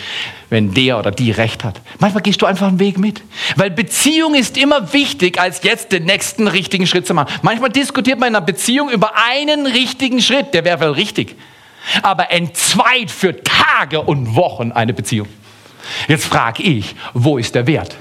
wenn 0.51 0.75
der 0.75 0.99
oder 0.99 1.13
die 1.13 1.31
recht 1.31 1.63
hat. 1.63 1.81
Manchmal 2.01 2.23
gehst 2.23 2.43
du 2.43 2.47
einfach 2.47 2.67
einen 2.67 2.81
Weg 2.81 2.99
mit. 2.99 3.23
Weil 3.55 3.71
Beziehung 3.71 4.35
ist 4.35 4.57
immer 4.57 4.93
wichtig, 4.93 5.41
als 5.41 5.63
jetzt 5.63 5.93
den 5.93 6.05
nächsten 6.05 6.49
richtigen 6.49 6.87
Schritt 6.87 7.07
zu 7.07 7.15
machen. 7.15 7.33
Manchmal 7.43 7.71
diskutiert 7.71 8.19
man 8.19 8.31
in 8.31 8.37
einer 8.37 8.45
Beziehung 8.45 8.91
über 8.91 9.13
einen 9.31 9.67
richtigen 9.67 10.21
Schritt, 10.21 10.53
der 10.53 10.65
wäre 10.65 10.81
wohl 10.81 10.93
richtig. 10.93 11.37
Aber 12.03 12.33
entzweit 12.33 13.11
für 13.11 13.41
Tage 13.43 14.03
und 14.03 14.35
Wochen 14.35 14.73
eine 14.73 14.93
Beziehung. 14.93 15.29
Jetzt 16.09 16.27
frage 16.27 16.63
ich, 16.65 16.97
wo 17.15 17.39
ist 17.39 17.55
der 17.55 17.67
Wert? 17.69 17.97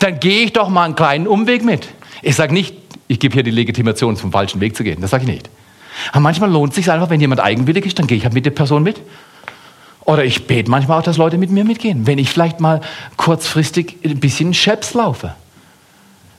Dann 0.00 0.18
gehe 0.18 0.44
ich 0.44 0.54
doch 0.54 0.70
mal 0.70 0.84
einen 0.84 0.96
kleinen 0.96 1.26
Umweg 1.26 1.62
mit. 1.62 1.88
Ich 2.22 2.36
sage 2.36 2.54
nicht, 2.54 2.74
ich 3.06 3.20
gebe 3.20 3.34
hier 3.34 3.42
die 3.42 3.50
Legitimation, 3.50 4.16
zum 4.16 4.32
falschen 4.32 4.60
Weg 4.60 4.74
zu 4.74 4.82
gehen. 4.82 5.00
Das 5.00 5.10
sage 5.10 5.24
ich 5.24 5.28
nicht. 5.28 5.50
Aber 6.10 6.20
manchmal 6.20 6.50
lohnt 6.50 6.70
es 6.70 6.76
sich 6.76 6.90
einfach, 6.90 7.10
wenn 7.10 7.20
jemand 7.20 7.40
eigenwillig 7.40 7.86
ist, 7.86 7.98
dann 7.98 8.06
gehe 8.06 8.16
ich 8.16 8.24
halt 8.24 8.34
mit 8.34 8.46
der 8.46 8.50
Person 8.50 8.82
mit. 8.82 9.00
Oder 10.00 10.24
ich 10.24 10.46
bete 10.46 10.70
manchmal 10.70 10.98
auch, 10.98 11.02
dass 11.02 11.18
Leute 11.18 11.36
mit 11.36 11.50
mir 11.50 11.64
mitgehen, 11.64 12.06
wenn 12.06 12.18
ich 12.18 12.30
vielleicht 12.30 12.60
mal 12.60 12.80
kurzfristig 13.16 13.96
ein 14.04 14.20
bisschen 14.20 14.54
Scheps 14.54 14.94
laufe. 14.94 15.34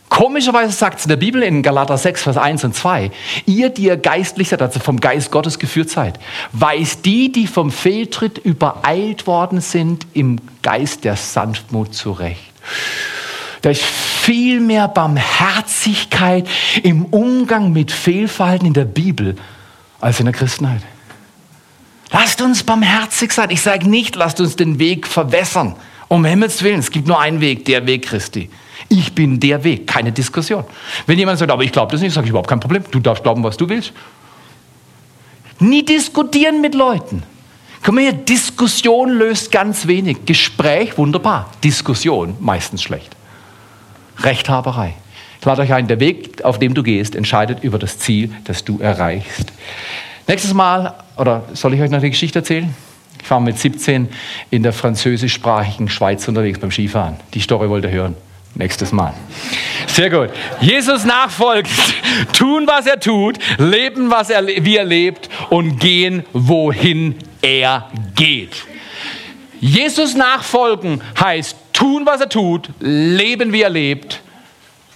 Komischerweise 0.09 0.73
sagt 0.73 0.99
es 0.99 1.05
in 1.05 1.09
der 1.09 1.17
Bibel 1.17 1.43
in 1.43 1.61
Galater 1.61 1.97
6, 1.97 2.23
Vers 2.23 2.37
1 2.37 2.63
und 2.63 2.75
2, 2.75 3.11
ihr, 3.45 3.69
die 3.69 3.83
ihr 3.83 3.95
geistlich 3.95 4.49
seid, 4.49 4.61
also 4.61 4.79
vom 4.79 4.99
Geist 4.99 5.31
Gottes 5.31 5.59
geführt 5.59 5.91
seid, 5.91 6.19
weist 6.51 7.05
die, 7.05 7.31
die 7.31 7.45
vom 7.45 7.71
Fehltritt 7.71 8.39
übereilt 8.39 9.27
worden 9.27 9.61
sind, 9.61 10.07
im 10.13 10.39
Geist 10.63 11.03
der 11.03 11.15
Sanftmut 11.15 11.93
zurecht. 11.93 12.41
Da 13.61 13.69
ist 13.71 13.81
viel 13.81 14.59
mehr 14.59 14.87
Barmherzigkeit 14.87 16.47
im 16.83 17.05
Umgang 17.05 17.73
mit 17.73 17.91
Fehlverhalten 17.91 18.67
in 18.67 18.73
der 18.73 18.85
Bibel 18.85 19.35
als 19.99 20.19
in 20.19 20.25
der 20.25 20.33
Christenheit. 20.33 20.81
Lasst 22.11 22.41
uns 22.41 22.63
barmherzig 22.63 23.31
sein. 23.31 23.49
Ich 23.49 23.61
sage 23.61 23.87
nicht, 23.87 24.15
lasst 24.15 24.39
uns 24.39 24.55
den 24.55 24.79
Weg 24.79 25.07
verwässern. 25.07 25.75
Um 26.07 26.25
Himmels 26.25 26.63
Willen, 26.63 26.79
es 26.79 26.89
gibt 26.89 27.07
nur 27.07 27.19
einen 27.19 27.39
Weg, 27.39 27.65
der 27.65 27.85
Weg 27.85 28.07
Christi. 28.07 28.49
Ich 28.87 29.13
bin 29.13 29.39
der 29.39 29.63
Weg, 29.63 29.85
keine 29.85 30.11
Diskussion. 30.11 30.63
Wenn 31.05 31.19
jemand 31.19 31.37
sagt, 31.37 31.51
aber 31.51 31.63
ich 31.63 31.71
glaube 31.71 31.91
das 31.91 32.01
nicht, 32.01 32.13
sage 32.13 32.25
ich 32.25 32.29
überhaupt 32.31 32.49
kein 32.49 32.59
Problem. 32.59 32.83
Du 32.89 32.99
darfst 32.99 33.23
glauben, 33.23 33.43
was 33.43 33.57
du 33.57 33.69
willst. 33.69 33.93
Nie 35.59 35.85
diskutieren 35.85 36.61
mit 36.61 36.73
Leuten. 36.73 37.21
Komm 37.83 37.95
mal 37.95 38.05
her, 38.05 38.13
Diskussion 38.13 39.09
löst 39.11 39.51
ganz 39.51 39.85
wenig. 39.85 40.25
Gespräch 40.25 40.97
wunderbar, 40.97 41.51
Diskussion 41.63 42.35
meistens 42.39 42.81
schlecht. 42.81 43.15
Rechthaberei. 44.21 44.93
Ich 45.39 45.45
lade 45.45 45.61
euch 45.61 45.73
ein, 45.73 45.87
der 45.87 45.99
Weg, 45.99 46.43
auf 46.43 46.59
dem 46.59 46.73
du 46.73 46.83
gehst, 46.83 47.15
entscheidet 47.15 47.63
über 47.63 47.79
das 47.79 47.97
Ziel, 47.97 48.31
das 48.43 48.65
du 48.65 48.79
erreichst. 48.79 49.53
Nächstes 50.27 50.53
Mal, 50.53 50.93
oder 51.17 51.43
soll 51.53 51.73
ich 51.73 51.81
euch 51.81 51.89
noch 51.89 51.99
eine 51.99 52.09
Geschichte 52.09 52.39
erzählen? 52.39 52.75
Ich 53.21 53.31
war 53.31 53.39
mit 53.39 53.57
17 53.57 54.09
in 54.49 54.63
der 54.63 54.73
französischsprachigen 54.73 55.89
Schweiz 55.89 56.27
unterwegs 56.27 56.59
beim 56.59 56.71
Skifahren. 56.71 57.17
Die 57.33 57.39
Story 57.39 57.69
wollt 57.69 57.85
ihr 57.85 57.91
hören. 57.91 58.15
Nächstes 58.55 58.91
Mal. 58.91 59.13
Sehr 59.87 60.09
gut. 60.09 60.31
Jesus 60.59 61.05
nachfolgen, 61.05 61.71
tun, 62.33 62.65
was 62.67 62.87
er 62.87 62.99
tut, 62.99 63.37
leben, 63.57 64.09
was 64.09 64.29
er, 64.29 64.45
wie 64.45 64.75
er 64.75 64.85
lebt 64.85 65.29
und 65.49 65.79
gehen, 65.79 66.23
wohin 66.33 67.15
er 67.41 67.89
geht. 68.15 68.65
Jesus 69.59 70.15
nachfolgen 70.15 71.01
heißt 71.19 71.55
tun, 71.79 72.05
was 72.05 72.21
er 72.21 72.29
tut, 72.29 72.69
leben, 72.79 73.53
wie 73.53 73.61
er 73.61 73.69
lebt, 73.69 74.21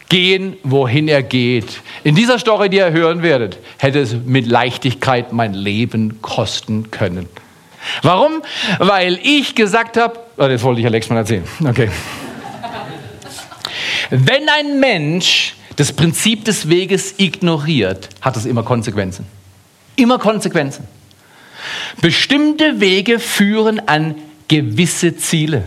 gehen, 0.09 0.57
wohin 0.63 1.07
er 1.07 1.23
geht. 1.23 1.81
In 2.03 2.13
dieser 2.13 2.38
Story, 2.38 2.69
die 2.69 2.77
ihr 2.77 2.91
hören 2.91 3.23
werdet, 3.23 3.57
hätte 3.77 3.99
es 3.99 4.13
mit 4.25 4.45
Leichtigkeit 4.45 5.31
mein 5.31 5.53
Leben 5.53 6.21
kosten 6.21 6.91
können. 6.91 7.27
Warum? 8.01 8.43
Weil 8.79 9.19
ich 9.23 9.55
gesagt 9.55 9.97
habe, 9.97 10.19
oh, 10.38 10.47
das 10.47 10.61
wollte 10.63 10.81
ich 10.81 10.86
Alex 10.86 11.09
mal 11.09 11.17
erzählen. 11.17 11.43
Okay. 11.65 11.89
Wenn 14.09 14.47
ein 14.49 14.79
Mensch 14.79 15.55
das 15.77 15.91
Prinzip 15.91 16.45
des 16.45 16.69
Weges 16.69 17.15
ignoriert, 17.17 18.09
hat 18.21 18.38
es 18.38 18.45
immer 18.45 18.63
Konsequenzen. 18.63 19.25
Immer 19.95 20.19
Konsequenzen. 20.19 20.88
Bestimmte 22.01 22.79
Wege 22.79 23.19
führen 23.19 23.88
an 23.88 24.15
gewisse 24.47 25.17
Ziele. 25.17 25.63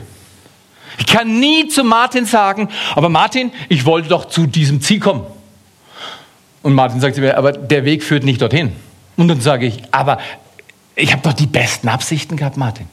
Ich 0.98 1.06
kann 1.06 1.38
nie 1.38 1.68
zu 1.68 1.84
Martin 1.84 2.24
sagen, 2.24 2.68
aber 2.94 3.08
Martin, 3.08 3.52
ich 3.68 3.84
wollte 3.84 4.08
doch 4.08 4.26
zu 4.26 4.46
diesem 4.46 4.80
Ziel 4.80 5.00
kommen. 5.00 5.24
Und 6.62 6.74
Martin 6.74 7.00
sagt 7.00 7.16
mir, 7.18 7.36
aber 7.36 7.52
der 7.52 7.84
Weg 7.84 8.02
führt 8.02 8.24
nicht 8.24 8.40
dorthin. 8.40 8.72
Und 9.16 9.28
dann 9.28 9.40
sage 9.40 9.66
ich, 9.66 9.82
aber 9.92 10.18
ich 10.94 11.12
habe 11.12 11.22
doch 11.22 11.32
die 11.32 11.46
besten 11.46 11.88
Absichten 11.88 12.36
gehabt, 12.36 12.56
Martin. 12.56 12.86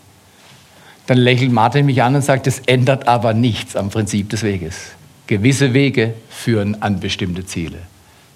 Dann 1.08 1.18
lächelt 1.18 1.51
Martin 1.51 1.86
mich 1.86 2.01
an 2.01 2.16
und 2.16 2.22
sagt, 2.22 2.47
es 2.47 2.60
ändert 2.60 3.08
aber 3.08 3.34
nichts 3.34 3.76
am 3.76 3.89
Prinzip 3.89 4.30
des 4.30 4.43
Weges. 4.43 4.91
Gewisse 5.28 5.74
Wege 5.74 6.14
führen 6.30 6.82
an 6.82 6.99
bestimmte 6.99 7.45
Ziele. 7.45 7.80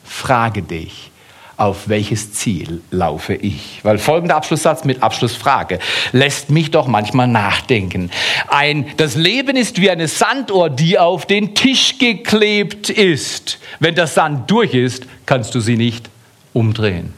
Frage 0.04 0.62
dich, 0.62 1.12
auf 1.58 1.90
welches 1.90 2.34
Ziel 2.34 2.82
laufe 2.92 3.34
ich? 3.34 3.80
Weil 3.82 3.98
folgender 3.98 4.36
Abschlusssatz 4.36 4.86
mit 4.86 5.02
Abschlussfrage 5.02 5.80
lässt 6.12 6.52
mich 6.52 6.70
doch 6.70 6.88
manchmal 6.88 7.28
nachdenken. 7.28 8.12
Ein, 8.48 8.86
das 8.98 9.16
Leben 9.16 9.58
ist 9.58 9.82
wie 9.82 9.90
eine 9.90 10.08
Sanduhr, 10.08 10.70
die 10.70 11.00
auf 11.00 11.26
den 11.26 11.56
Tisch 11.56 11.98
geklebt 11.98 12.92
ist. 12.92 13.58
Wenn 13.80 13.96
der 13.96 14.06
Sand 14.06 14.50
durch 14.52 14.76
ist, 14.76 15.08
kannst 15.26 15.56
du 15.56 15.60
sie 15.60 15.78
nicht 15.78 16.10
umdrehen. 16.54 17.14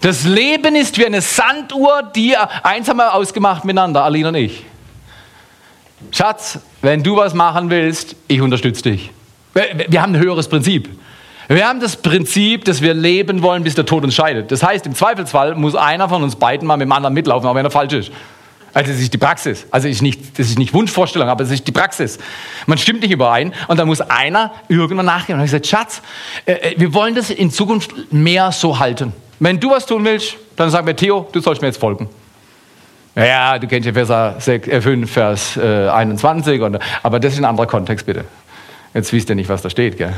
Das 0.00 0.24
Leben 0.24 0.74
ist 0.74 0.98
wie 0.98 1.06
eine 1.06 1.20
Sanduhr, 1.20 2.02
die 2.14 2.36
eins 2.36 2.88
haben 2.88 2.96
wir 2.96 3.14
ausgemacht 3.14 3.64
miteinander, 3.64 4.02
Aline 4.02 4.28
und 4.28 4.34
ich. 4.34 4.64
Schatz, 6.10 6.58
wenn 6.80 7.04
du 7.04 7.16
was 7.16 7.34
machen 7.34 7.70
willst, 7.70 8.16
ich 8.26 8.40
unterstütze 8.40 8.82
dich. 8.82 9.10
Wir 9.86 10.02
haben 10.02 10.16
ein 10.16 10.20
höheres 10.20 10.48
Prinzip. 10.48 10.88
Wir 11.54 11.68
haben 11.68 11.80
das 11.80 11.96
Prinzip, 11.96 12.64
dass 12.64 12.80
wir 12.80 12.94
leben 12.94 13.42
wollen, 13.42 13.62
bis 13.62 13.74
der 13.74 13.84
Tod 13.84 14.04
uns 14.04 14.14
scheidet. 14.14 14.50
Das 14.50 14.62
heißt, 14.62 14.86
im 14.86 14.94
Zweifelsfall 14.94 15.54
muss 15.54 15.74
einer 15.74 16.08
von 16.08 16.22
uns 16.22 16.36
beiden 16.36 16.66
mal 16.66 16.78
mit 16.78 16.86
dem 16.86 16.92
anderen 16.92 17.12
mitlaufen, 17.12 17.46
auch 17.46 17.54
wenn 17.54 17.66
er 17.66 17.70
falsch 17.70 17.92
ist. 17.92 18.12
Also 18.72 18.90
das 18.90 19.00
ist 19.00 19.12
die 19.12 19.18
Praxis. 19.18 19.66
Also 19.70 19.86
ist 19.86 20.00
nicht, 20.00 20.38
das 20.38 20.48
ist 20.48 20.58
nicht 20.58 20.72
Wunschvorstellung, 20.72 21.28
aber 21.28 21.44
das 21.44 21.52
ist 21.52 21.66
die 21.66 21.72
Praxis. 21.72 22.18
Man 22.66 22.78
stimmt 22.78 23.02
nicht 23.02 23.12
überein 23.12 23.52
und 23.68 23.78
dann 23.78 23.86
muss 23.86 24.00
einer 24.00 24.52
irgendwann 24.68 25.04
nachgeben. 25.04 25.40
Und 25.40 25.44
ich 25.44 25.50
gesagt, 25.50 25.66
Schatz, 25.66 26.02
äh, 26.46 26.52
äh, 26.52 26.74
wir 26.78 26.94
wollen 26.94 27.14
das 27.14 27.28
in 27.28 27.50
Zukunft 27.50 27.90
mehr 28.10 28.50
so 28.50 28.78
halten. 28.78 29.12
Wenn 29.38 29.60
du 29.60 29.70
was 29.70 29.84
tun 29.84 30.06
willst, 30.06 30.36
dann 30.56 30.70
sag 30.70 30.86
mir, 30.86 30.96
Theo, 30.96 31.28
du 31.32 31.40
sollst 31.40 31.60
mir 31.60 31.68
jetzt 31.68 31.80
folgen. 31.80 32.08
Ja, 33.14 33.58
du 33.58 33.66
kennst 33.66 33.86
ja 33.86 33.92
Vers 33.92 34.44
5, 34.44 35.10
Vers 35.10 35.58
äh, 35.58 35.88
21, 35.90 36.62
und, 36.62 36.78
aber 37.02 37.20
das 37.20 37.34
ist 37.34 37.40
ein 37.40 37.44
anderer 37.44 37.66
Kontext, 37.66 38.06
bitte. 38.06 38.24
Jetzt 38.94 39.12
wisst 39.12 39.30
ihr 39.30 39.34
nicht, 39.34 39.48
was 39.48 39.62
da 39.62 39.70
steht, 39.70 39.96
gell? 39.96 40.14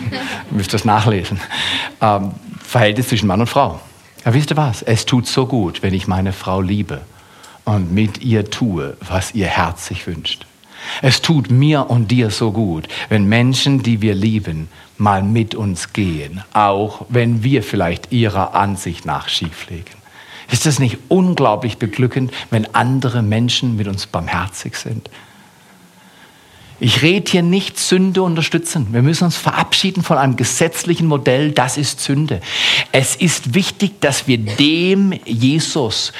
Müsst 0.50 0.74
das 0.74 0.84
nachlesen. 0.84 1.40
Ähm, 2.00 2.32
Verhältnis 2.62 3.08
zwischen 3.08 3.26
Mann 3.26 3.40
und 3.40 3.46
Frau. 3.46 3.80
Ja, 4.24 4.34
wisst 4.34 4.50
ihr 4.50 4.56
was? 4.56 4.82
Es 4.82 5.06
tut 5.06 5.26
so 5.26 5.46
gut, 5.46 5.82
wenn 5.82 5.94
ich 5.94 6.06
meine 6.06 6.32
Frau 6.32 6.60
liebe 6.60 7.00
und 7.64 7.92
mit 7.92 8.22
ihr 8.22 8.50
tue, 8.50 8.96
was 9.00 9.34
ihr 9.34 9.46
Herz 9.46 9.86
sich 9.86 10.06
wünscht. 10.06 10.46
Es 11.02 11.22
tut 11.22 11.50
mir 11.50 11.90
und 11.90 12.10
dir 12.10 12.30
so 12.30 12.52
gut, 12.52 12.88
wenn 13.08 13.24
Menschen, 13.24 13.82
die 13.82 14.00
wir 14.00 14.14
lieben, 14.14 14.68
mal 14.96 15.22
mit 15.22 15.54
uns 15.54 15.92
gehen, 15.92 16.42
auch 16.52 17.06
wenn 17.08 17.42
wir 17.42 17.62
vielleicht 17.62 18.12
ihrer 18.12 18.54
Ansicht 18.54 19.06
nach 19.06 19.28
schieflegen. 19.28 19.98
Ist 20.50 20.66
es 20.66 20.78
nicht 20.78 20.98
unglaublich 21.08 21.78
beglückend, 21.78 22.32
wenn 22.50 22.74
andere 22.74 23.22
Menschen 23.22 23.76
mit 23.76 23.86
uns 23.86 24.06
barmherzig 24.06 24.76
sind? 24.76 25.10
Ich 26.80 27.02
rede 27.02 27.28
hier 27.30 27.42
nicht 27.42 27.78
Sünde 27.78 28.22
unterstützen. 28.22 28.88
Wir 28.92 29.02
müssen 29.02 29.24
uns 29.24 29.36
verabschieden 29.36 30.04
von 30.04 30.16
einem 30.16 30.36
gesetzlichen 30.36 31.08
Modell, 31.08 31.50
das 31.50 31.76
ist 31.76 32.00
Sünde. 32.00 32.40
Es 32.92 33.16
ist 33.16 33.54
wichtig, 33.54 34.00
dass 34.00 34.28
wir 34.28 34.38
dem 34.38 35.12
Jesus, 35.24 36.12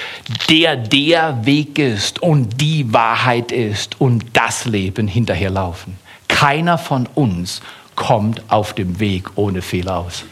der 0.50 0.76
der 0.76 1.46
Weg 1.46 1.78
ist 1.78 2.20
und 2.20 2.60
die 2.60 2.92
Wahrheit 2.92 3.52
ist 3.52 4.00
und 4.00 4.24
das 4.32 4.64
Leben 4.64 5.06
hinterherlaufen. 5.06 5.96
Keiner 6.26 6.76
von 6.76 7.06
uns 7.14 7.60
kommt 7.94 8.42
auf 8.48 8.72
dem 8.72 8.98
Weg 8.98 9.30
ohne 9.36 9.62
Fehler 9.62 9.98
aus. 9.98 10.24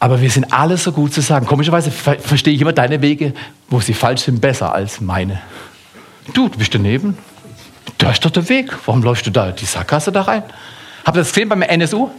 Aber 0.00 0.20
wir 0.20 0.30
sind 0.30 0.52
alle 0.52 0.76
so 0.76 0.92
gut 0.92 1.14
zu 1.14 1.22
sagen. 1.22 1.46
Komischerweise 1.46 1.90
verstehe 1.90 2.52
ich 2.52 2.60
immer 2.60 2.72
deine 2.72 3.00
Wege, 3.00 3.32
wo 3.70 3.80
sie 3.80 3.94
falsch 3.94 4.22
sind, 4.22 4.40
besser 4.40 4.74
als 4.74 5.00
meine. 5.00 5.40
Du, 6.34 6.48
du 6.48 6.58
bist 6.58 6.74
daneben. 6.74 7.16
Da 7.98 8.10
ist 8.10 8.24
doch 8.24 8.30
der 8.30 8.48
Weg. 8.48 8.72
Warum 8.86 9.02
läufst 9.02 9.26
du 9.26 9.30
da 9.30 9.52
die 9.52 9.64
Sackgasse 9.64 10.12
da 10.12 10.22
rein? 10.22 10.42
Habt 11.04 11.16
ihr 11.16 11.20
das 11.20 11.32
gesehen 11.32 11.48
beim 11.48 11.62
NSU? 11.62 12.10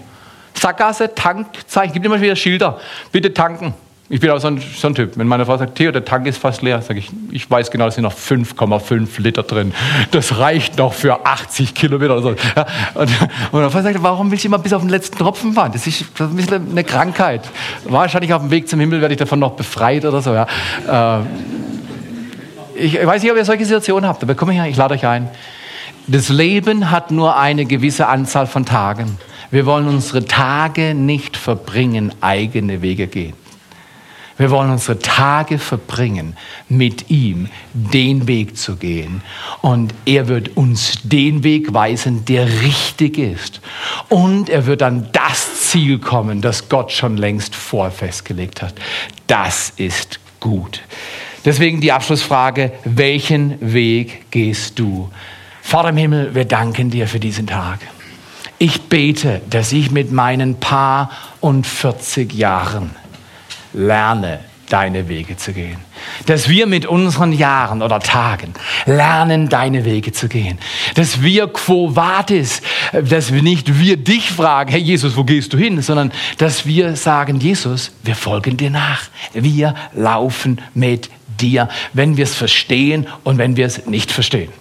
Sackgasse, 0.53 1.13
Tankzeichen, 1.13 1.93
gibt 1.93 2.05
immer 2.05 2.21
wieder 2.21 2.35
Schilder. 2.35 2.79
Bitte 3.11 3.33
tanken. 3.33 3.73
Ich 4.09 4.19
bin 4.19 4.29
auch 4.29 4.37
so 4.37 4.47
ein, 4.47 4.61
so 4.75 4.87
ein, 4.87 4.95
Typ. 4.95 5.17
Wenn 5.17 5.27
meine 5.27 5.45
Frau 5.45 5.57
sagt, 5.57 5.75
Theo, 5.75 5.91
der 5.91 6.03
Tank 6.03 6.27
ist 6.27 6.37
fast 6.37 6.61
leer, 6.61 6.81
sage 6.81 6.99
ich, 6.99 7.09
ich 7.31 7.49
weiß 7.49 7.71
genau, 7.71 7.85
da 7.85 7.91
sind 7.91 8.03
noch 8.03 8.13
5,5 8.13 9.21
Liter 9.21 9.43
drin. 9.43 9.73
Das 10.11 10.37
reicht 10.37 10.77
noch 10.77 10.93
für 10.93 11.25
80 11.25 11.73
Kilometer 11.73 12.17
oder 12.17 12.21
so. 12.21 12.29
Und 12.99 13.09
meine 13.53 13.71
Frau 13.71 13.81
sagt, 13.81 14.03
warum 14.03 14.29
willst 14.29 14.43
du 14.43 14.49
immer 14.49 14.59
bis 14.59 14.73
auf 14.73 14.81
den 14.81 14.89
letzten 14.89 15.17
Tropfen 15.17 15.53
fahren? 15.53 15.71
Das 15.71 15.87
ist, 15.87 16.05
das 16.17 16.27
ist 16.27 16.33
ein 16.33 16.35
bisschen 16.35 16.71
eine 16.71 16.83
Krankheit. 16.83 17.41
Wahrscheinlich 17.85 18.33
auf 18.33 18.41
dem 18.41 18.51
Weg 18.51 18.67
zum 18.67 18.79
Himmel 18.79 18.99
werde 18.99 19.13
ich 19.13 19.19
davon 19.19 19.39
noch 19.39 19.53
befreit 19.53 20.03
oder 20.03 20.21
so. 20.21 20.33
Ja. 20.33 20.47
Äh, 21.17 21.21
ich 22.75 23.05
weiß 23.05 23.23
nicht, 23.23 23.31
ob 23.31 23.37
ihr 23.37 23.45
solche 23.45 23.63
Situationen 23.63 24.07
habt, 24.07 24.21
aber 24.21 24.35
komm 24.35 24.49
her, 24.49 24.65
ich 24.67 24.75
lade 24.75 24.95
euch 24.95 25.07
ein. 25.07 25.29
Das 26.07 26.27
Leben 26.27 26.91
hat 26.91 27.11
nur 27.11 27.37
eine 27.37 27.65
gewisse 27.65 28.07
Anzahl 28.07 28.45
von 28.45 28.65
Tagen. 28.65 29.17
Wir 29.51 29.65
wollen 29.65 29.87
unsere 29.87 30.25
Tage 30.25 30.93
nicht 30.93 31.37
verbringen, 31.37 32.13
eigene 32.19 32.81
Wege 32.81 33.07
gehen. 33.07 33.33
Wir 34.37 34.51
wollen 34.51 34.71
unsere 34.71 34.99
Tage 34.99 35.59
verbringen, 35.59 36.35
mit 36.67 37.09
ihm 37.09 37.47
den 37.73 38.27
Weg 38.27 38.57
zu 38.57 38.75
gehen. 38.75 39.21
Und 39.61 39.93
er 40.05 40.27
wird 40.27 40.57
uns 40.57 40.99
den 41.03 41.43
Weg 41.43 41.73
weisen, 41.73 42.25
der 42.25 42.47
richtig 42.63 43.17
ist. 43.17 43.61
Und 44.09 44.49
er 44.49 44.65
wird 44.65 44.81
an 44.81 45.07
das 45.13 45.69
Ziel 45.69 45.99
kommen, 45.99 46.41
das 46.41 46.67
Gott 46.67 46.91
schon 46.91 47.15
längst 47.15 47.55
vorfestgelegt 47.55 48.61
hat. 48.61 48.73
Das 49.27 49.71
ist 49.77 50.19
gut. 50.41 50.81
Deswegen 51.45 51.79
die 51.79 51.91
Abschlussfrage, 51.91 52.73
welchen 52.83 53.55
Weg 53.73 54.31
gehst 54.31 54.79
du? 54.79 55.09
Vater 55.65 55.89
im 55.89 55.97
Himmel, 55.97 56.35
wir 56.35 56.45
danken 56.45 56.91
dir 56.91 57.07
für 57.07 57.19
diesen 57.19 57.47
Tag. 57.47 57.79
Ich 58.59 58.83
bete, 58.83 59.41
dass 59.49 59.71
ich 59.71 59.89
mit 59.89 60.11
meinen 60.11 60.59
paar 60.59 61.09
und 61.39 61.65
40 61.65 62.31
Jahren 62.33 62.91
lerne, 63.71 64.41
deine 64.69 65.07
Wege 65.07 65.35
zu 65.35 65.51
gehen. 65.51 65.77
Dass 66.27 66.47
wir 66.47 66.67
mit 66.67 66.85
unseren 66.85 67.31
Jahren 67.31 67.81
oder 67.81 67.99
Tagen 68.01 68.53
lernen, 68.85 69.49
deine 69.49 69.83
Wege 69.83 70.11
zu 70.11 70.27
gehen. 70.27 70.59
Dass 70.93 71.23
wir 71.23 71.47
quo 71.47 71.95
vadis, 71.95 72.61
dass 72.91 73.33
wir 73.33 73.41
nicht 73.41 73.79
wir 73.79 73.97
dich 73.97 74.31
fragen, 74.31 74.69
hey 74.69 74.81
Jesus, 74.81 75.15
wo 75.15 75.23
gehst 75.23 75.53
du 75.53 75.57
hin, 75.57 75.81
sondern 75.81 76.11
dass 76.37 76.67
wir 76.67 76.95
sagen, 76.97 77.39
Jesus, 77.39 77.93
wir 78.03 78.15
folgen 78.15 78.57
dir 78.57 78.69
nach. 78.69 79.03
Wir 79.33 79.73
laufen 79.93 80.61
mit 80.75 81.09
dir, 81.39 81.67
wenn 81.93 82.15
wir 82.17 82.25
es 82.25 82.35
verstehen 82.35 83.07
und 83.23 83.39
wenn 83.39 83.55
wir 83.55 83.65
es 83.65 83.87
nicht 83.87 84.11
verstehen. 84.11 84.51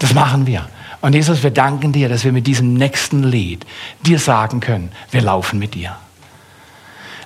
Das 0.00 0.12
machen 0.12 0.46
wir. 0.46 0.68
Und 1.00 1.14
Jesus, 1.14 1.42
wir 1.42 1.50
danken 1.50 1.92
dir, 1.92 2.08
dass 2.08 2.24
wir 2.24 2.32
mit 2.32 2.46
diesem 2.46 2.74
nächsten 2.74 3.22
Lied 3.22 3.64
dir 4.04 4.18
sagen 4.18 4.60
können, 4.60 4.90
wir 5.10 5.22
laufen 5.22 5.58
mit 5.58 5.74
dir. 5.74 5.96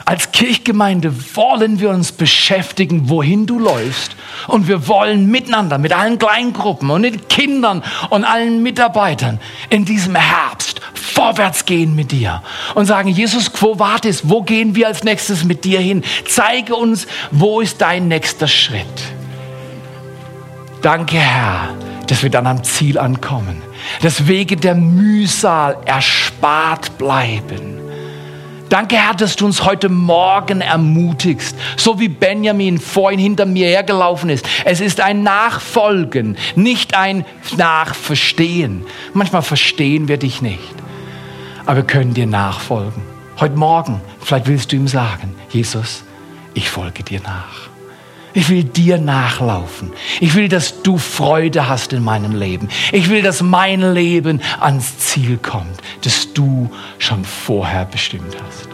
Als 0.07 0.33
Kirchgemeinde 0.33 1.15
wollen 1.35 1.81
wir 1.81 1.89
uns 1.89 2.13
beschäftigen, 2.13 3.09
wohin 3.09 3.47
du 3.47 3.59
läufst. 3.59 4.15
Und 4.49 4.69
wir 4.69 4.87
wollen 4.87 5.31
miteinander, 5.31 5.79
mit 5.79 5.95
allen 5.95 6.19
Kleingruppen 6.19 6.91
und 6.91 7.01
mit 7.01 7.31
Kindern 7.31 7.83
und 8.11 8.25
allen 8.25 8.63
Mitarbeitern 8.63 9.41
in 9.71 9.87
diesem 9.87 10.15
Herbst 10.15 10.83
vorwärts 10.93 11.65
gehen 11.65 11.95
mit 11.95 12.13
dir 12.13 12.43
und 12.75 12.85
sagen, 12.85 13.09
Jesus, 13.09 13.53
quo 13.53 13.79
vadis, 13.79 14.29
wo 14.29 14.43
gehen 14.43 14.75
wir 14.75 14.89
als 14.89 15.05
nächstes 15.05 15.45
mit 15.45 15.65
dir 15.65 15.81
hin? 15.81 16.05
Zeige 16.29 16.75
uns, 16.75 17.07
wo 17.31 17.61
ist 17.61 17.81
dein 17.81 18.09
nächster 18.09 18.49
Schritt? 18.49 18.85
Danke, 20.83 21.17
Herr, 21.17 21.71
dass 22.07 22.23
wir 22.23 22.31
dann 22.31 22.47
am 22.47 22.63
Ziel 22.65 22.99
ankommen, 22.99 23.63
dass 24.03 24.27
Wege 24.27 24.57
der 24.57 24.75
Mühsal 24.75 25.77
erspart 25.85 26.97
bleiben. 26.99 27.75
Danke, 28.69 28.97
Herr, 28.97 29.15
dass 29.15 29.37
du 29.37 29.45
uns 29.47 29.65
heute 29.65 29.89
Morgen 29.89 30.61
ermutigst, 30.61 31.57
so 31.77 32.01
wie 32.01 32.09
Benjamin 32.09 32.79
vorhin 32.79 33.21
hinter 33.21 33.47
mir 33.47 33.69
hergelaufen 33.69 34.31
ist. 34.31 34.49
Es 34.65 34.81
ist 34.81 35.01
ein 35.01 35.23
Nachfolgen, 35.23 36.37
nicht 36.57 36.97
ein 36.97 37.25
Nachverstehen. 37.57 38.85
Manchmal 39.13 39.43
verstehen 39.43 40.09
wir 40.09 40.17
dich 40.17 40.43
nicht, 40.43 40.75
aber 41.67 41.77
wir 41.77 41.85
können 41.85 42.15
dir 42.15 42.27
nachfolgen. 42.27 43.03
Heute 43.39 43.57
Morgen, 43.57 44.01
vielleicht 44.21 44.47
willst 44.47 44.73
du 44.73 44.77
ihm 44.77 44.89
sagen, 44.89 45.35
Jesus, 45.51 46.03
ich 46.55 46.71
folge 46.71 47.03
dir 47.03 47.21
nach. 47.21 47.74
Ich 48.37 48.49
will 48.49 48.65
dir 48.65 48.99
nachlaufen. 48.99 49.93
Ich 50.21 50.35
will, 50.35 50.49
dass 50.49 50.83
du 50.83 50.99
Freude 50.99 51.69
hast 51.69 51.93
in 51.93 52.03
meinem 52.03 52.35
Leben. 52.35 52.69
Ich 52.91 53.09
will, 53.09 53.23
dass 53.23 53.43
mein 53.43 53.95
Leben 53.95 54.41
ans 54.59 54.99
Ziel 54.99 55.39
kommt, 55.39 55.81
das 56.03 56.33
du 56.35 56.69
schon 56.99 57.25
vorher 57.25 57.85
bestimmt 57.85 58.37
hast. 58.45 58.69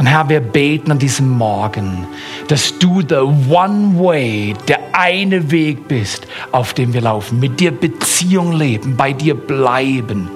Und 0.00 0.06
Herr, 0.06 0.28
wir 0.28 0.40
beten 0.40 0.90
an 0.90 0.98
diesem 0.98 1.28
Morgen, 1.28 2.08
dass 2.48 2.78
du 2.78 3.02
der 3.02 3.26
One 3.26 3.98
Way, 4.00 4.54
der 4.66 4.80
eine 4.92 5.50
Weg 5.50 5.86
bist, 5.86 6.26
auf 6.50 6.74
dem 6.74 6.92
wir 6.92 7.02
laufen, 7.02 7.38
mit 7.38 7.60
dir 7.60 7.70
Beziehung 7.70 8.52
leben, 8.54 8.96
bei 8.96 9.12
dir 9.12 9.34
bleiben. 9.34 10.30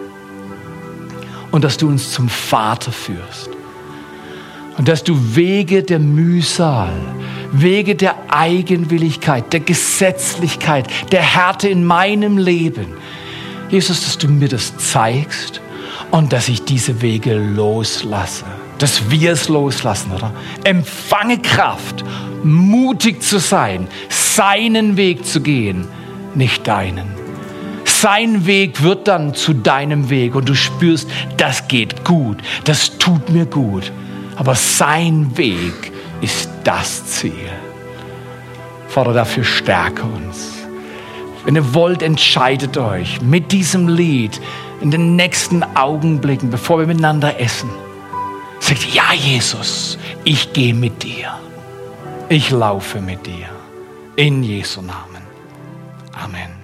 Und 1.51 1.64
dass 1.64 1.77
du 1.77 1.89
uns 1.89 2.12
zum 2.12 2.29
Vater 2.29 2.93
führst. 2.93 3.49
Und 4.77 4.87
dass 4.87 5.03
du 5.03 5.16
Wege 5.35 5.83
der 5.83 5.99
Mühsal, 5.99 6.93
Wege 7.61 7.94
der 7.94 8.16
Eigenwilligkeit, 8.28 9.52
der 9.52 9.61
Gesetzlichkeit, 9.61 10.86
der 11.12 11.22
Härte 11.22 11.68
in 11.68 11.84
meinem 11.84 12.38
Leben. 12.38 12.86
Jesus, 13.70 14.05
dass 14.05 14.18
du 14.18 14.28
mir 14.28 14.48
das 14.48 14.76
zeigst 14.76 15.61
und 16.11 16.32
dass 16.32 16.48
ich 16.48 16.64
diese 16.64 17.02
Wege 17.02 17.34
loslasse. 17.34 18.44
Dass 18.78 19.11
wir 19.11 19.32
es 19.32 19.48
loslassen, 19.48 20.12
oder? 20.12 20.32
Empfange 20.64 21.38
Kraft, 21.38 22.05
mutig 22.42 23.22
zu 23.22 23.38
sein, 23.38 23.88
seinen 24.09 24.96
Weg 24.96 25.24
zu 25.24 25.40
gehen, 25.40 25.86
nicht 26.34 26.66
deinen. 26.66 27.07
Sein 27.84 28.46
Weg 28.46 28.82
wird 28.82 29.09
dann 29.09 29.34
zu 29.34 29.55
deinem 29.55 30.11
Weg 30.11 30.34
und 30.34 30.48
du 30.48 30.55
spürst, 30.55 31.09
das 31.36 31.68
geht 31.68 32.05
gut, 32.05 32.38
das 32.64 32.98
tut 32.98 33.30
mir 33.30 33.46
gut. 33.46 33.92
Aber 34.36 34.55
sein 34.55 35.36
Weg 35.36 35.92
ist 36.20 36.50
das 36.64 37.06
Ziel. 37.06 37.50
Vater, 38.88 39.12
dafür 39.12 39.44
stärke 39.44 40.02
uns. 40.02 40.52
Wenn 41.44 41.56
ihr 41.56 41.74
wollt, 41.74 42.02
entscheidet 42.02 42.78
euch 42.78 43.20
mit 43.20 43.52
diesem 43.52 43.88
Lied 43.88 44.40
in 44.80 44.90
den 44.90 45.16
nächsten 45.16 45.62
Augenblicken, 45.76 46.50
bevor 46.50 46.78
wir 46.78 46.86
miteinander 46.86 47.38
essen. 47.38 47.70
Sagt, 48.60 48.94
ja, 48.94 49.12
Jesus, 49.12 49.98
ich 50.24 50.52
gehe 50.52 50.74
mit 50.74 51.02
dir. 51.02 51.34
Ich 52.28 52.50
laufe 52.50 53.00
mit 53.00 53.26
dir. 53.26 53.48
In 54.16 54.42
Jesu 54.42 54.80
Namen. 54.80 55.22
Amen. 56.12 56.42
Amen. 56.42 56.63